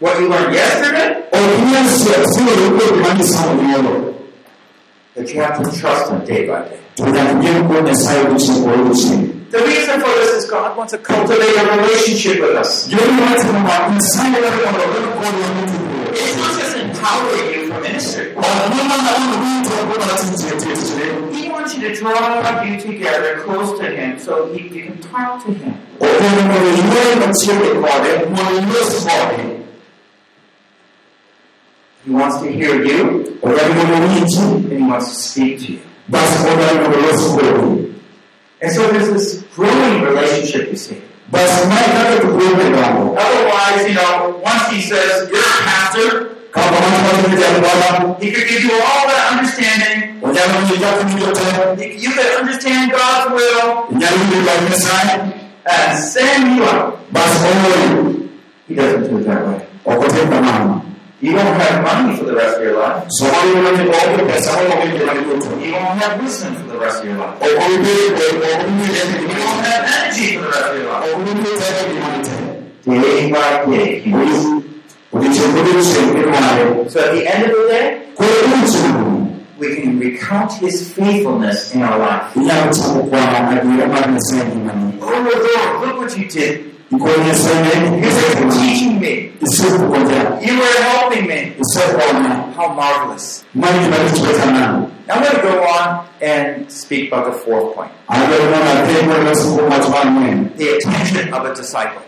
what 0.03 0.19
you 0.19 0.27
learned 0.27 0.53
yesterday, 0.53 1.09
ok 1.31 1.45
inyal 1.63 1.87
siwore 1.95 2.65
kuom 2.75 2.89
gima 2.97 3.13
nisomo 3.13 3.63
nyoro 3.63 4.13
but 5.15 5.29
you 5.33 5.41
have 5.41 5.55
to 5.63 5.71
trust 5.79 6.11
him 6.11 6.19
day 6.25 6.41
by 6.47 6.59
day. 6.69 6.79
to 6.95 7.03
nyaka 7.03 7.33
gin 7.41 7.63
kuom 7.67 7.85
nyasaye 7.85 8.19
odiochieng' 8.21 8.63
kod 8.63 8.73
The 9.53 9.59
reason 9.59 10.01
for 10.01 10.13
this 10.19 10.31
is 10.39 10.49
God 10.49 10.75
wants 10.77 10.91
to 10.93 10.99
cultivate 10.99 11.55
a 11.61 11.63
relationship 11.77 12.41
with 12.41 12.55
us. 12.63 12.87
Gima 12.89 13.01
watimo 13.01 13.59
ma 13.67 13.75
nyasaye 13.95 14.29
dwaro 14.41 14.57
mondo 14.65 14.83
obed 14.83 15.05
kodwa 15.19 15.47
motudore 15.55 16.11
It's 16.11 16.35
not 16.41 16.51
just 16.59 16.75
empowering 16.83 17.47
you 17.53 17.61
for 17.71 17.79
ministry. 17.87 18.25
ok 18.35 18.75
mana 18.89 19.11
mondo 19.15 19.35
winjo 19.43 19.75
kuom 19.87 20.01
He 21.37 21.49
wants 21.49 21.71
you 21.77 21.81
to 21.87 21.95
draw 21.95 22.63
you 22.67 22.75
together 22.81 23.31
close 23.45 23.71
to 23.79 23.85
Him 23.97 24.19
so 24.19 24.31
he, 24.53 24.61
you 24.67 24.83
can 24.85 24.97
talk 24.99 25.45
to 25.45 25.51
Him. 25.53 25.73
He 32.05 32.11
wants 32.11 32.37
to 32.41 32.51
hear 32.51 32.83
you. 32.83 33.39
Odwaro 33.41 33.73
mondo 33.75 33.95
owinji 34.07 34.39
and 34.71 34.71
He 34.71 34.83
wants 34.83 35.07
to 35.09 35.15
speak 35.15 35.59
to 35.59 35.71
you. 35.73 35.79
basi 36.09 36.35
odwaro 36.51 36.75
mondo 36.81 36.97
olos 36.99 37.21
kodi 37.35 37.93
And 38.61 38.71
so 38.71 38.87
there's 38.91 39.09
this 39.11 39.43
growing 39.55 40.01
relationship, 40.01 40.69
you 40.71 40.77
see. 40.77 41.01
basi 41.31 41.65
mae 41.69 41.85
kaka 41.95 42.15
tudruok 42.21 42.59
dongo 42.75 43.15
Otherwise, 43.17 43.87
you 43.87 43.95
know, 43.95 44.39
once 44.43 44.67
He 44.71 44.81
says, 44.81 45.29
You're 45.31 45.39
a 45.39 45.63
pastor, 45.67 46.09
ka 46.51 46.61
kamano 46.61 46.97
wacho 47.07 47.27
ni 47.31 47.37
jadwala 47.41 48.19
He 48.21 48.31
could 48.31 48.47
give 48.51 48.63
you 48.63 48.75
all 48.83 49.03
that 49.07 49.23
understanding. 49.33 50.19
onyalo 50.21 50.51
winjo 50.59 50.75
kaka 50.83 51.03
winjo 51.07 51.27
te 51.77 51.85
You 51.87 51.99
you 52.03 52.11
could 52.11 52.31
understand 52.41 52.91
God's 52.91 53.25
will. 53.35 53.67
Inyalo 53.95 54.15
winjo 54.21 54.39
wach 54.47 54.61
nyasaye 54.67 55.39
and 55.65 55.97
send 55.97 56.55
you 56.57 56.63
oori 56.63 58.29
He 58.67 58.75
doesn't 58.75 59.03
do 59.09 59.17
it 59.19 59.25
that 59.27 59.47
way. 59.47 60.82
Ok 61.23 61.29
otim 61.29 61.31
kamano 61.31 61.31
You 61.31 61.31
won't 61.35 61.55
have 61.61 61.77
money 61.87 62.17
for 62.17 62.25
the 62.25 62.35
rest 62.35 62.57
of 62.57 62.63
your 62.63 62.77
life. 62.83 63.03
somo 63.07 63.37
yudo 63.47 63.71
ni 63.71 63.83
oonge 63.89 64.23
pesa 64.29 64.51
moromo 64.53 64.85
ngimani 64.85 65.21
duto 65.27 65.49
You 65.65 65.71
won't 65.73 65.99
have 66.03 66.13
wisdom 66.23 66.51
for 66.55 66.67
the 66.73 66.79
rest 66.85 66.99
of 66.99 67.05
your 67.05 67.17
life. 67.17 67.35
ok 67.41 67.55
obibed 67.65 68.13
ok 68.13 68.43
obibed 68.59 69.21
You 69.23 69.37
won't 69.45 69.65
have 69.71 69.83
energy 69.97 70.27
for 70.37 70.41
the 70.43 70.49
rest 70.55 70.67
of 70.69 70.75
your 70.77 70.87
life. 70.91 71.03
ok 71.03 71.15
obibed 71.15 71.55
teko 71.59 71.83
ngimani 71.89 72.19
te 72.27 72.35
Day 72.85 73.31
by 73.31 73.51
day, 73.71 73.99
He 74.03 74.11
wants 74.11 74.43
odiochieng' 75.13 75.53
kodiochieng' 75.55 76.17
irware 76.19 76.89
So 76.91 76.99
at 76.99 77.11
the 77.15 77.23
end 77.33 77.43
of 77.47 77.51
the 77.55 77.65
day, 77.71 77.85
we 79.59 79.75
can 79.75 79.99
recount 79.99 80.51
His 80.59 80.75
faithfulness 80.91 81.73
in 81.73 81.81
our 81.83 81.97
life. 81.99 82.35
inyalo 82.35 82.73
chako 82.73 82.99
kwano 83.09 83.37
adiera 83.49 83.87
mar 83.87 84.03
nyasaye 84.11 84.43
ngimani 84.43 84.93
Oh 85.01 85.07
Lord, 85.07 85.87
look 85.87 85.97
what 86.01 86.17
you 86.17 86.27
did. 86.27 86.72
Ikono 86.93 87.17
nyasaye 87.27 87.73
You 87.75 87.91
were 87.91 88.07
isekona 88.07 88.51
teaching 88.53 88.99
me. 88.99 89.13
You 90.47 90.53
were 90.59 90.77
helping 90.89 91.27
me. 91.27 91.39
How 92.55 92.67
marvelous. 92.73 93.43
mano 93.53 93.77
gima 93.83 93.97
richo 93.97 94.33
kanano 94.39 94.89
Now 95.07 95.15
I'm 95.15 95.23
going 95.23 95.35
to 95.35 95.41
go 95.41 95.63
on 95.63 96.07
and 96.21 96.71
speak 96.71 97.11
about 97.11 97.25
the 97.33 97.37
fourth 97.39 97.75
point. 97.75 97.91
adwaro 98.07 98.45
mondo 98.51 98.71
atem 98.71 99.25
loso 99.25 99.47
kuom 99.55 99.69
wach 99.69 99.89
mar 99.89 100.05
ang'wen 100.05 100.55
The 100.57 100.67
attention 100.77 101.33
of 101.33 101.45
a 101.45 101.53
disciple. 101.55 102.01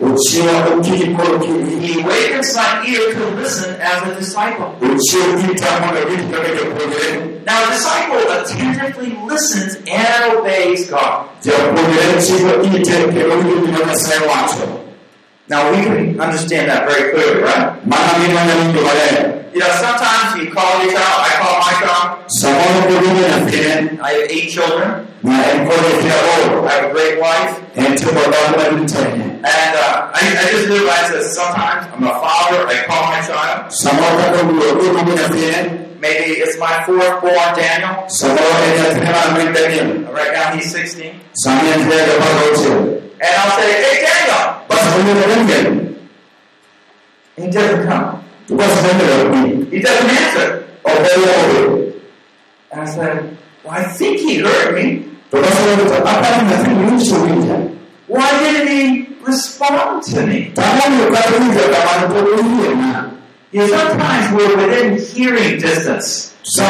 He 1.82 2.02
wakens 2.02 2.56
my 2.56 2.84
ear 2.88 3.12
to 3.12 3.26
listen 3.36 3.76
as 3.80 4.02
a 4.08 4.14
disciple. 4.18 4.74
uciya 4.80 5.24
ukitamo 5.36 5.92
da 5.94 6.00
bintu 6.08 6.32
da 6.32 6.38
kake 6.38 6.64
kogere 6.64 7.44
Now, 7.46 7.64
a 7.64 7.70
disciple 7.72 8.32
attentively 8.32 9.16
listens 9.28 9.76
and 9.86 10.36
obeys 10.38 10.88
God. 10.90 11.26
ja 11.44 11.52
kogere 11.52 12.22
ciwo 12.22 12.62
ite 12.62 13.12
ke 13.12 13.28
wani 13.28 13.72
da 13.72 13.86
na 13.86 13.94
sai 13.94 14.18
wato 14.28 14.80
Now, 15.48 15.70
we 15.70 15.82
can 15.82 16.20
understand 16.20 16.70
that 16.70 16.86
very 16.88 17.10
clearly, 17.12 17.42
right? 17.42 17.84
mana 17.86 18.18
mi 18.18 18.32
mana 18.34 18.54
mi 18.64 18.72
do 18.72 18.80
bare 18.84 19.36
You 19.52 19.58
know, 19.60 19.68
sometimes 19.82 20.36
you 20.38 20.52
call 20.54 20.78
your 20.84 20.92
child, 20.94 21.20
I 21.26 21.32
call 21.42 21.58
my 21.58 21.74
child. 21.82 22.18
sabono 22.38 22.80
ko 22.88 23.00
do 23.02 23.10
na 23.28 23.38
fene 23.50 24.00
I 24.00 24.12
have 24.12 24.30
eight 24.30 24.48
children. 24.48 25.06
Na 25.22 25.34
en 25.52 25.66
ko 25.68 25.74
de 25.76 25.90
I 26.00 26.72
have 26.72 26.84
a 26.84 26.92
great 26.92 27.20
wife. 27.20 27.52
en 27.76 27.96
te 27.96 28.04
ko 28.04 28.22
da 28.32 28.40
ma 28.56 28.64
din 28.70 28.86
tane 28.86 29.26
And 29.40 29.72
uh, 29.76 30.10
I, 30.12 30.20
I 30.20 30.44
just 30.52 30.68
realized 30.68 31.12
that 31.16 31.24
sometimes 31.32 31.86
I'm 31.94 32.04
a 32.04 32.12
father, 32.20 32.60
I 32.68 32.84
call 32.84 33.04
my 33.08 33.20
child. 33.24 33.72
Maybe 36.00 36.40
it's 36.40 36.58
my 36.58 36.82
fourth 36.84 37.20
born, 37.20 37.50
Daniel. 37.56 38.04
sabono 38.08 38.52
en 38.64 38.72
ya 38.76 38.88
tana 39.00 39.36
min 39.36 39.52
da 39.52 39.62
ni 39.68 40.04
Right 40.12 40.32
now 40.32 40.52
he's 40.56 40.70
16. 40.72 41.12
samen 41.44 41.88
de 41.88 41.96
da 42.08 42.14
ba 42.20 42.28
do 42.40 42.56
ce 42.56 42.70
And 43.20 43.32
I'll 43.40 43.52
say, 43.60 43.70
hey, 43.84 43.96
Daniel. 44.04 44.44
ba 44.68 44.76
su 44.76 45.02
ne 45.04 45.12
da 45.20 45.36
ngel 45.44 45.66
He 47.36 47.46
doesn't 47.50 47.86
come. 47.88 48.24
ba 48.58 48.64
su 48.68 48.80
ne 48.96 49.04
da 49.10 49.16
ni 49.28 49.64
He 49.70 49.78
doesn't 49.80 50.10
answer. 50.10 50.48
o 50.84 50.90
da 51.04 51.12
yo 51.16 51.92
And 52.72 52.80
I 52.80 52.84
said, 52.84 53.36
well, 53.64 53.72
I 53.74 53.84
think 53.84 54.20
he 54.20 54.38
heard 54.38 54.74
me. 54.74 55.09
Why 58.06 58.30
didn't 58.40 58.68
he 58.68 59.06
respond 59.24 60.02
to 60.04 60.26
me? 60.26 60.52
You 63.52 63.66
sometimes 63.68 64.34
we're 64.36 64.56
within 64.56 64.98
hearing 64.98 65.58
distance. 65.60 66.34
We 66.56 66.62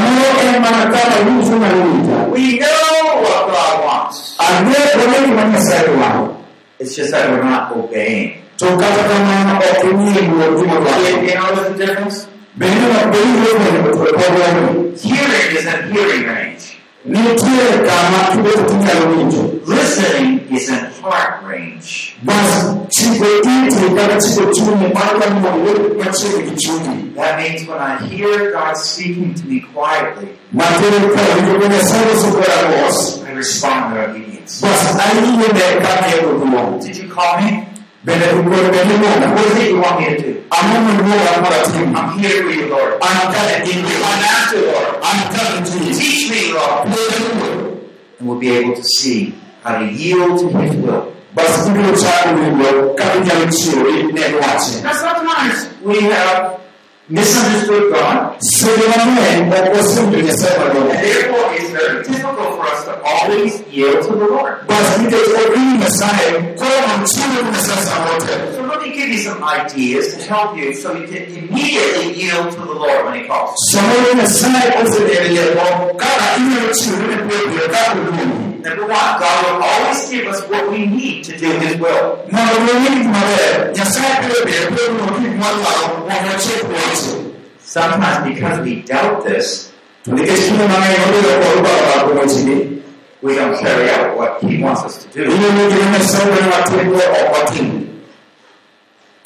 know 2.59 2.77
what 3.21 3.43
God 3.53 3.85
wants. 3.85 4.37
It's 6.79 6.97
just 6.97 7.11
that 7.11 7.31
we're 7.31 7.43
not 7.45 7.73
obeying. 7.77 8.41
to 8.61 8.67
ka 8.77 8.89
ta 8.93 9.17
ma 9.25 9.57
o 9.57 9.69
ko 9.81 9.89
ni 9.97 10.21
mo 10.29 10.53
ni 10.53 10.65
mo 10.69 10.77
You, 11.01 11.33
know 11.33 11.49
the 11.65 11.73
difference? 11.81 12.29
Hearing 15.01 15.49
is 15.57 15.65
in 15.65 15.81
hearing 15.93 16.25
range. 16.29 16.70
Ni 17.05 17.17
tie 17.17 17.67
ka 17.87 17.97
ma 18.13 18.21
ki 18.33 18.39
be 18.45 18.53
ti 18.69 18.77
ka 18.85 18.95
Listening 19.71 20.41
is 20.53 20.69
in 20.69 20.85
heart 21.01 21.43
range. 21.49 22.17
bas 22.23 22.77
ci 22.93 23.07
ko 23.19 23.29
ti 23.41 23.55
ti 23.73 23.87
ka 23.97 24.05
ci 24.21 24.29
ko 24.37 24.53
ci 24.53 24.63
ni 24.69 24.89
ma 24.93 25.01
ka 25.17 25.27
mo 25.41 25.51
ni 25.65 25.73
ma 25.97 26.13
ci 26.13 26.29
ki 26.29 26.55
ci 26.61 26.73
ni 26.85 26.97
That 27.17 27.39
means 27.41 27.67
when 27.69 27.79
I 27.79 28.05
hear 28.07 28.53
God 28.53 28.77
speaking 28.77 29.33
to 29.35 29.45
me 29.47 29.61
quietly, 29.73 30.29
ma 30.53 30.65
te 30.77 30.91
ka 30.93 31.23
ni 31.41 31.57
ko 31.57 31.67
ni 31.73 31.79
sa 31.81 31.99
so 32.21 32.29
ko 32.37 32.45
ra 32.45 32.59
ko 32.69 32.77
I 33.25 33.33
respond 33.33 33.97
in 33.97 34.05
obedience. 34.05 34.61
bas 34.61 34.85
ai 35.01 35.21
ni 35.25 35.37
ne 35.41 35.49
ka 35.81 35.93
ke 36.05 36.21
ko 36.21 36.37
ko 36.37 36.79
Did 36.85 36.97
you 37.01 37.09
call 37.09 37.41
me? 37.41 37.65
Be 38.05 38.13
ne 38.17 38.27
ko 38.33 38.41
be 38.43 38.81
ni 38.89 38.95
mo 39.03 39.09
What 39.35 39.47
is 39.47 39.57
it 39.61 39.71
you 39.71 39.81
want 39.81 40.01
me 40.01 40.07
to 40.09 40.17
do? 40.23 40.33
amu 40.51 40.77
mo 40.87 40.93
mo 41.05 41.15
ra 41.27 41.33
ma 41.45 41.51
ti 41.69 41.79
I'm 41.85 42.19
here 42.19 42.43
for 42.45 42.51
you, 42.51 42.67
Lord. 42.73 42.93
an 43.03 43.17
ka 43.33 43.41
ni 43.65 43.75
ni 43.77 43.93
I'm 44.01 44.23
after 44.25 44.61
Lord. 44.67 44.89
an 45.05 45.19
ka 45.35 45.43
ni 45.61 45.93
Teach 45.93 46.31
me, 46.33 46.41
Lord. 46.57 46.89
And 48.19 48.29
we'll 48.29 48.39
be 48.39 48.51
able 48.51 48.75
to 48.77 48.85
see 48.85 49.35
how 49.63 49.79
to 49.79 49.87
yield 49.87 50.39
to 50.41 50.47
His 50.59 50.75
will. 50.77 51.13
bas 51.35 51.53
ki 51.65 51.71
ko 51.77 51.95
sa 51.95 52.11
ko 52.25 52.31
ni 52.35 52.49
ko 52.59 52.95
ka 52.99 53.05
ni 53.15 53.21
ka 53.29 53.35
ci 53.53 53.71
ri 53.85 53.97
ne 54.17 54.25
ko 54.33 54.39
wa 54.43 54.57
ci 54.59 54.83
Now, 54.83 54.93
sometimes 54.97 55.69
we 55.85 56.01
have 56.11 56.59
misunderstood 57.11 57.93
God, 57.93 58.37
se 58.41 58.71
de 58.79 58.87
ma 58.89 59.05
ne 59.05 59.51
o 59.51 59.75
ko 59.75 59.83
se 59.83 60.03
ni 60.11 60.31
se 60.31 60.51
ba 60.59 60.67
do 60.73 60.81
and 60.91 60.99
therefore 61.05 61.47
it's 61.59 61.71
very 61.71 62.05
difficult 62.05 62.51
for 62.57 62.65
us 62.73 62.85
to 62.87 62.93
always 63.03 63.55
yield 63.69 63.99
to 64.07 64.13
the 64.15 64.29
Lord. 64.35 64.67
bas 64.71 64.89
ki 64.99 65.05
ko 65.11 65.19
ko 65.35 65.43
ni 65.55 65.79
ma 65.83 65.89
sa 65.99 66.09
ko 66.61 66.69
ma 66.87 66.95
ci 67.11 67.23
ni 67.33 67.43
ma 67.43 67.59
sa 67.67 67.77
sa 67.87 67.95
mo 68.05 68.15
te 68.23 68.35
So 68.55 68.63
let 68.71 68.79
me 68.83 68.95
give 68.95 69.09
you 69.11 69.19
some 69.19 69.43
ideas 69.43 70.15
to 70.15 70.23
help 70.31 70.57
you 70.57 70.73
so 70.75 70.95
you 70.95 71.07
can 71.11 71.25
immediately 71.35 72.15
yield 72.15 72.53
to 72.55 72.61
the 72.71 72.77
Lord 72.79 73.05
when 73.07 73.15
He 73.19 73.27
calls. 73.27 73.59
Someone 78.63 78.81
in 78.81 78.83
a 78.83 78.95
side 78.95 79.01
of 79.01 79.01
the 79.01 79.01
area, 79.01 79.11
well, 79.11 79.21
God, 79.21 79.21
I 79.21 79.21
even 79.21 79.21
to 79.21 79.21
really 79.21 79.21
put 79.21 79.21
God 79.21 79.21
will 79.21 79.21
do. 79.21 79.21
Number 79.21 79.21
one, 79.21 79.21
God 79.21 79.45
will 79.45 79.63
always 79.63 80.11
give 80.11 80.27
us 80.27 80.49
what 80.49 80.71
we 80.71 80.87
need 80.87 81.25
to 81.25 81.39
do 81.39 81.59
His 81.61 81.77
will. 81.77 82.29
Now, 82.31 82.59
we 82.59 82.97
need 82.97 83.07
my 83.07 83.19
head. 83.19 83.77
Yes, 83.77 83.97
I 83.99 84.29
could 84.29 84.47
be 84.47 84.53
a 84.53 84.71
good 84.71 85.01
one, 85.01 85.23
people 85.23 85.39
one 85.39 85.63
love, 85.63 85.99
one 85.99 86.25
more 86.25 86.39
check 86.39 86.63
once. 86.65 87.17
Sometimes 87.59 88.35
because 88.35 88.61
we 88.65 88.83
doubt 88.83 89.25
this, 89.25 89.73
Because 90.05 90.51
you 90.51 90.57
know, 90.57 90.67
I 90.67 90.97
know 90.97 91.21
that 91.21 91.43
all 91.47 91.59
about 91.59 92.15
what 92.15 92.37
you 92.37 92.45
need. 92.55 92.83
we 93.23 93.35
don't 93.35 93.59
carry 93.61 93.91
out 93.91 94.17
what 94.17 94.43
He 94.43 94.63
wants 94.63 94.83
us 94.83 95.05
to 95.05 95.13
do. 95.13 95.21
you're 95.21 95.39
going 95.39 95.95
to 95.95 96.01
say, 96.01 96.25
we're 96.31 96.51
not 96.51 96.67
taking 96.67 96.89
or 96.89 97.31
what 97.31 97.51
thing. 97.51 98.03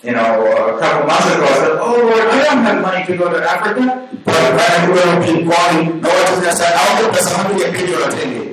You 0.03 0.13
know, 0.13 0.77
a 0.77 0.79
couple 0.79 1.07
months 1.07 1.27
ago, 1.27 1.45
I 1.45 1.55
said, 1.55 1.79
"Oh 1.81 1.97
Lord, 1.97 2.21
I 2.21 2.45
don't 2.45 2.63
have 2.65 2.83
money 2.83 3.07
to 3.07 3.17
go 3.17 3.33
to 3.33 3.39
Africa." 3.43 4.09
But 4.25 4.35
going 4.95 5.23
to 5.23 5.33
be 5.33 5.49
calling, 5.49 6.01
no 6.01 6.09
one 6.09 6.23
is 6.23 6.31
going 6.31 6.43
to 6.43 6.57
say, 6.57 6.73
I'll 6.75 7.13
get 7.13 7.15
the 7.15 7.79
picture 7.79 8.03
of 8.05 8.15
thing. 8.15 8.44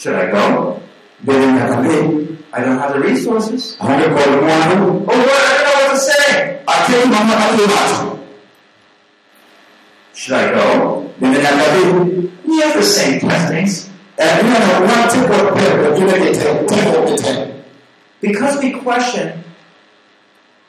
Should 0.00 0.14
I 0.14 0.30
go? 0.30 0.80
I 1.28 1.30
can 1.30 1.82
be. 1.84 2.38
I 2.54 2.64
don't 2.64 2.78
have 2.78 2.94
the 2.94 3.00
resources. 3.00 3.76
I'm 3.78 4.00
going 4.00 4.08
to 4.08 4.16
call 4.16 4.32
one. 4.40 5.04
Oh 5.06 5.12
Lord, 5.12 5.28
I 5.28 5.60
don't 5.60 5.64
know 5.66 5.84
what 5.84 5.90
to 5.90 5.96
say. 6.00 6.62
I 6.66 6.88
you, 6.88 7.10
Mama, 7.10 7.36
that. 7.68 8.18
Should 10.14 10.32
I 10.32 10.54
go? 10.54 11.12
I 11.20 11.34
can 11.34 12.22
be. 12.22 12.32
We 12.48 12.60
have 12.62 12.76
the 12.76 12.82
same 12.82 13.20
testings. 13.20 13.90
And 14.18 14.46
you 14.46 14.54
know, 14.54 14.86
one 14.88 15.10
tip 15.10 15.30
of 15.38 15.54
prayer, 15.54 15.98
you 15.98 16.06
make 16.06 16.34
it 16.34 16.34
take 16.34 16.96
of 16.96 17.10
the 17.10 17.18
ten. 17.22 17.64
Because 18.22 18.58
we 18.62 18.80
question 18.80 19.44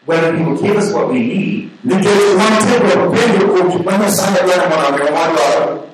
whether 0.04 0.36
He 0.36 0.44
will 0.44 0.62
give 0.62 0.76
us 0.76 0.92
what 0.92 1.08
we 1.08 1.20
need, 1.20 1.72
Because 1.86 2.36
one 2.36 2.62
tip 2.68 2.84
of 2.84 3.14
prayer, 3.14 3.40
you 3.40 3.48
could 3.48 3.86
when 3.86 4.02
you 4.02 4.10
sign 4.10 4.34
the 4.34 4.46
letter 4.46 4.76
on 4.76 4.98
your 4.98 5.14
one 5.14 5.36
dollar. 5.38 5.90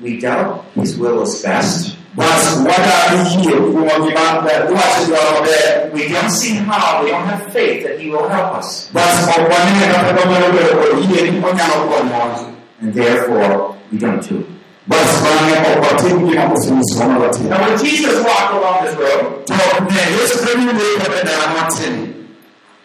we 0.00 0.18
doubt 0.18 0.64
His 0.74 0.96
will 0.96 1.20
is 1.20 1.42
best. 1.42 1.99
But 2.14 2.26
what 2.66 2.80
are 2.80 3.14
you 3.14 3.22
here? 3.38 3.60
Who 3.60 3.84
want 3.84 4.08
to 4.08 4.14
man 4.14 4.44
that? 4.44 4.70
What 4.70 5.02
is 5.02 5.08
your 5.08 5.46
there? 5.46 5.90
We 5.92 6.08
don't 6.08 6.30
see 6.30 6.54
how, 6.54 7.04
we 7.04 7.10
don't 7.10 7.26
have 7.26 7.52
faith 7.52 7.84
that 7.84 8.00
He 8.00 8.10
will 8.10 8.28
help 8.28 8.54
us. 8.56 8.90
But 8.92 9.06
of 9.06 9.46
one 9.46 9.66
name 9.78 9.94
of 9.94 10.02
the 10.08 10.14
woman 10.18 10.42
who 10.50 11.14
here 11.14 11.26
in 11.26 11.42
one 11.42 11.60
of 11.60 12.10
one. 12.10 12.56
And 12.80 12.94
therefore, 12.94 13.78
we 13.92 13.98
don't 13.98 14.22
do. 14.28 14.46
But 14.88 15.06
one 15.22 15.54
of 15.54 15.78
what 15.78 16.02
you 16.02 16.34
know, 16.34 16.48
was 16.48 16.66
in 16.68 16.78
this 16.78 16.98
one 16.98 17.10
of 17.14 17.22
it. 17.22 17.48
Now, 17.48 17.68
when 17.68 17.78
Jesus 17.78 18.24
walked 18.24 18.54
along 18.54 18.84
this 18.84 18.96
road, 18.96 19.46
So, 19.46 19.80
man, 19.84 20.12
this 20.18 20.34
is 20.34 20.54
really 20.54 20.66
the 20.66 20.98
that 21.08 21.48
I'm 21.48 21.60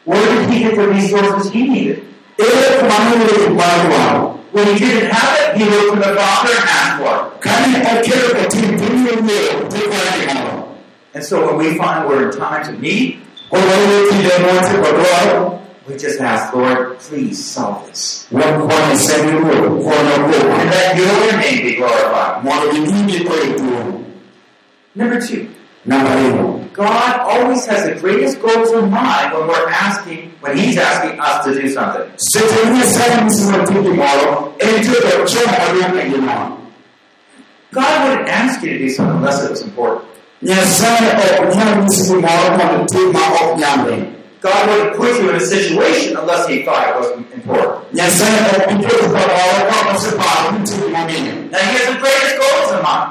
where 0.05 0.21
did 0.21 0.49
He 0.51 0.59
get 0.59 0.75
the 0.75 0.87
resources 0.87 1.51
He 1.51 1.67
needed? 1.67 2.05
If 4.55 4.63
one 4.63 4.67
is 4.67 4.79
one 4.79 4.79
one. 4.79 4.79
When 4.79 4.79
He 4.79 4.85
didn't 4.85 5.11
have 5.11 5.39
it, 5.39 5.57
He 5.57 5.69
looked 5.69 5.93
to 5.93 5.99
the 5.99 6.15
Father 6.15 6.51
and 6.51 6.69
asked 6.69 6.97
for 7.01 7.27
it. 7.27 7.41
Can 7.41 7.69
you 7.71 7.83
take 7.83 8.05
care 8.05 8.25
of 8.25 8.41
the 8.41 8.47
team? 8.49 8.77
Do 8.77 8.85
you 8.85 9.21
know? 9.21 9.69
Take 9.69 9.91
care 9.91 10.59
of 10.59 10.69
it. 10.69 10.77
And 11.13 11.23
so 11.23 11.45
when 11.45 11.57
we 11.57 11.77
find 11.77 12.07
we're 12.07 12.31
in 12.31 12.37
times 12.37 12.67
of 12.67 12.79
need, 12.79 13.21
Or 13.51 13.59
when 13.59 13.89
you 13.89 14.11
see 14.11 14.21
them 14.21 14.55
want 14.55 14.65
to 14.67 14.81
go, 14.81 15.61
we 15.87 15.97
just 15.97 16.19
ask, 16.19 16.53
Lord, 16.53 16.97
please 16.99 17.45
solve 17.45 17.85
this. 17.87 18.27
one 18.31 18.67
one 18.67 18.91
is 18.91 19.07
sending 19.07 19.35
you, 19.35 19.43
one 19.43 20.07
of 20.07 20.33
And 20.33 20.69
let 20.69 20.97
your 20.97 21.39
name 21.39 21.63
be 21.63 21.75
glorified. 21.75 22.43
One 22.43 22.67
of 22.67 22.73
you 22.75 22.81
need 23.05 23.27
to 23.27 23.57
do. 23.57 24.05
Number 24.95 25.21
two, 25.21 25.51
Number 25.85 26.11
eight. 26.17 26.73
God 26.73 27.19
always 27.21 27.65
has 27.67 27.85
the 27.85 27.99
greatest 27.99 28.41
goals 28.41 28.71
in 28.71 28.89
mind 28.89 29.33
when 29.33 29.47
we're 29.47 29.69
asking, 29.69 30.31
when 30.41 30.57
He's 30.57 30.77
asking 30.77 31.19
us 31.19 31.45
to 31.45 31.53
do 31.53 31.69
something. 31.69 32.11
Satan 32.17 32.75
is 32.75 32.93
saying 32.93 33.27
this 33.27 33.39
is 33.39 33.49
tomorrow, 33.49 34.51
into 34.57 34.91
the 34.91 35.25
church 35.25 35.45
of 35.45 35.95
your 35.95 36.11
tomorrow. 36.17 36.59
God 37.71 38.09
wouldn't 38.09 38.29
ask 38.29 38.63
you 38.63 38.71
to 38.71 38.77
do 38.79 38.89
something 38.89 39.17
unless 39.17 39.43
it 39.43 39.51
was 39.51 39.61
important. 39.61 40.09
Yes, 40.41 40.77
son 40.77 41.03
of 41.03 41.55
young 41.55 41.85
this 41.85 42.07
tomorrow, 42.07 42.57
come 42.57 42.85
to 42.85 42.93
take 42.93 43.13
my 43.13 43.19
off 43.19 43.59
yonder. 43.59 44.11
God 44.41 44.69
wouldn't 44.69 44.97
put 44.97 45.21
you 45.21 45.29
in 45.29 45.35
a 45.35 45.39
situation 45.39 46.17
unless 46.17 46.47
He 46.47 46.63
thought 46.63 46.89
it 46.89 46.95
was 46.99 47.11
important. 47.33 47.85
Yes, 47.93 48.13
son 48.19 48.61
of 48.61 48.67
people 48.67 48.97
from 49.09 49.15
all 49.15 49.67
across 49.67 50.05
the 50.05 50.17
the 50.81 50.89
moment. 50.89 51.51
Now 51.51 51.59
He 51.59 51.77
has 51.77 51.93
the 51.93 51.99
greatest 51.99 52.35
goals 52.37 52.71
in 52.73 52.81
mind. 52.83 53.05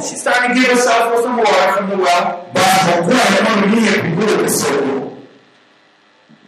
She's 0.01 0.21
starting 0.21 0.49
to 0.49 0.61
give 0.61 0.71
herself 0.73 1.13
for 1.15 1.23
some 1.23 1.37
water 1.37 1.73
from 1.77 1.91
the 1.91 1.97
well. 2.01 2.49
ba 2.55 2.65
ko 2.87 2.93
ko 3.05 3.13
ne 3.13 3.39
ko 3.45 3.53
ni 3.69 3.81
ne 3.81 3.93
ko 4.17 4.25
ko 4.49 5.17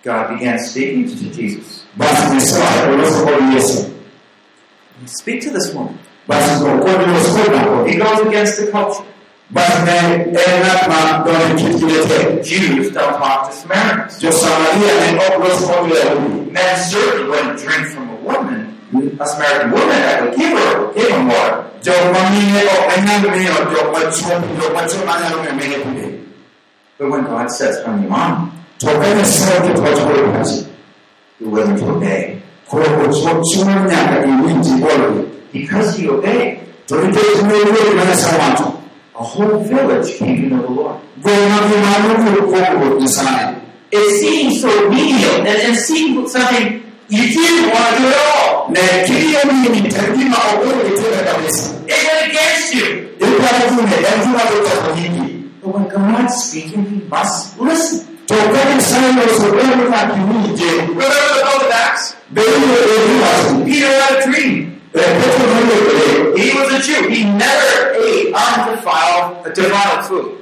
God 0.05 0.25
began 0.33 0.59
speaking 0.59 1.05
to 1.09 1.29
Jesus. 1.33 1.85
basi 1.97 2.25
ne 2.35 2.41
sa 2.41 2.65
ko 2.89 3.05
so 3.05 3.25
ko 3.25 3.33
yesu 3.53 3.81
Speak 5.07 5.41
to 5.43 5.51
this 5.51 5.73
woman. 5.75 5.99
Basi 6.29 6.53
ko 6.63 6.69
ko 6.85 6.91
ne 7.01 7.21
so 7.25 7.43
ko 7.53 7.85
He 7.89 7.95
goes 7.97 8.21
against 8.27 8.55
the 8.61 8.67
culture. 8.71 9.05
basi 9.53 9.79
ne 9.89 10.45
na 10.65 10.75
ma 10.91 11.01
do 11.25 11.33
ne 11.33 11.55
kitile 11.61 12.01
te 12.11 12.19
Jews 12.49 12.91
don't 12.93 13.17
talk 13.19 13.49
to 13.49 13.53
Samaritans. 13.57 14.19
jo 14.23 14.31
samaria 14.31 14.93
ne 15.01 15.09
o 15.25 15.41
ko 15.41 15.49
so 15.57 15.67
ko 15.73 15.87
le 15.89 16.03
Men 16.53 16.77
certainly 16.91 17.25
wouldn't 17.31 17.59
drink 17.59 17.85
from 17.93 18.09
a 18.11 18.17
woman, 18.29 18.61
a 19.21 19.27
Samaritan 19.27 19.71
woman 19.73 19.99
that 20.05 20.17
would 20.23 20.35
give 20.37 20.53
her, 20.59 20.93
give 20.95 21.09
him 21.17 21.29
water. 21.29 21.65
jo 21.83 21.93
mami 22.15 22.41
ne 22.53 22.63
o 22.69 22.77
anya 22.93 23.17
me 23.33 23.43
o 23.49 23.59
jo 23.73 23.81
ma 23.93 24.01
chu 24.13 24.29
jo 24.61 24.67
ma 24.77 24.83
chu 24.91 24.99
ma 25.09 25.15
na 25.23 25.29
me 25.43 25.51
me 25.59 25.65
ne 25.73 25.79
ku 25.85 25.91
But 26.99 27.11
when 27.11 27.23
God 27.25 27.49
says 27.51 27.81
from 27.85 28.03
the 28.03 28.09
on, 28.11 28.51
you're 31.39 31.51
willing 31.51 31.77
to 31.77 31.85
obey. 31.95 32.43
Ko 35.53 35.61
ko 35.61 35.81
chu 35.83 36.03
chu 36.05 36.15
nya 36.15 36.25
ka 36.25 36.33
ni 36.33 36.45
ni 36.45 36.99
ji 36.99 37.09
ko 37.09 37.09
le 37.09 37.09
Because 37.09 37.09
he 37.09 37.19
obeyed, 37.19 37.19
a 39.15 39.23
whole 39.25 39.59
village 39.65 40.17
came 40.19 40.37
to 40.43 40.57
know 40.57 40.63
the 40.63 40.69
Lord. 40.71 41.01
It 43.91 44.21
seemed 44.21 44.53
so 44.55 44.69
menial, 44.91 45.47
and 45.47 45.49
it 45.49 45.77
seemed 45.77 46.29
something 46.31 46.83
you 47.09 47.25
didn't 47.29 47.71
want 47.73 47.97
to 47.97 48.03
do 48.03 48.09
at 48.09 48.15
all. 48.37 48.69
ne 48.71 48.81
kiriyo 49.07 49.41
ni 49.49 49.69
ni 49.69 49.89
te 49.89 50.01
ni 50.17 50.25
ma 50.29 50.37
o 50.37 50.61
ko 50.61 50.65
ni 50.77 50.91
te 50.93 51.09
ka 51.25 51.33
basi 51.41 51.73
It 51.89 52.01
went 52.05 52.23
against 52.31 52.75
you. 52.75 52.87
ka 53.19 53.49
ku 53.69 53.81
ne 53.83 53.97
dan 54.05 54.17
ju 54.23 54.29
ma 54.29 54.43
to 54.45 54.57
ko 54.61 54.95
ni 54.95 55.09
ni 55.09 55.25
But 55.63 55.75
when 55.75 55.89
God's 55.89 56.35
speaking, 56.45 56.85
we 56.85 57.09
must 57.09 57.59
listen. 57.59 58.07
to 58.29 58.35
ka 58.37 58.61
ni 58.69 58.81
sa 58.81 59.01
ne 59.01 59.25
so 59.41 59.49
ko 59.49 59.57
ni 59.57 59.85
ka 59.89 60.01
ki 60.13 60.21
ni 60.21 60.53
je 60.55 60.71
Remember 60.85 61.33
the 61.33 61.43
book 61.49 61.63
of 61.65 61.73
Acts? 61.73 62.15
be 62.31 62.43
ni 62.45 62.67
ni 63.09 63.17
ma 63.25 63.31
so 63.41 63.65
Peter 63.65 63.89
had 63.89 64.13
a 64.21 64.31
dream. 64.31 64.78
He 64.95 66.55
was 66.57 66.73
a 66.73 66.81
Jew. 66.81 67.09
He 67.09 67.25
never 67.25 67.95
ate 67.95 68.33
undefiled, 68.33 69.45
defiled 69.55 70.05
food. 70.07 70.39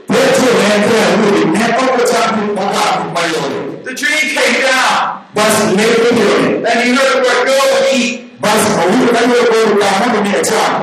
The 3.84 3.94
dream 3.94 4.26
came 4.34 4.60
down, 4.62 5.26
and 5.36 6.78
he 6.82 6.94
heard 6.94 7.12
the 7.12 7.20
word, 7.22 7.46
go 7.46 7.54
and 7.76 7.86
eat. 7.96 8.22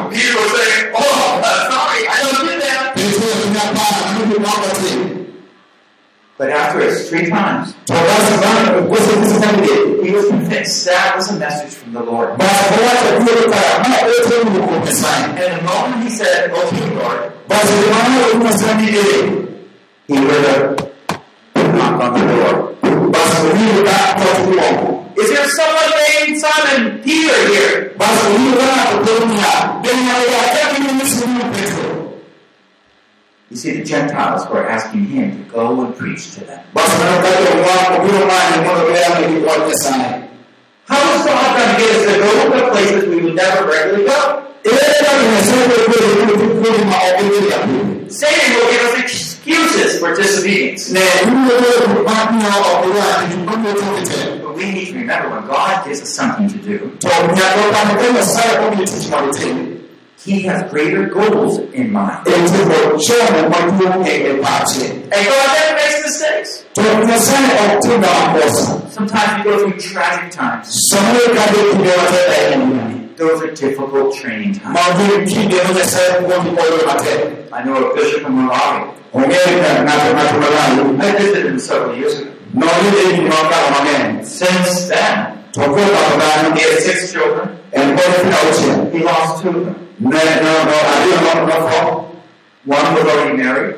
Peter 0.10 0.36
was 0.36 0.52
saying, 0.52 0.92
oh, 0.96 1.42
sorry, 1.70 2.02
I 2.08 2.10
don't 2.22 2.40
do 2.48 2.54
that. 2.60 2.94
Petro 2.94 3.30
ni 3.44 3.60
pa 3.76 3.86
ni 4.16 4.22
ni 4.30 4.38
ma 4.40 4.52
ko 4.54 4.70
ti 4.78 4.92
But 6.36 6.50
after 6.50 6.82
it's 6.82 7.10
three 7.10 7.30
times, 7.30 7.74
to 7.86 7.94
basi 7.94 8.34
ba 8.42 8.82
ko 8.90 8.96
se 8.98 9.14
ni 9.22 9.28
sa 9.30 9.50
ni 9.54 9.70
he 10.02 10.10
was 10.10 10.26
convinced 10.34 10.86
that 10.90 11.14
was 11.14 11.30
a 11.30 11.38
message 11.38 11.78
from 11.78 11.94
the 11.94 12.02
Lord. 12.02 12.42
basi 12.42 12.64
ko 12.74 12.78
wa 12.82 12.94
ta 12.98 13.10
ku 13.22 13.34
ka 13.54 13.62
ma 13.86 13.98
to 14.02 14.38
ni 14.50 14.60
ko 14.66 14.76
ka 14.82 14.94
sa 14.98 15.12
And 15.30 15.38
the 15.38 15.62
moment 15.62 16.02
he 16.02 16.10
said, 16.10 16.50
okay, 16.50 16.86
Lord, 16.98 17.38
basi 17.46 17.74
ma 17.94 18.00
ni 18.10 18.18
ko 18.42 18.50
sa 18.50 18.70
he 18.82 20.16
heard 20.26 20.82
a 21.14 21.62
knock 21.70 22.02
on 22.02 22.10
the 22.18 22.24
door. 22.26 22.56
basi 23.14 23.38
ko 23.38 23.50
ni 23.54 23.82
ka 23.86 23.98
to 24.18 24.28
ku 24.42 24.52
ko 24.58 24.70
Is 25.14 25.30
there 25.30 25.46
someone 25.54 25.92
named 26.02 26.34
Simon 26.42 26.82
Peter 27.06 27.38
here? 27.54 27.94
You 33.54 33.58
see, 33.62 33.78
the 33.78 33.86
Gentiles 33.86 34.50
were 34.50 34.66
asking 34.68 35.06
him 35.14 35.38
to 35.38 35.52
go 35.52 35.86
and 35.86 35.94
preach 35.96 36.34
to 36.34 36.40
them. 36.42 36.66
basi 36.74 36.98
na 37.06 37.22
ka 37.22 37.30
to 37.38 37.54
wa 37.62 37.76
ko 37.94 37.98
ni 38.02 38.22
ma 38.26 38.38
ni 38.50 38.58
mo 38.66 38.74
ko 38.82 38.90
ya 38.98 39.14
ni 39.22 39.46
ko 39.46 39.54
ka 39.70 39.74
sa 39.78 39.94
ni 39.94 40.26
How 40.90 40.98
is 41.14 41.22
God 41.22 41.54
going 41.54 41.70
to 41.70 41.78
get 41.78 41.90
us 41.94 42.02
to 42.10 42.14
go 42.18 42.32
to 42.50 42.62
places 42.74 43.04
we 43.14 43.18
would 43.22 43.38
never 43.38 43.62
regularly 43.70 44.10
go? 44.10 44.18
ka 44.66 45.12
ni 45.22 45.38
se 45.46 45.54
ko 45.70 45.76
ko 45.86 45.98
ni 46.02 46.34
ko 46.34 46.70
ni 46.74 46.82
ma 46.90 46.98
o 46.98 47.10
ko 47.14 47.22
ni 47.30 47.46
ya 47.54 47.60
Satan 48.10 48.50
will 48.58 48.68
give 48.74 48.86
us 48.90 48.96
excuses 49.06 49.92
for 50.02 50.10
disobedience. 50.18 50.90
ne 50.90 51.06
ni 51.30 51.46
ko 51.46 51.54
ko 51.94 52.02
ma 52.10 52.18
ni 52.34 52.42
o 52.42 52.74
ko 52.82 52.88
ya 52.98 53.06
ni 53.30 53.38
ko 53.46 53.54
ni 53.62 53.70
to 53.78 53.86
ke 54.10 54.42
But 54.42 54.58
we 54.58 54.66
need 54.74 54.90
to 54.90 54.98
remember 54.98 55.30
when 55.30 55.46
God 55.46 55.86
gives 55.86 56.02
us 56.02 56.10
something 56.10 56.50
to 56.50 56.58
do, 56.58 56.78
He 60.26 60.42
has 60.44 60.72
greater 60.72 61.06
goals 61.08 61.60
in 61.76 61.92
mind. 61.92 62.24
ti 62.26 62.32
ko 62.32 62.96
cho 62.98 63.16
mo 63.34 63.50
ma 63.52 63.60
tu 63.76 63.86
pa 64.42 64.64
che 64.64 64.88
And 65.12 65.24
God 65.28 65.48
never 65.52 65.76
makes 65.76 66.00
mistakes. 66.08 66.52
to 66.76 66.82
na 66.82 67.18
sa 67.20 67.36
ne 67.44 67.52
o 67.76 67.80
tu 67.84 67.98
na 68.00 68.10
Sometimes 68.90 69.46
we 69.46 69.52
go 69.52 69.58
through 69.60 69.80
tragic 69.80 70.32
times. 70.32 70.72
so 70.88 70.96
mo 71.12 71.20
ka 71.36 71.44
de 71.52 71.62
ki 71.72 71.78
de 71.84 71.92
wa 72.00 72.06
te 72.08 73.16
Those 73.18 73.42
are 73.44 73.52
difficult 73.54 74.16
training 74.16 74.54
times. 74.56 74.74
ma 74.74 74.84
du 74.96 75.26
ki 75.28 75.42
de 75.52 75.60
na 75.76 75.84
sa 75.84 76.00
ko 76.24 76.42
ni 76.42 76.56
ko 76.56 76.64
ma 76.88 76.96
te 77.04 77.14
I 77.52 77.64
know 77.66 77.92
a 77.92 77.94
bishop 77.94 78.24
in 78.26 78.32
Malawi. 78.32 78.96
o 79.14 79.20
me 79.20 79.36
to 79.36 79.84
na 79.84 79.94
to 80.00 81.04
I 81.04 81.12
visited 81.20 81.46
him 81.52 81.60
several 81.60 81.96
years 82.00 82.16
ago. 82.20 82.32
no 82.54 82.68
ni 82.82 82.90
de 82.96 83.04
ni 83.18 83.28
ma 83.28 83.40
ka 83.52 83.60
ma 83.76 83.80
me 83.84 84.24
Since 84.24 84.88
then, 84.88 85.36
to 85.52 85.60
ko 85.68 85.76
ka 85.76 86.02
ka 86.16 86.56
he 86.56 86.62
has 86.64 86.86
six 86.86 87.12
children. 87.12 87.60
na 87.76 88.38
He 88.94 89.04
lost 89.04 89.44
two 89.44 89.50
of 89.50 89.66
them. 89.68 89.83
One 92.66 92.94
was 92.96 93.06
already 93.06 93.38
married. 93.38 93.76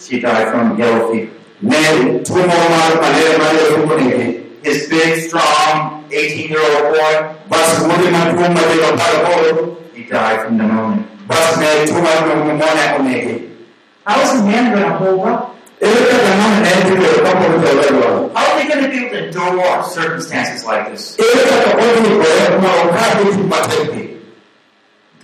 She 0.00 0.20
died 0.20 0.48
from 0.50 0.78
yellow 0.78 1.12
fever. 1.12 1.30
His 4.62 4.88
big, 4.88 5.28
strong 5.28 6.04
18-year-old 6.10 6.94
boy, 6.94 7.34
bas 7.48 7.86
mo 7.86 7.96
ni 7.96 8.10
ma 8.10 8.24
tu 8.30 8.36
ma 8.36 8.62
de 8.64 8.76
ka 8.80 8.92
he 9.94 10.02
died 10.04 10.40
from 10.44 10.56
pneumonia. 10.56 11.04
How 14.06 14.20
is 14.22 14.40
a 14.40 14.44
man 14.44 14.72
going 14.72 14.84
to 14.84 14.96
hold 14.96 15.26
up? 15.26 15.54
How 15.80 15.88
are 18.40 18.58
they 18.58 18.68
going 18.68 18.84
to 18.84 18.88
be 18.90 18.96
able 18.98 19.10
to 19.10 19.26
endure 19.26 19.82
circumstances 19.84 20.64
like 20.64 20.90
this? 20.90 21.16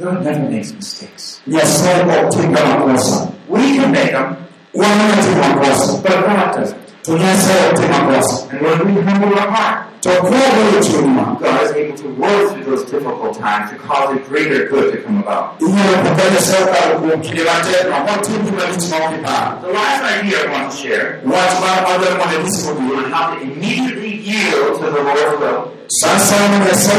God 0.01 0.25
never 0.25 0.49
makes 0.49 0.73
mistakes. 0.73 1.45
ya 1.45 1.61
sa 1.61 2.01
ko 2.09 2.33
ti 2.33 2.49
ka 2.49 2.61
ma 2.65 2.75
ko 2.89 3.37
We 3.53 3.77
can 3.77 3.93
make 3.93 4.17
them, 4.17 4.33
wa 4.73 4.89
na 4.89 5.13
ti 5.21 5.31
ma 5.37 5.49
ko 5.61 5.69
sa 5.77 6.01
but 6.01 6.25
God 6.25 6.57
doesn't. 6.57 6.81
to 7.05 7.13
ya 7.21 7.33
sa 7.37 7.53
ti 7.77 7.85
ma 7.85 7.99
ko 8.09 8.17
sa 8.25 8.49
And 8.49 8.61
when 8.65 8.81
we 8.89 8.93
humble 9.05 9.37
our 9.37 9.51
heart, 9.53 9.77
to 10.01 10.09
ko 10.25 10.33
ko 10.33 10.81
ti 10.81 11.05
ma 11.05 11.37
God 11.37 11.61
is 11.69 11.73
able 11.77 11.97
to 12.01 12.09
work 12.17 12.41
through 12.49 12.65
those 12.65 12.85
difficult 12.89 13.37
times 13.37 13.69
to 13.73 13.77
cause 13.77 14.17
a 14.17 14.19
greater 14.25 14.73
good 14.73 14.89
to 14.89 14.97
come 15.05 15.21
about. 15.21 15.61
iya 15.61 15.85
ko 16.01 16.09
ka 16.17 16.25
sa 16.49 16.59
ka 16.65 16.81
ko 16.97 17.21
ki 17.21 17.31
le 17.37 17.43
wa 17.45 17.57
te 17.61 17.77
ma 17.93 17.99
ko 18.09 18.13
ti 18.25 18.33
ma 18.57 18.65
ti 18.73 18.87
ma 18.89 18.99
ki 19.13 19.19
pa 19.21 19.37
The 19.61 19.69
last 19.69 20.01
idea 20.17 20.39
I 20.41 20.47
want 20.49 20.73
to 20.73 20.77
share 20.81 21.21
wa 21.29 21.45
ti 21.45 21.57
ma 21.61 21.71
ma 21.85 21.93
de 22.01 22.09
mo 22.17 22.25
ne 22.25 22.37
ti 22.49 22.57
ko 22.65 22.73
on 22.73 23.05
how 23.13 23.37
to 23.37 23.45
immediately 23.45 24.17
yield 24.17 24.81
to 24.81 24.87
the 24.89 25.01
Lord's 25.05 25.37
will 25.45 25.61
sa 26.01 26.17
sa 26.17 26.41
ma 26.49 26.65
ne 26.65 26.73
sa 26.73 26.97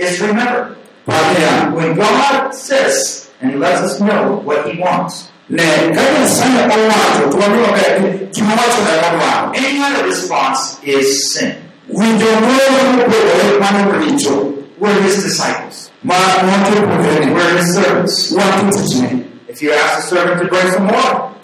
mo 0.00 0.06
so 0.06 0.08
chi 0.08 0.08
ne 0.08 0.08
ko 0.08 0.08
ti 0.08 0.08
ma 0.08 0.08
ti 0.08 0.08
is 0.08 0.20
remember 0.20 0.76
pa 1.06 1.12
ya 1.40 1.70
when 1.74 1.94
God 1.96 2.54
says 2.54 3.30
and 3.40 3.60
lets 3.60 3.80
us 3.80 4.00
know 4.00 4.40
what 4.44 4.70
He 4.70 4.78
wants, 4.80 5.30
ne 5.48 5.64
ka 5.94 6.02
ni 6.18 6.26
sa 6.26 6.44
ne 6.48 6.62
o 6.68 6.88
wa 6.88 7.00
to 7.16 7.30
to 7.30 7.48
ni 7.48 7.60
o 7.60 7.72
ka 7.72 7.84
ki 8.32 8.42
ma 8.42 8.54
to 8.56 8.80
na 8.84 9.10
wa 9.18 9.52
any 9.54 9.80
other 9.82 10.04
response 10.06 10.78
is 10.84 11.32
sin. 11.32 11.56
wi 11.88 12.18
do 12.18 12.28
mo 12.40 12.52
ko 13.04 13.18
ko 13.18 13.58
ma 13.60 13.70
no 13.70 13.98
ri 13.98 14.16
cho 14.16 14.56
We're 14.78 15.02
His 15.02 15.22
disciples. 15.22 15.90
ma 16.02 16.14
mo 16.44 16.54
to 16.70 16.80
ko 16.80 16.94
ne 16.96 17.32
We're 17.32 17.56
His 17.58 17.74
servants. 17.74 18.32
wa 18.32 18.44
ti 18.60 18.82
ti 18.88 19.00
ne 19.00 19.26
If 19.48 19.62
you 19.62 19.72
ask 19.72 20.08
the 20.08 20.16
servant 20.16 20.40
to 20.42 20.46
bring 20.48 20.70
some 20.70 20.86
water, 20.86 21.34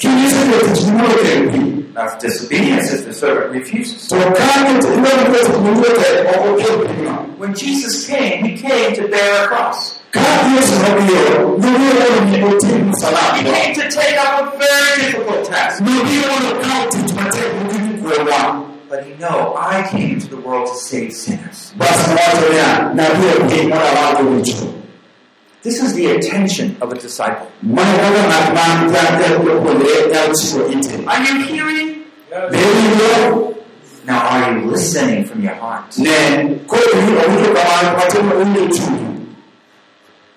ki 1.97 2.27
ni 2.27 2.33
sa 2.33 2.37
ko 2.37 2.37
ti 2.37 2.37
mo 2.37 2.53
ke 2.53 2.61
ki 2.61 2.77
that's 2.77 2.85
disobedience 2.85 2.93
if 2.93 3.05
the 3.07 3.13
servant 3.13 3.53
refuses. 3.53 4.07
to 4.09 4.17
ka 4.17 4.49
ni 4.69 4.75
ti 4.81 4.89
mo 5.01 5.11
ko 5.33 5.39
ti 5.41 5.59
mo 5.65 5.73
ke 5.81 6.09
o 6.29 6.35
ko 6.45 6.49
ke 6.57 6.89
ki 6.89 7.03
ma 7.03 7.17
When 7.37 7.53
Jesus 7.55 8.07
came, 8.09 8.45
He 8.45 8.57
came 8.57 8.95
to 8.97 9.09
bear 9.09 9.45
a 9.45 9.49
cross. 9.49 10.01
ka 10.11 10.25
ni 10.49 10.61
sa 10.63 10.77
no 10.85 10.91
bi 10.97 11.07
o 11.13 11.57
ni 11.57 11.71
ni 11.73 11.89
o 11.97 12.09
ni 12.29 12.39
o 12.43 12.51
ti 12.61 12.73
mo 12.85 12.93
sa 13.01 13.09
la 13.17 13.25
He 13.37 13.45
came 13.45 13.73
to 13.81 13.85
take 13.91 14.17
up 14.17 14.45
a 14.45 14.59
very 14.59 14.95
difficult 15.05 15.45
task. 15.45 15.81
no 15.83 15.95
bi 16.05 16.17
o 16.25 16.35
no 16.45 16.53
ka 16.61 16.77
ti 16.93 17.01
ma 17.17 17.25
te 17.33 17.43
ko 17.49 17.61
ki 17.73 17.79
ko 18.01 18.25
wa 18.31 18.43
But 18.89 19.03
He 19.05 19.15
know 19.19 19.57
I 19.59 19.83
came 19.91 20.15
into 20.15 20.29
the 20.29 20.37
world 20.39 20.69
to 20.69 20.75
save 20.79 21.13
sinners. 21.13 21.75
This 25.67 25.83
is 25.83 25.95
the 25.99 26.07
attention 26.17 26.77
of 26.81 26.93
a 26.93 26.95
disciple. 27.05 27.49
mana 27.63 27.95
kaka 28.03 28.21
ng'at 28.31 28.47
ma 28.57 28.67
ja 28.95 29.03
japuonjre 29.21 29.95
nyalo 30.13 30.35
chiwo 30.41 30.63
ite 30.75 30.95
Are 31.13 31.21
you 31.27 31.35
hearing? 31.53 31.89
winjo 32.53 33.55
Now, 34.07 34.21
are 34.31 34.53
you 34.55 34.71
listening 34.71 35.25
from 35.25 35.43
your 35.43 35.55
heart? 35.63 35.99
ne 35.99 36.15
koro 36.71 36.87
owinjo 37.23 37.49
kamano 37.57 37.89
watimo 37.99 38.33
winjo 38.41 38.63
chunyi 38.77 39.07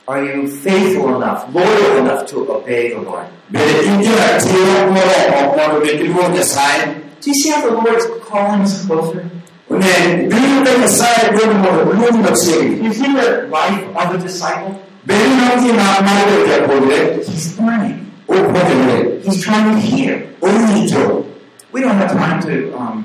Are 0.08 0.24
you 0.26 0.48
faithful 0.66 1.10
enough, 1.22 1.42
loyal 1.54 1.98
enough 2.02 2.26
to 2.32 2.38
obey 2.56 2.90
the 2.96 3.02
Lord? 3.10 3.28
bende 3.54 3.86
in 3.86 4.02
jaratiro 4.02 4.90
moromo 4.96 5.40
mondo 5.58 5.78
bed 5.86 6.00
iluor 6.06 6.30
nyasaye 6.34 6.86
Do 7.22 7.26
you 7.30 7.36
see 7.42 7.50
how 7.54 7.62
the 7.70 7.74
Lord 7.78 7.98
is 8.02 8.08
calling 8.30 8.62
us 8.66 8.86
closer? 8.88 9.22
ne 9.70 9.94
biro 10.32 10.58
ka 10.66 10.72
nyasaye 10.82 11.24
dwaro 11.38 11.54
mondo 11.64 11.82
oluongi 11.92 12.22
machiegni 12.28 12.76
Do 12.82 12.86
you 12.90 12.94
see 12.94 13.12
the 13.22 13.30
life 13.58 13.82
of 14.02 14.16
a 14.16 14.18
disciple? 14.28 14.74
Bende 15.10 15.26
ino 15.34 15.45
ngima 15.62 15.88
mar 16.07 16.18
bedo 16.30 16.45
japuonjre 16.51 16.99
He's 17.28 17.47
learning. 17.60 17.97
opuonjore 18.30 18.97
He's 19.26 19.39
trying 19.45 19.74
to 19.76 19.82
hear. 19.82 20.14
owinjo 20.41 21.26
We 21.74 21.82
don't 21.82 21.97
have 22.01 22.12
time 22.12 22.39
to 22.49 22.53
um, 22.80 22.97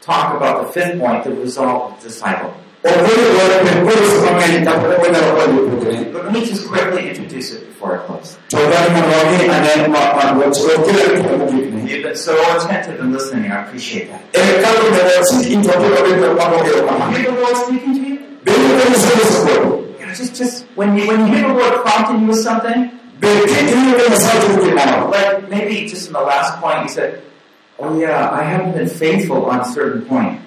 talk 0.00 0.36
about 0.36 0.54
the 0.66 0.68
fifth 0.74 0.98
point, 1.00 1.24
the 1.24 1.30
resolve 1.44 1.92
of 1.92 2.00
the 2.02 2.08
disciple. 2.08 2.52
opuonjo 2.84 3.26
dwaro 3.34 3.56
bed 3.64 3.78
koro 3.86 4.04
sama 4.24 4.30
ng'eny 4.40 4.64
kapok 4.66 4.98
wanyalo 5.02 5.30
konyo 5.38 5.60
puonjre 5.68 5.94
But 6.12 6.22
let 6.24 6.32
me 6.36 6.40
just 6.50 6.62
quickly 6.68 7.02
introduce 7.10 7.48
it 7.54 7.60
before 7.70 7.90
I 7.96 8.06
close. 8.06 8.28
to 8.50 8.56
dwaro 8.56 8.88
mondo 8.94 9.12
wang'e 9.16 9.44
ane 9.56 9.70
okelo 9.86 11.04
gik 11.16 11.38
mogikne 11.40 11.80
You've 11.92 12.04
been 12.08 12.16
so 12.16 12.32
attentive 12.56 12.98
and 13.04 13.12
listening. 13.12 13.52
I 13.52 13.62
appreciate 13.64 14.06
that. 14.10 14.22
en 14.34 14.62
kaka 14.64 14.82
medo 14.94 15.22
sik 15.30 15.46
in 15.54 15.60
to 15.62 15.72
biro 15.82 16.00
bedo 16.06 16.28
mamogero 16.40 16.80
kamano 16.88 17.12
Hear 17.16 17.30
the 17.30 17.40
Lord 17.40 17.56
speaking 17.64 17.94
to 17.94 18.02
you? 18.08 18.18
Bende 20.12 20.18
ka 20.18 20.18
nyasaye 20.18 20.18
osepuonjo 20.18 20.18
You 20.18 20.18
know, 20.18 20.18
just, 20.18 20.34
just 20.34 20.64
when 20.76 20.96
you 20.96 21.06
when 21.06 21.20
you 21.20 21.26
hear 21.26 21.48
the 21.48 21.54
Lord 21.54 21.82
prompting 21.84 22.20
you 22.22 22.26
with 22.28 22.42
something, 22.42 22.90
bende 23.20 23.46
kiwinjo 23.46 23.96
ka 23.96 24.04
nyasaye 24.10 24.40
timo 24.40 24.58
gimoro 24.64 25.10
like 25.10 25.48
maybe 25.50 25.86
just 25.88 26.06
in 26.08 26.12
the 26.12 26.20
last 26.20 26.60
point, 26.60 26.82
you 26.82 26.88
said, 26.88 27.22
"Oh 27.78 27.98
yeah, 27.98 28.30
I 28.30 28.42
haven't 28.42 28.72
been 28.74 28.88
faithful 28.88 29.46
on 29.46 29.60
a 29.60 29.64
certain 29.64 30.02
point." 30.06 30.40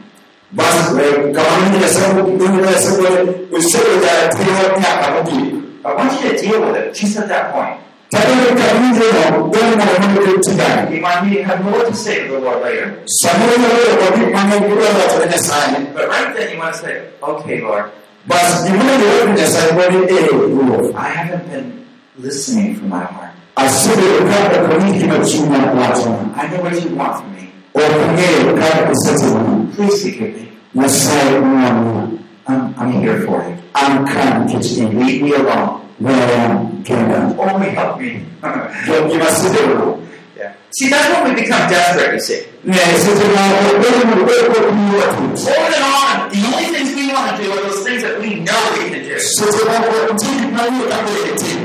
bas 0.51 0.89
kamano 0.93 1.69
ni 1.71 1.79
nyasaye 1.79 2.21
winjo 2.21 2.45
ka 2.45 2.51
nyasaye 2.61 2.97
puonjo 2.97 3.33
osebedo 3.57 4.05
jatiro 4.05 4.79
nyaka 4.79 5.07
mogik 5.15 5.53
I 5.85 5.93
want 5.93 6.11
you 6.17 6.29
to 6.29 6.37
deal 6.41 6.61
with 6.65 6.75
it. 6.77 6.93
Just 6.95 7.17
at 7.17 7.27
that 7.29 7.53
point. 7.53 7.77
Kadang 8.09 8.57
ka 8.57 8.65
winjo 8.79 9.05
no 9.05 9.11
dwaro 9.11 9.39
mondo 9.49 9.85
mondo 10.01 10.21
bed 10.25 10.39
tigani 10.45 10.95
You 10.95 11.01
might 11.01 11.21
need 11.25 11.37
to 11.37 11.43
have 11.43 11.63
more 11.65 11.83
to 11.85 11.93
say 11.93 12.27
to 12.27 12.33
the 12.33 12.39
Lord 12.39 12.61
later. 12.61 12.87
samoro 13.05 13.53
nyalo 13.57 13.79
yudo 13.89 14.07
gik 14.17 14.29
mang'eny 14.35 14.65
gidwaro 14.69 14.97
wacho 15.01 15.17
ne 15.19 15.25
nyasaye 15.33 15.93
But 15.93 16.07
right 16.09 16.29
then 16.35 16.51
you 16.53 16.57
want 16.59 16.73
to 16.75 16.79
say, 16.81 16.93
okay, 17.21 17.61
Lord, 17.61 17.85
bas 18.27 18.63
gimoro 18.65 18.93
yudo 18.93 19.33
nyasaye 19.37 19.71
mondo 19.71 19.99
e 20.09 20.27
ruoth 20.27 20.95
I 20.95 21.09
haven't 21.17 21.45
been 21.51 21.85
listening 22.17 22.75
from 22.75 22.89
my 22.89 23.03
heart. 23.03 23.31
asebedo 23.55 24.25
ka 24.29 24.37
ok 24.45 24.73
awinj 24.75 24.97
gima 25.01 25.17
chunya 25.25 25.59
wachona 25.77 26.33
I 26.35 26.47
know 26.47 26.61
what 26.63 26.73
you 26.83 26.95
want 26.95 27.15
from 27.19 27.29
me. 27.35 27.43
ok 27.73 27.93
ang'eyo 28.05 28.55
kaka 28.59 28.91
isetimona 28.91 29.65
Please 29.75 30.03
forgive 30.03 30.33
me. 30.35 30.51
I'm, 32.47 32.75
I'm 32.77 32.91
here 33.01 33.19
for 33.25 33.41
you. 33.43 33.55
an 33.75 34.05
ka 34.05 34.21
nikech 34.45 34.77
in 34.77 34.99
Leave 34.99 35.21
me 35.23 35.31
alone. 35.33 35.81
Only 37.37 37.69
help 37.69 37.99
me. 37.99 38.25
jo 38.87 39.07
gima 39.09 39.25
asebedo 39.27 39.99
yeah. 40.37 40.51
See, 40.77 40.89
that's 40.89 41.07
when 41.13 41.33
we 41.35 41.41
become 41.41 41.69
desperate, 41.69 42.13
you 42.13 42.19
see. 42.19 42.41
ne 42.63 42.75
seche 42.75 43.25
moko 43.33 43.79
bedo 43.81 44.05
mondo 44.07 44.25
bed 44.25 44.45
kod 44.51 44.73
miwa 44.75 45.05
tut 45.15 45.39
Holding 45.47 45.83
on, 45.83 46.29
the 46.33 46.39
only 46.51 46.65
things 46.75 46.89
we 46.95 47.07
want 47.13 47.37
to 47.37 47.43
do 47.43 47.51
are 47.51 47.61
those 47.63 47.84
things 48.45 48.51
that 48.51 48.77
we 48.77 48.85
know 48.85 48.85
we 48.85 48.89
can 48.89 49.03
do. 49.03 49.19
seche 49.19 49.61
moko 49.69 49.97
nitie 50.13 50.33
gik 50.39 50.51
mang'eyo 50.57 50.85
kaka 50.89 51.11
itim 51.33 51.61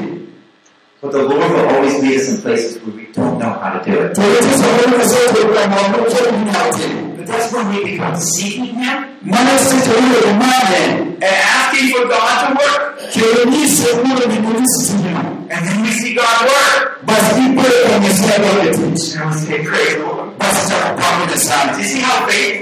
But 1.03 1.13
the 1.13 1.23
Lord 1.23 1.51
will 1.53 1.69
always 1.73 1.97
lead 2.03 2.21
us 2.21 2.29
in 2.29 2.43
places 2.43 2.77
where 2.83 2.95
we 2.97 3.05
don't 3.13 3.39
know 3.41 3.53
how 3.61 3.71
to 3.73 3.81
do 3.85 3.93
it. 4.05 4.15
to 4.15 4.21
nitie 4.21 4.55
samoro 4.61 4.85
nyasaye 4.99 5.27
bedo 5.35 5.53
kamoro 5.59 5.87
mokia 5.93 6.31
ginyalo 6.37 6.71
timo 6.77 7.01
But 7.17 7.27
that's 7.27 7.53
when 7.53 7.67
we 7.75 7.79
become 7.85 8.17
seeking 8.17 8.65
Him 8.81 8.99
Mana 9.23 9.55
seche 9.59 9.91
iluongo 10.01 10.33
mane 10.41 10.81
and 11.21 11.25
asking 11.25 11.89
for 11.93 12.05
God 12.09 12.33
to 12.41 12.49
work. 12.61 12.83
kendo 13.13 13.43
nyise 13.51 13.89
mondo 14.05 14.25
mi 14.29 14.37
onyis 14.51 14.75
tijno 14.87 15.21
And 15.55 15.63
then 15.67 15.83
we 15.83 15.91
see 16.01 16.15
God 16.15 16.41
work. 16.53 17.05
bas 17.09 17.25
ipuoyo 17.45 17.81
ka 17.91 17.97
nyasaye 18.05 18.39
donjo 18.45 18.71
tich 18.97 19.17
And 19.21 19.31
we 19.31 19.37
say, 19.41 19.59
Praise 19.65 19.95
the 19.97 20.05
Lord. 20.05 20.39
bas 20.39 20.57
chako 20.69 20.91
pamo 21.01 21.25
Do 21.27 21.33
nyasaye 21.33 21.79
you 21.79 21.85
see 21.93 22.01
how 22.01 22.27
faith? 22.29 22.57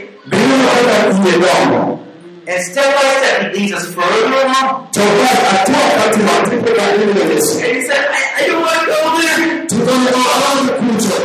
Biro 2.49 2.55
kaka 2.55 2.55
iye 2.55 2.55
dongo 2.55 2.55
And 2.55 2.63
step 2.65 2.89
by 2.97 3.03
step, 3.19 3.55
He 3.55 3.61
leads 3.61 3.73
us 3.75 3.87
further 3.95 4.25
along. 4.27 4.89
to 4.93 5.01
bas 5.01 5.33
atua 5.53 5.83
katimo 5.99 6.33
tipo 6.51 6.71
ka 6.77 6.85
iluongo 6.95 7.23
yesu 7.33 7.55
And 7.61 7.77
He 7.77 7.83
said, 7.87 8.05
I, 8.09 8.23
I 8.39 8.47
don't 8.47 8.63
want 8.63 8.81
to 8.81 8.87
go 8.89 8.99
there. 9.21 9.67
to 9.67 9.75
donjo 9.75 10.13
aonge 10.35 10.73
kucho 10.81 11.19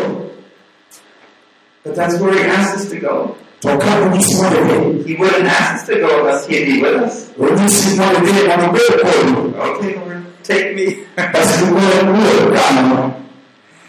But 1.83 1.95
that's 1.95 2.19
where 2.19 2.33
He 2.33 2.43
asked 2.43 2.75
us 2.77 2.89
to 2.91 2.99
go. 2.99 3.35
to 3.61 3.77
ka 3.77 3.91
onyisi 4.03 4.33
mondo 4.41 4.59
idhi 4.59 5.07
He 5.07 5.15
wouldn't 5.15 5.45
ask 5.47 5.73
us 5.75 5.87
to 5.87 5.95
go 5.99 6.09
unless 6.19 6.47
He'd 6.47 6.65
be 6.65 6.81
with 6.81 6.95
us. 7.03 7.15
onyisi 7.39 7.97
mondo 7.97 8.19
idhi 8.19 8.43
mondo 8.47 8.67
bed 8.75 8.91
kodu 9.03 9.55
Okay, 9.67 9.95
Lord, 9.95 10.25
take 10.43 10.75
me. 10.75 10.85
bas 11.15 11.61
igoyo 11.61 12.03
wuoyo 12.11 12.51
kanyo 12.51 13.13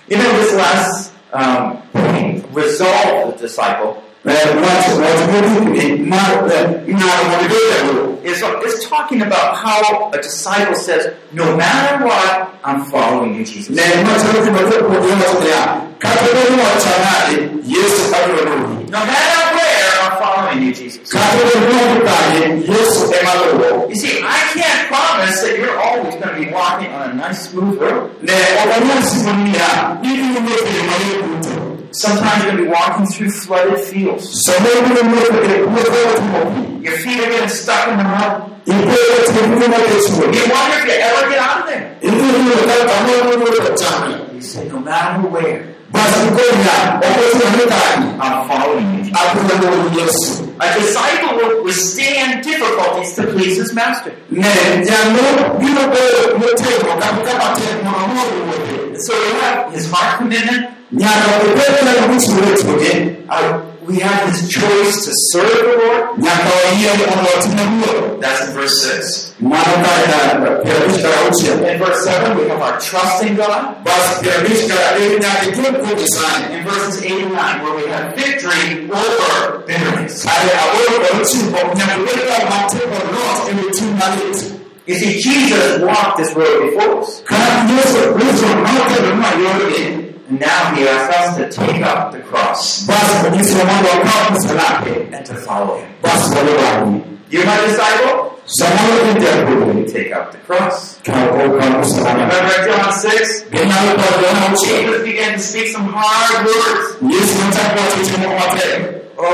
you 0.06 0.18
know, 0.18 0.32
this 0.38 0.52
last 0.54 1.12
um, 1.32 1.80
resolve 2.52 3.32
the 3.32 3.48
disciple, 3.48 4.02
Eh, 4.26 4.56
wach 4.56 4.88
wach 5.00 5.20
mogik 5.28 6.00
mar 6.06 6.48
eh, 6.50 6.64
jagoro 6.88 8.18
is, 8.24 8.40
talking 8.88 9.20
about 9.20 9.54
how 9.54 10.10
a 10.12 10.16
disciple 10.16 10.74
says, 10.74 11.12
no 11.32 11.54
matter 11.56 12.06
what, 12.06 12.48
I'm 12.64 12.86
following 12.86 13.34
you, 13.34 13.44
Jesus. 13.44 13.68
No 13.68 13.76
matter 13.76 14.02
where, 19.60 19.92
I'm 20.00 20.16
following 20.22 20.62
you, 20.62 20.72
Jesus. 20.74 21.12
You 21.12 21.18
see, 23.96 24.22
I 24.24 24.40
can't 24.54 24.88
promise 24.88 25.42
that 25.42 25.58
you're 25.58 25.78
always 25.78 26.14
going 26.14 26.34
to 26.34 26.40
be 26.40 26.50
walking 26.50 26.90
on 26.92 27.10
a 27.10 27.14
nice, 27.14 27.50
smooth 27.50 27.78
road. 27.78 28.10
Ne 31.94 32.12
ok 32.12 32.24
anyal 32.24 32.24
simo 32.24 32.24
niya 32.24 32.44
ibiro 32.44 32.44
wuotho 32.44 32.44
yo 32.44 32.44
mayot 32.44 32.44
duto 32.44 32.44
Sometimes 32.44 32.44
you're 32.44 32.52
going 32.52 32.56
to 32.56 32.64
be 32.64 32.68
walking 32.68 33.06
through 33.06 33.30
flooded 33.30 33.80
fields. 33.90 34.24
samoro 34.46 34.78
ibiro 34.82 35.02
wuotho 35.10 35.32
puothe 35.32 35.56
motimo 35.74 36.40
pi 36.54 36.62
Your 36.84 36.96
feet 37.02 37.20
are 37.20 37.30
getting 37.30 37.48
stuck 37.48 37.88
in 37.88 37.96
the 37.98 38.04
mud. 38.04 38.32
ipuoyo 38.66 39.16
tiendni 39.32 39.66
makech 39.72 40.06
You 40.36 40.44
wonder 40.52 40.78
if 40.78 40.84
you 40.86 40.96
ever 41.08 41.22
get 41.30 41.38
out 41.46 41.58
of 41.60 41.66
there. 41.68 41.84
ibiro 42.02 42.38
yudo 42.44 42.62
kaka 42.68 42.84
kamoro 42.90 43.30
wuotho 43.40 43.74
chame 43.80 44.12
You 44.34 44.40
say, 44.42 44.68
no 44.68 44.78
matter 44.80 45.20
where, 45.34 45.60
bas 45.92 46.12
ikonya 46.26 46.76
ok 46.98 47.16
ochuno 47.22 47.46
ni 47.56 47.64
kanye 47.72 48.08
I'm 48.24 48.36
following 48.48 48.88
you. 48.94 49.02
Jesus. 49.04 49.18
abiro 49.20 49.70
luwo 49.70 50.00
yesu 50.00 50.32
A 50.60 50.66
disciple 50.78 51.32
will 51.38 51.64
withstand 51.64 52.42
difficulties 52.44 53.14
to 53.16 53.22
please 53.32 53.56
his 53.62 53.72
master. 53.74 54.12
ne 54.30 54.50
nyalo 54.86 55.58
biro 55.60 55.84
bedo 55.94 56.38
motegno 56.38 56.94
kata 57.00 57.06
kama 57.26 57.46
tek 57.58 57.82
mondo 57.84 57.98
omor 58.04 58.26
wuothe 58.46 58.98
So 59.06 59.12
we 59.12 59.30
have 59.42 59.72
his 59.74 59.90
heart 59.90 60.18
commitment. 60.18 60.70
Nyaka 60.94 61.28
obed 61.42 61.58
kaka 61.86 62.06
mochiwore 62.08 62.56
chunye 62.60 62.94
Uh, 63.28 63.60
we 63.88 63.96
have 64.00 64.28
his 64.30 64.48
choice 64.48 64.96
to 65.06 65.12
serve 65.32 65.48
the 65.66 65.74
Lord. 65.80 66.18
nyaka 66.24 66.50
oyier 66.68 66.94
mondo 67.08 67.30
otime 67.36 67.62
wuoro 67.72 68.20
That's 68.20 68.42
in 68.48 68.52
verse 68.54 68.76
6. 68.80 69.34
mano 69.40 69.74
kaka 69.84 70.60
piero 70.62 70.78
abich 70.84 71.02
kara 71.02 71.16
auchiel 71.24 71.56
In 71.72 71.78
verse 71.82 72.00
7, 72.04 72.36
we 72.38 72.48
have 72.48 72.62
our 72.66 72.76
trust 72.80 73.22
in 73.26 73.34
God. 73.36 73.60
bas 73.84 74.06
piero 74.20 74.38
abich 74.40 74.62
kara 74.68 74.84
adek 74.90 75.12
nyaka 75.24 75.42
ichuod 75.50 75.74
kuom 75.82 75.96
nyasaye 76.00 76.44
In 76.56 76.62
verses 76.68 76.96
8 77.02 77.22
and 77.24 77.32
9, 77.32 77.62
where 77.62 77.74
we 77.80 77.84
have 77.92 78.06
victory 78.16 78.64
over 79.00 79.64
bitterness. 79.66 80.14
kare 80.24 80.50
aboro 80.62 80.94
kod 81.02 81.20
ochiko 81.20 81.58
nyaka 81.78 81.94
obed 82.00 82.20
kaka 82.28 82.44
mateko 82.52 82.96
lot 83.14 83.38
wi 83.48 83.70
chuny 83.76 83.94
malit 84.00 84.38
You 84.86 84.94
see, 85.00 85.12
Jesus 85.18 85.80
walked 85.80 86.18
this 86.18 86.34
road 86.36 86.60
before 86.68 87.00
us. 87.00 87.22
Ka 90.28 90.30
yesu 90.30 90.30
kristo 90.30 90.30
nokelo 90.30 90.30
nwa 90.30 90.30
yorgi 90.30 90.30
And 90.30 90.40
now 90.40 90.74
he 90.74 90.88
asks 90.88 91.16
us 91.16 91.36
to 91.36 91.44
take 91.60 91.82
up 91.84 92.12
the 92.12 92.20
cross 92.20 92.86
bas 92.86 93.24
onyisowa 93.26 93.64
mondo 93.64 93.88
wakaw 93.90 94.30
msalape 94.32 95.16
and 95.16 95.26
to 95.26 95.34
follow 95.34 95.76
him. 95.78 95.88
You're 97.30 97.44
my 97.46 97.56
disciple? 97.66 98.30
japuonj 98.46 99.78
You 99.78 99.84
take 99.92 100.12
up 100.16 100.32
the 100.32 100.38
cross. 100.46 100.98
kaw 101.04 101.12
okaw 101.28 101.80
msalaba 101.80 102.24
Remember 102.24 102.64
John 102.66 102.92
6? 102.92 103.44
ginyalo 103.50 103.92
paro 104.00 104.16
Johana 104.22 104.46
auchiel 104.50 104.84
Jesus 104.86 105.02
began 105.04 105.32
to 105.32 105.38
speak 105.38 105.68
some 105.68 105.88
hard 105.92 106.46
words. 106.46 106.86
yesu 107.02 107.34
nochako 107.44 107.80
wacho 107.80 107.96
weche 108.00 108.16
moko 108.16 108.34
matek 108.38 108.90
Oh, 109.16 109.30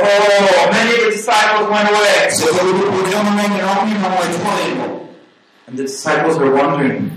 many 0.73 0.91
of 0.95 1.01
the 1.01 1.11
disciples 1.11 1.67
went 1.71 1.89
away. 1.89 2.31
seche 2.31 2.53
jopuonjre 2.53 3.23
mang'eny 3.23 3.59
nokimo 3.63 4.09
And 5.69 5.79
the 5.79 5.83
disciples 5.85 6.37
were 6.39 6.51
wondering. 6.51 7.11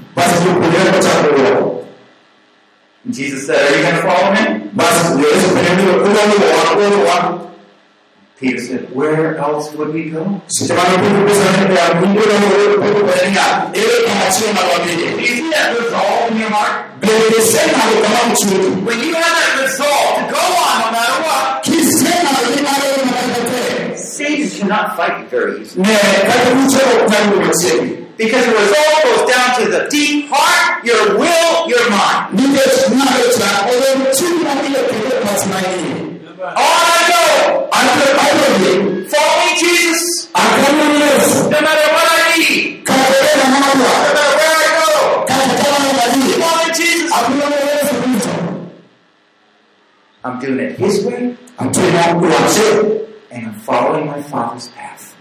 And 3.06 3.14
Jesus 3.14 3.48
said, 3.48 3.58
Are 3.60 3.76
you 3.76 3.82
going 3.84 3.96
to 3.96 4.02
follow 4.02 4.32
me? 4.34 4.70
bas 4.74 4.96
yesu 5.20 5.48
penjo 5.56 5.92
udwaluwa 6.06 6.88
uluwa 6.88 7.40
Peter 8.40 8.60
said, 8.60 8.90
Where 8.96 9.38
else 9.38 9.72
would 9.78 9.94
we 9.94 10.10
go? 10.10 10.42
seche 10.48 10.74
mane 10.74 10.98
Petro 10.98 11.24
penjo 11.28 11.68
niya, 11.70 11.86
"Udwaluwa?" 12.02 12.84
Petro 12.84 13.02
penjo 13.08 13.30
niya, 13.32 13.48
ere 13.74 13.96
kama 14.06 14.22
akachema 14.22 14.62
Do 14.62 14.68
babiri 14.72 15.04
you 15.38 15.52
that 15.52 15.70
resolve 15.80 16.32
in 16.32 16.38
your 16.40 16.50
heart? 16.50 16.76
belisema 17.00 17.84
kama 18.04 18.22
mchuru 18.34 18.86
When 18.88 19.00
you 19.00 19.14
have 19.16 19.36
that 19.42 19.62
resolve 19.62 20.12
to 20.20 20.24
go 20.36 20.44
on 20.68 20.76
no 20.82 20.92
matter 20.92 21.18
what, 21.28 21.64
kisema 21.64 22.32
limalo 22.56 22.88
makatete 23.06 23.98
Satan 23.98 24.50
cannot 24.60 24.96
fight 24.98 25.20
you 25.20 25.26
very 25.30 25.62
easily. 25.62 25.84
Ne 28.20 28.26
kati 28.30 28.46
kuchero 28.46 28.46
kutani 28.46 28.46
Because 28.46 28.46
the 28.46 28.52
resolve 28.52 29.00
goes 29.04 29.24
down 29.32 29.50
to 29.60 29.64
the 29.72 29.82
deep 29.90 30.30
heart, 30.30 30.86
your 30.86 31.18
will, 31.18 31.70
your 31.70 31.86
mind. 31.90 32.34
ndiye 32.34 32.64
tunalo 32.86 33.26
cha 33.38 33.50
ole 33.70 33.90
mchuru 33.96 34.40
na 34.44 34.52
ile 34.68 34.80
kile 34.90 35.16
matumaini 35.26 35.92
On 36.44 36.54
I 36.54 37.04
go, 37.10 37.20
anape 37.72 38.08
pale 38.18 38.50
following 39.10 39.56
Jesus, 39.60 40.04
no 40.34 41.60
matter 41.62 41.88
what 41.96 42.08
I 42.12 42.38
need, 42.38 42.86
no 42.88 42.94
matter 42.94 43.78
where 44.38 44.58
I 44.58 44.72
go. 44.80 44.92
Following 46.40 46.74
Jesus, 46.76 47.12
akuna 47.12 47.46
Yesu 47.46 47.96
Kristo 48.02 48.34
I'm 50.26 50.40
doing 50.40 50.60
it 50.60 50.78
His 50.78 51.06
way, 51.06 51.36
atuna 51.58 52.04
kuache 52.20 52.68
and 53.32 53.48
I'm 53.48 53.54
following 53.54 54.06
my 54.08 54.22
Father's 54.22 54.68
path. 54.70 55.16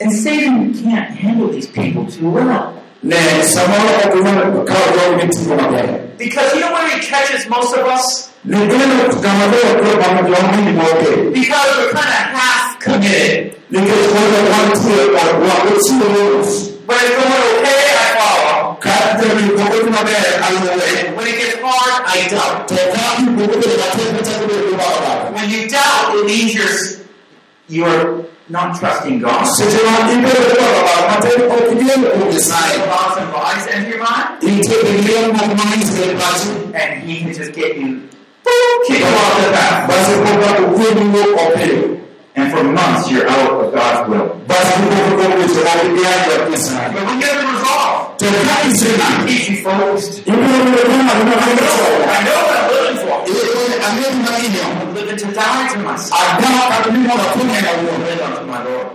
Basi 0.00 0.02
alo 0.02 0.02
wote 0.02 0.04
And 0.04 0.12
Satan 0.12 0.74
can't 0.82 1.10
handle 1.10 1.48
these 1.52 1.66
people 1.68 2.04
too 2.06 2.30
well. 2.30 2.72
ne 3.02 3.16
samara 3.42 4.04
akuna 4.04 4.32
kwa 4.32 4.64
kwa 4.64 5.26
mtu 5.26 5.38
mmoja 5.38 5.84
Because 6.18 6.54
you 6.54 6.60
know 6.62 6.72
where 6.72 6.88
he 6.88 6.98
catches 7.06 7.48
most 7.50 7.74
of 7.76 7.84
us? 7.94 8.30
Ningependa 8.44 9.04
kutangaza 9.04 9.56
kwa 9.56 10.04
pamoja 10.04 10.36
wangu 10.36 10.78
wote. 10.78 11.30
Because 11.30 11.68
we're 11.78 11.92
kind 11.92 12.14
of 12.20 12.26
half 12.40 12.78
committed. 12.84 13.52
Ningependa 13.70 14.38
watu 14.52 14.88
wa 14.90 15.70
wote 15.70 16.72
When 16.88 16.98
it's 16.98 17.16
going 17.16 17.44
okay, 17.58 17.82
I 18.04 18.08
follow. 18.18 18.76
kati 18.78 19.26
ni 19.42 19.50
kwa 19.50 19.64
kuna 19.64 20.02
mbele 20.02 20.28
alwe. 20.46 21.16
When 21.16 21.26
it 21.28 21.36
gets 21.38 21.56
hard, 21.62 22.02
I 22.06 22.28
doubt. 22.30 22.68
Toka 22.68 23.20
mbugo 23.20 23.52
kwa 23.52 23.58
matendo 23.58 24.22
tangu 24.22 24.76
kwa 24.76 24.78
baba. 24.78 25.30
When 25.40 25.50
you 25.50 25.68
doubt, 25.68 26.14
it 26.20 26.26
means 26.26 26.54
you're 26.54 26.98
you're 27.68 28.24
not 28.48 28.78
trusting 28.80 29.18
God. 29.20 29.44
Sijua 29.44 30.12
ibe 30.12 30.28
kwa 30.30 30.66
baba 30.84 31.08
matendo 31.10 31.46
kwa 31.46 31.56
kile 31.56 31.92
kwa 31.92 32.32
design. 32.32 32.80
Thoughts 32.90 33.16
and 33.20 33.28
lies 33.32 33.66
enter 33.74 33.90
your 33.90 34.06
mind, 34.06 34.26
Itegemea 34.42 35.20
mambo 35.32 35.54
mengi 35.64 35.86
basi. 36.14 36.48
and 36.74 37.02
He 37.08 37.16
can 37.20 37.32
just 37.34 37.52
get 37.54 37.76
you 37.76 38.00
kick 38.86 39.00
you 39.00 39.06
off 39.06 39.36
the 39.42 39.50
path. 39.52 39.88
Basi 39.88 40.12
kwa 40.22 40.66
ukweli 40.66 41.04
wa. 41.04 41.96
And 42.38 42.52
for 42.52 42.62
months, 42.64 43.10
you're 43.10 43.26
out 43.26 43.50
of 43.64 43.72
God's 43.74 44.08
will. 44.10 44.26
But 44.46 44.60
when 44.60 44.82
you 45.96 46.04
have 46.04 46.28
a 46.28 46.46
resolve, 47.56 48.16
isema. 48.64 49.26
keeps 49.26 49.48
you 49.48 49.56
focused. 49.64 50.26
Ibe 50.26 50.36
kwa 50.36 50.82
kama 50.82 51.12
kuna 51.12 51.36
I 52.06 52.24
know 52.24 52.40
what 52.44 52.58
I'm 52.60 52.68
living 52.70 52.98
for. 53.02 54.85
Ile 55.06 55.14
ameni 55.14 55.36
I'm 55.38 55.68
to 55.72 55.78
myself. 55.78 56.20
Agama 56.20 56.62
kabisa 56.82 57.14
na 57.14 57.24
kunya 57.32 57.60
na 57.62 57.70
uone. 57.72 58.04
Live 58.10 58.22
unto 58.24 58.42
my 58.46 58.64
Lord. 58.64 58.86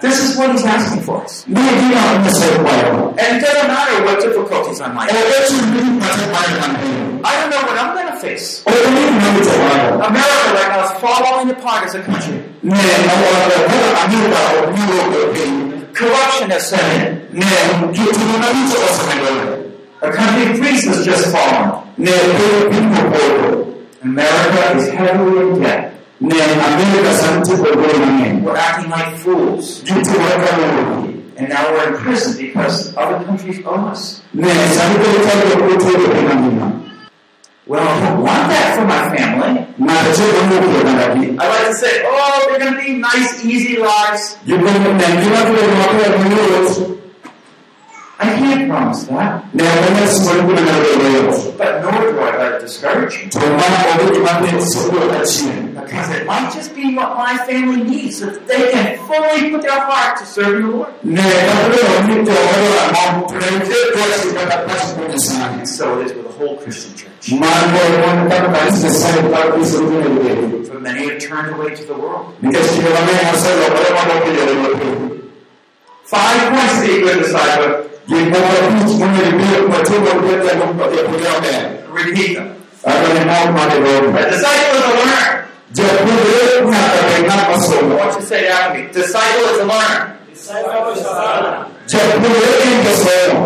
This 0.00 0.18
is 0.24 0.36
what 0.38 0.52
He's 0.52 0.64
asking 0.64 1.02
for 1.02 1.24
us. 1.24 1.44
Ndio 1.48 1.62
jina 1.80 2.10
amesema 2.10 2.70
kwao. 2.70 3.14
And 3.18 3.36
it 3.36 3.42
doesn't 3.44 3.68
matter 3.68 4.04
what 4.04 4.20
difficulties 4.20 4.80
I 4.80 4.88
might 4.88 5.10
have. 5.10 5.28
Yesu 5.28 5.54
ndiye 5.66 6.00
pata 6.00 6.26
pale 6.34 6.60
na 6.60 6.68
mbele. 6.68 6.94
I 7.24 7.32
don't 7.40 7.50
know 7.50 7.62
what 7.68 7.78
I'm 7.80 7.92
going 7.94 8.10
to 8.12 8.18
face. 8.26 8.62
Ole 8.66 8.90
ni 8.90 9.00
mmoja 9.10 9.52
wao. 9.52 10.04
America 10.06 10.52
right 10.54 10.70
now 10.72 10.84
is 10.84 10.92
falling 11.00 11.50
apart 11.50 11.84
as 11.86 11.94
a 11.94 12.02
country. 12.02 12.34
Ne 12.62 12.74
na 13.06 13.12
wao 13.12 13.50
kwa 13.50 14.02
Amerika 14.04 14.38
au 14.48 14.72
New 14.72 14.94
York. 14.96 15.94
Corruption 15.94 16.50
has 16.50 16.70
set 16.70 16.80
in. 16.80 17.24
A 20.04 20.12
country 20.12 20.58
priests 20.60 20.86
has 20.86 21.04
just 21.04 21.32
fallen. 21.32 21.70
Ne 21.96 22.10
kwa 22.10 22.70
pingo 22.70 23.10
kwa. 23.10 23.20
America 24.02 24.76
is 24.76 24.88
heavily 24.88 25.40
in 25.40 25.60
debt. 25.62 25.90
We're 26.20 26.42
acting 28.56 28.90
like 28.90 29.16
fools. 29.16 29.82
And 31.36 31.48
now 31.48 31.72
we're 31.72 31.88
in 31.88 31.94
prison 32.02 32.36
because 32.46 32.94
other 32.96 33.24
countries 33.24 33.60
owe 33.64 33.88
us. 33.90 34.22
Well, 37.66 37.80
I 37.80 38.00
don't 38.06 38.22
want 38.22 38.48
that 38.50 38.74
for 38.76 38.84
my 38.84 39.16
family. 39.16 39.64
I 41.40 41.48
like 41.48 41.66
to 41.68 41.74
say, 41.74 42.02
oh, 42.04 42.46
they're 42.50 42.58
going 42.60 42.74
to 42.74 42.80
be 42.80 42.92
nice, 42.98 43.42
easy 43.44 43.76
lives. 43.78 44.36
I 48.24 48.36
can't 48.40 48.68
promise 48.70 49.04
that. 49.04 49.44
Ne 49.54 49.64
kwa 49.64 50.06
sababu 50.08 50.48
kuna 50.48 50.60
leo. 50.60 51.32
But 51.58 51.82
nor 51.82 52.12
do 52.12 52.20
I 52.20 52.36
let 52.38 52.52
it 52.54 52.60
discourage 52.66 53.14
you. 53.22 53.30
Tunaona 53.30 53.62
kwa 53.96 54.10
kimani 54.10 54.62
sio 54.66 54.80
kwa 54.90 55.26
chini. 55.26 55.52
Because 55.74 56.10
it 56.16 56.26
might 56.26 56.54
just 56.54 56.74
be 56.74 56.94
what 56.96 57.10
my 57.16 57.36
family 57.46 57.82
needs 57.90 58.18
so 58.18 58.26
that 58.26 58.46
they 58.48 58.70
can 58.72 58.96
fully 59.06 59.50
put 59.50 59.62
their 59.62 59.80
heart 59.80 60.18
to 60.18 60.24
serve 60.26 60.62
the 60.62 60.68
Lord. 60.68 60.88
Ne 61.04 61.22
kabla 61.22 62.14
mtu 62.14 62.30
wala 62.30 62.92
mambo 62.92 63.26
tunaingia 63.26 63.76
kwa 63.92 64.02
sababu 64.18 64.68
pasi 64.68 64.94
kwa 64.94 65.18
sana. 65.18 65.44
And 65.58 65.66
so 65.68 66.00
it 66.00 66.06
is 66.06 66.12
with 66.16 66.26
the 66.26 66.44
whole 66.44 66.56
Christian 66.56 66.94
church. 66.96 67.28
Mambo 67.32 67.78
yanataka 68.06 68.48
kanisa 68.48 68.90
sasa 68.90 69.22
kwa 69.22 69.52
Kristo 69.52 69.78
ndio. 69.80 70.64
For 70.64 70.80
many 70.80 71.04
have 71.08 71.18
turned 71.18 71.54
away 71.54 71.74
to 71.76 71.82
the 71.84 71.92
world. 71.92 72.26
Nikasikia 72.42 72.84
wale 72.84 73.12
wasema 73.32 73.62
wale 73.74 73.90
mambo 73.96 74.24
kile 74.24 74.42
wale. 74.62 75.10
Five 76.04 76.40
points 76.50 76.74
to 76.80 76.86
be 76.86 76.92
a 76.96 77.00
good 77.00 77.18
disciple. 77.22 77.74
Repeat 81.92 82.36
them. 82.36 82.54
Hata 82.84 83.12
ni 83.14 83.20
mambo 83.24 83.52
madogo. 83.58 84.18
A 84.18 84.30
disciple 84.30 84.76
is 84.76 84.84
a 84.84 84.86
learner. 84.94 85.44
Je, 85.72 85.82
kumbe 85.82 86.62
kuna 86.62 86.78
kama 87.28 87.42
I 87.42 87.44
masomo. 87.56 87.96
want 87.98 88.14
you 88.14 88.20
to 88.20 88.26
say 88.26 88.40
it 88.44 88.50
after 88.50 88.78
me. 88.78 88.82
Disciple 88.92 89.44
is 89.52 89.58
a 89.58 89.64
learner. 89.64 90.16
Je, 91.86 91.98
kumbe 91.98 92.28
ndio 92.68 92.82
masomo. 92.84 93.44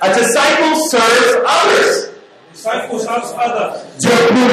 A 0.00 0.08
disciple 0.14 0.76
serves 0.88 1.34
others. 1.46 2.08
Disciples 2.52 3.06
helps 3.06 3.32
others. 3.32 3.74
Je, 3.98 4.08
kumbe. 4.08 4.44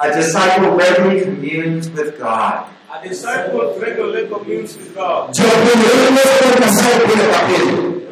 A 0.00 0.12
disciple 0.14 0.70
regularly 0.76 1.20
communes 1.24 1.88
with 1.90 2.18
God. 2.20 2.64
A 2.98 3.08
disciple 3.08 3.78
regularly 3.78 4.28
communes 4.28 4.76
with 4.76 4.94
God. 4.94 5.32
Je, 5.34 5.42
kumbe 5.42 6.20
kuna 6.38 6.66
masomo 6.66 7.00
kwa 7.30 7.40
pili. 7.48 8.02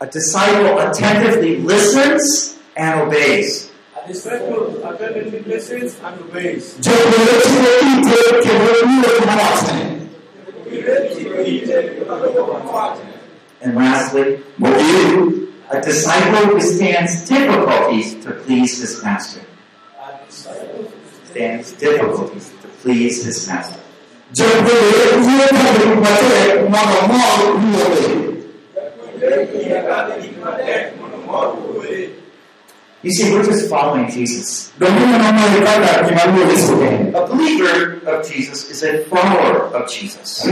A 0.00 0.06
disciple 0.06 0.78
attentively 0.80 1.56
listens 1.56 2.56
and 2.76 3.00
obeys. 3.02 3.70
A 4.02 4.08
disciple 4.08 4.82
attentively 4.84 5.40
listens 5.40 5.96
and 6.04 6.20
obeys. 6.20 6.76
Je, 6.80 6.90
kumbe 6.90 7.32
kuna 7.42 7.68
kitu 9.02 9.22
kama 9.26 9.42
watu. 9.42 9.74
And 13.62 13.74
lastly, 13.76 14.40
a 15.70 15.80
disciple 15.80 16.54
withstands 16.54 17.28
difficulties 17.28 18.24
to 18.24 18.32
please 18.32 18.80
his 18.80 19.02
master. 19.02 19.40
Stands 21.34 21.72
difficulties 21.72 22.54
to 22.62 22.68
please 22.78 23.24
his 23.24 23.48
master. 23.48 23.80
You 33.02 33.10
see, 33.10 33.34
we're 33.34 33.42
just 33.42 33.68
following 33.68 34.08
Jesus. 34.08 34.72
A 34.80 34.84
believer 37.26 37.98
of 38.06 38.30
Jesus 38.30 38.70
is 38.70 38.84
a 38.84 39.04
follower 39.06 39.74
of 39.74 39.90
Jesus. 39.90 40.46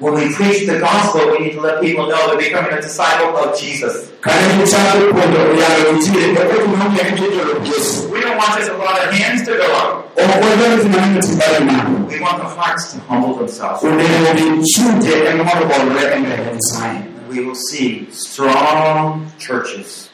Na 0.00 0.08
tumie 0.08 0.08
kwa 0.08 0.08
Yesu, 0.08 0.08
endia 0.08 0.08
kwa 0.08 0.08
Yesu. 0.08 0.08
When 0.08 0.14
we 0.14 0.34
preach 0.34 0.66
the 0.66 0.78
gospel, 0.78 1.20
we 1.32 1.38
need 1.44 1.54
to 1.54 1.60
let 1.60 1.80
people 1.80 2.06
know 2.06 2.16
they're 2.28 2.38
becoming 2.48 2.72
a 2.72 2.80
disciple 2.80 3.36
of 3.36 3.60
Jesus. 3.60 3.94
Karibu 4.20 4.66
chako 4.70 5.14
kwa 5.14 5.26
ndio 5.26 5.40
ya 5.62 5.88
injili 5.90 6.34
kwa 6.36 6.44
kumwambia 6.44 7.04
kitu 7.04 7.22
cha 7.22 7.76
Yesu. 7.76 8.10
We 8.12 8.20
don't 8.20 8.38
want 8.38 8.56
just 8.58 8.70
a 8.70 8.78
lot 8.78 8.96
of 9.04 9.12
hands 9.20 9.42
to 9.44 9.52
go 9.56 9.64
up. 9.64 10.18
Okwenda 10.18 10.82
tunamwita 10.82 11.26
tibali 11.28 11.64
na. 11.64 11.84
We 12.08 12.20
want 12.20 12.38
the 12.42 12.60
hearts 12.60 12.92
to 12.92 12.98
humble 13.08 13.34
themselves. 13.34 13.82
Unene 13.82 14.32
ni 14.56 14.64
chuje 14.66 15.24
na 15.36 15.44
mambo 15.44 15.64
kwa 15.66 15.76
ile 15.76 16.14
ende 16.14 16.60
sana. 16.60 17.02
We 17.30 17.40
will 17.40 17.54
see 17.54 18.06
strong 18.12 19.26
churches. 19.38 20.10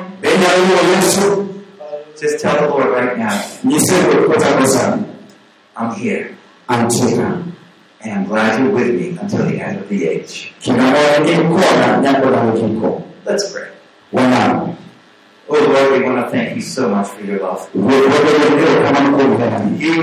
yesu 0.95 1.45
Just 2.21 2.41
tell 2.41 2.55
the 2.55 2.67
Lord 2.67 2.89
right 2.93 3.17
now, 3.17 3.39
nyisebe 3.63 4.15
kutakosa 4.15 4.99
I'm 5.77 5.91
here, 5.95 6.35
and 8.01 8.11
I'm 8.11 8.25
glad 8.25 8.59
you're 8.59 8.73
with 8.75 8.89
me 8.93 9.17
until 9.21 9.45
the 9.45 9.59
end 9.61 9.79
of 9.79 9.89
the 9.89 10.07
age. 10.09 10.53
kinamoya 10.59 11.21
kimkona 11.25 11.97
nyakola 12.01 12.41
wikiko 12.43 13.01
Let's 13.25 13.53
pray. 13.53 13.67
Oh 15.51 15.55
Lord, 15.57 15.91
we 15.99 16.03
want 16.07 16.23
to 16.25 16.29
thank 16.31 16.55
you 16.55 16.61
so 16.61 16.89
much 16.89 17.07
for 17.07 17.21
your 17.23 17.39
love. 17.39 17.67
You 17.73 17.81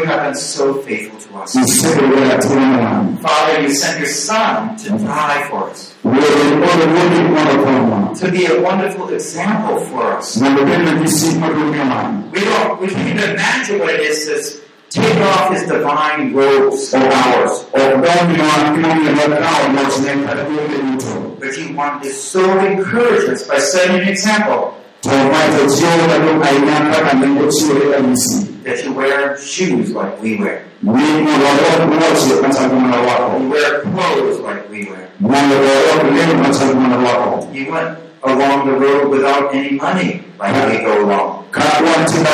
have 0.04 0.22
been 0.24 0.34
so 0.34 0.74
faithful 0.82 1.20
to 1.20 1.38
us. 1.38 1.54
isebe 1.54 2.02
wela 2.02 2.38
tina 2.38 3.18
Father, 3.22 3.60
you 3.62 3.70
sent 3.70 3.98
your 4.00 4.08
Son 4.08 4.76
to 4.76 4.88
die 4.98 5.46
for 5.50 5.70
us, 5.70 5.94
wewe 6.04 6.16
ole 6.16 6.86
wodi 6.94 7.20
mwana 7.30 7.64
kama 7.64 8.14
to 8.20 8.30
be 8.30 8.46
a 8.46 8.60
wonderful 8.60 9.08
example 9.14 9.78
for 9.86 10.18
us. 10.18 10.36
na 10.36 10.50
mbele 10.50 10.90
bisi 11.00 11.38
madumia 11.38 12.12
We 12.32 12.40
don't, 12.40 12.80
we 12.80 12.88
can't 12.88 13.08
even 13.08 13.30
imagine 13.30 13.78
what 13.78 13.94
it 13.94 14.00
is 14.00 14.26
to 14.26 15.00
take 15.00 15.20
off 15.20 15.52
his 15.52 15.62
divine 15.62 16.34
robes 16.34 16.94
of 16.94 17.02
ours. 17.02 17.64
obdombi 17.72 18.40
wa 18.40 18.70
kimoni 18.72 19.04
na 19.04 19.36
kao 19.36 19.72
na 19.72 19.90
chineka 19.90 20.32
wewe 20.32 20.82
mtu 20.92 21.06
But 21.40 21.58
you 21.58 21.76
wanted 21.76 22.08
to 22.08 22.14
so 22.14 22.40
encourage 22.58 23.28
us 23.32 23.46
by 23.48 23.58
setting 23.58 23.96
an 24.02 24.08
example 24.08 24.72
tomato 25.10 25.66
jiona 25.76 26.18
ndo 26.18 26.44
ainaka 26.44 27.12
na 27.14 27.26
ndio 27.26 27.52
chile 27.52 27.80
kabisa 27.94 28.42
that 28.64 28.84
you 28.86 28.96
wear 28.96 29.36
shoes 29.38 29.88
like 29.88 30.16
we 30.22 30.30
wear. 30.44 30.58
mimi 30.82 31.28
wa 31.30 31.50
wote 31.50 32.58
kama 32.58 32.74
mwana 32.74 32.96
wako 32.96 33.40
You 33.42 33.50
wear 33.50 33.82
clothes 33.82 34.38
like 34.38 34.62
we 34.72 34.78
wear. 34.78 35.06
wako 35.22 36.06
leo 36.14 36.58
kama 36.58 36.74
mwana 36.74 36.96
wako 37.08 37.48
You 37.54 37.72
went 37.72 37.90
along 38.22 38.64
the 38.64 38.86
road 38.86 39.08
without 39.10 39.54
any 39.54 39.70
money 39.70 40.20
like 40.40 40.66
we 40.70 40.78
go 40.84 40.92
along. 40.92 41.44
kwa 41.52 41.64
ntina 42.02 42.30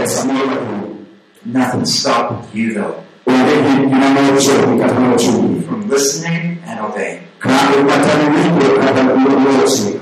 pesa 0.00 0.24
mwana 0.24 0.56
tu 0.56 0.96
Nothing 1.46 1.84
stopped 1.86 2.54
you 2.54 2.74
though 2.74 2.94
from 5.68 5.88
listening 5.90 6.58
and 6.66 6.80
obeying. 6.80 7.20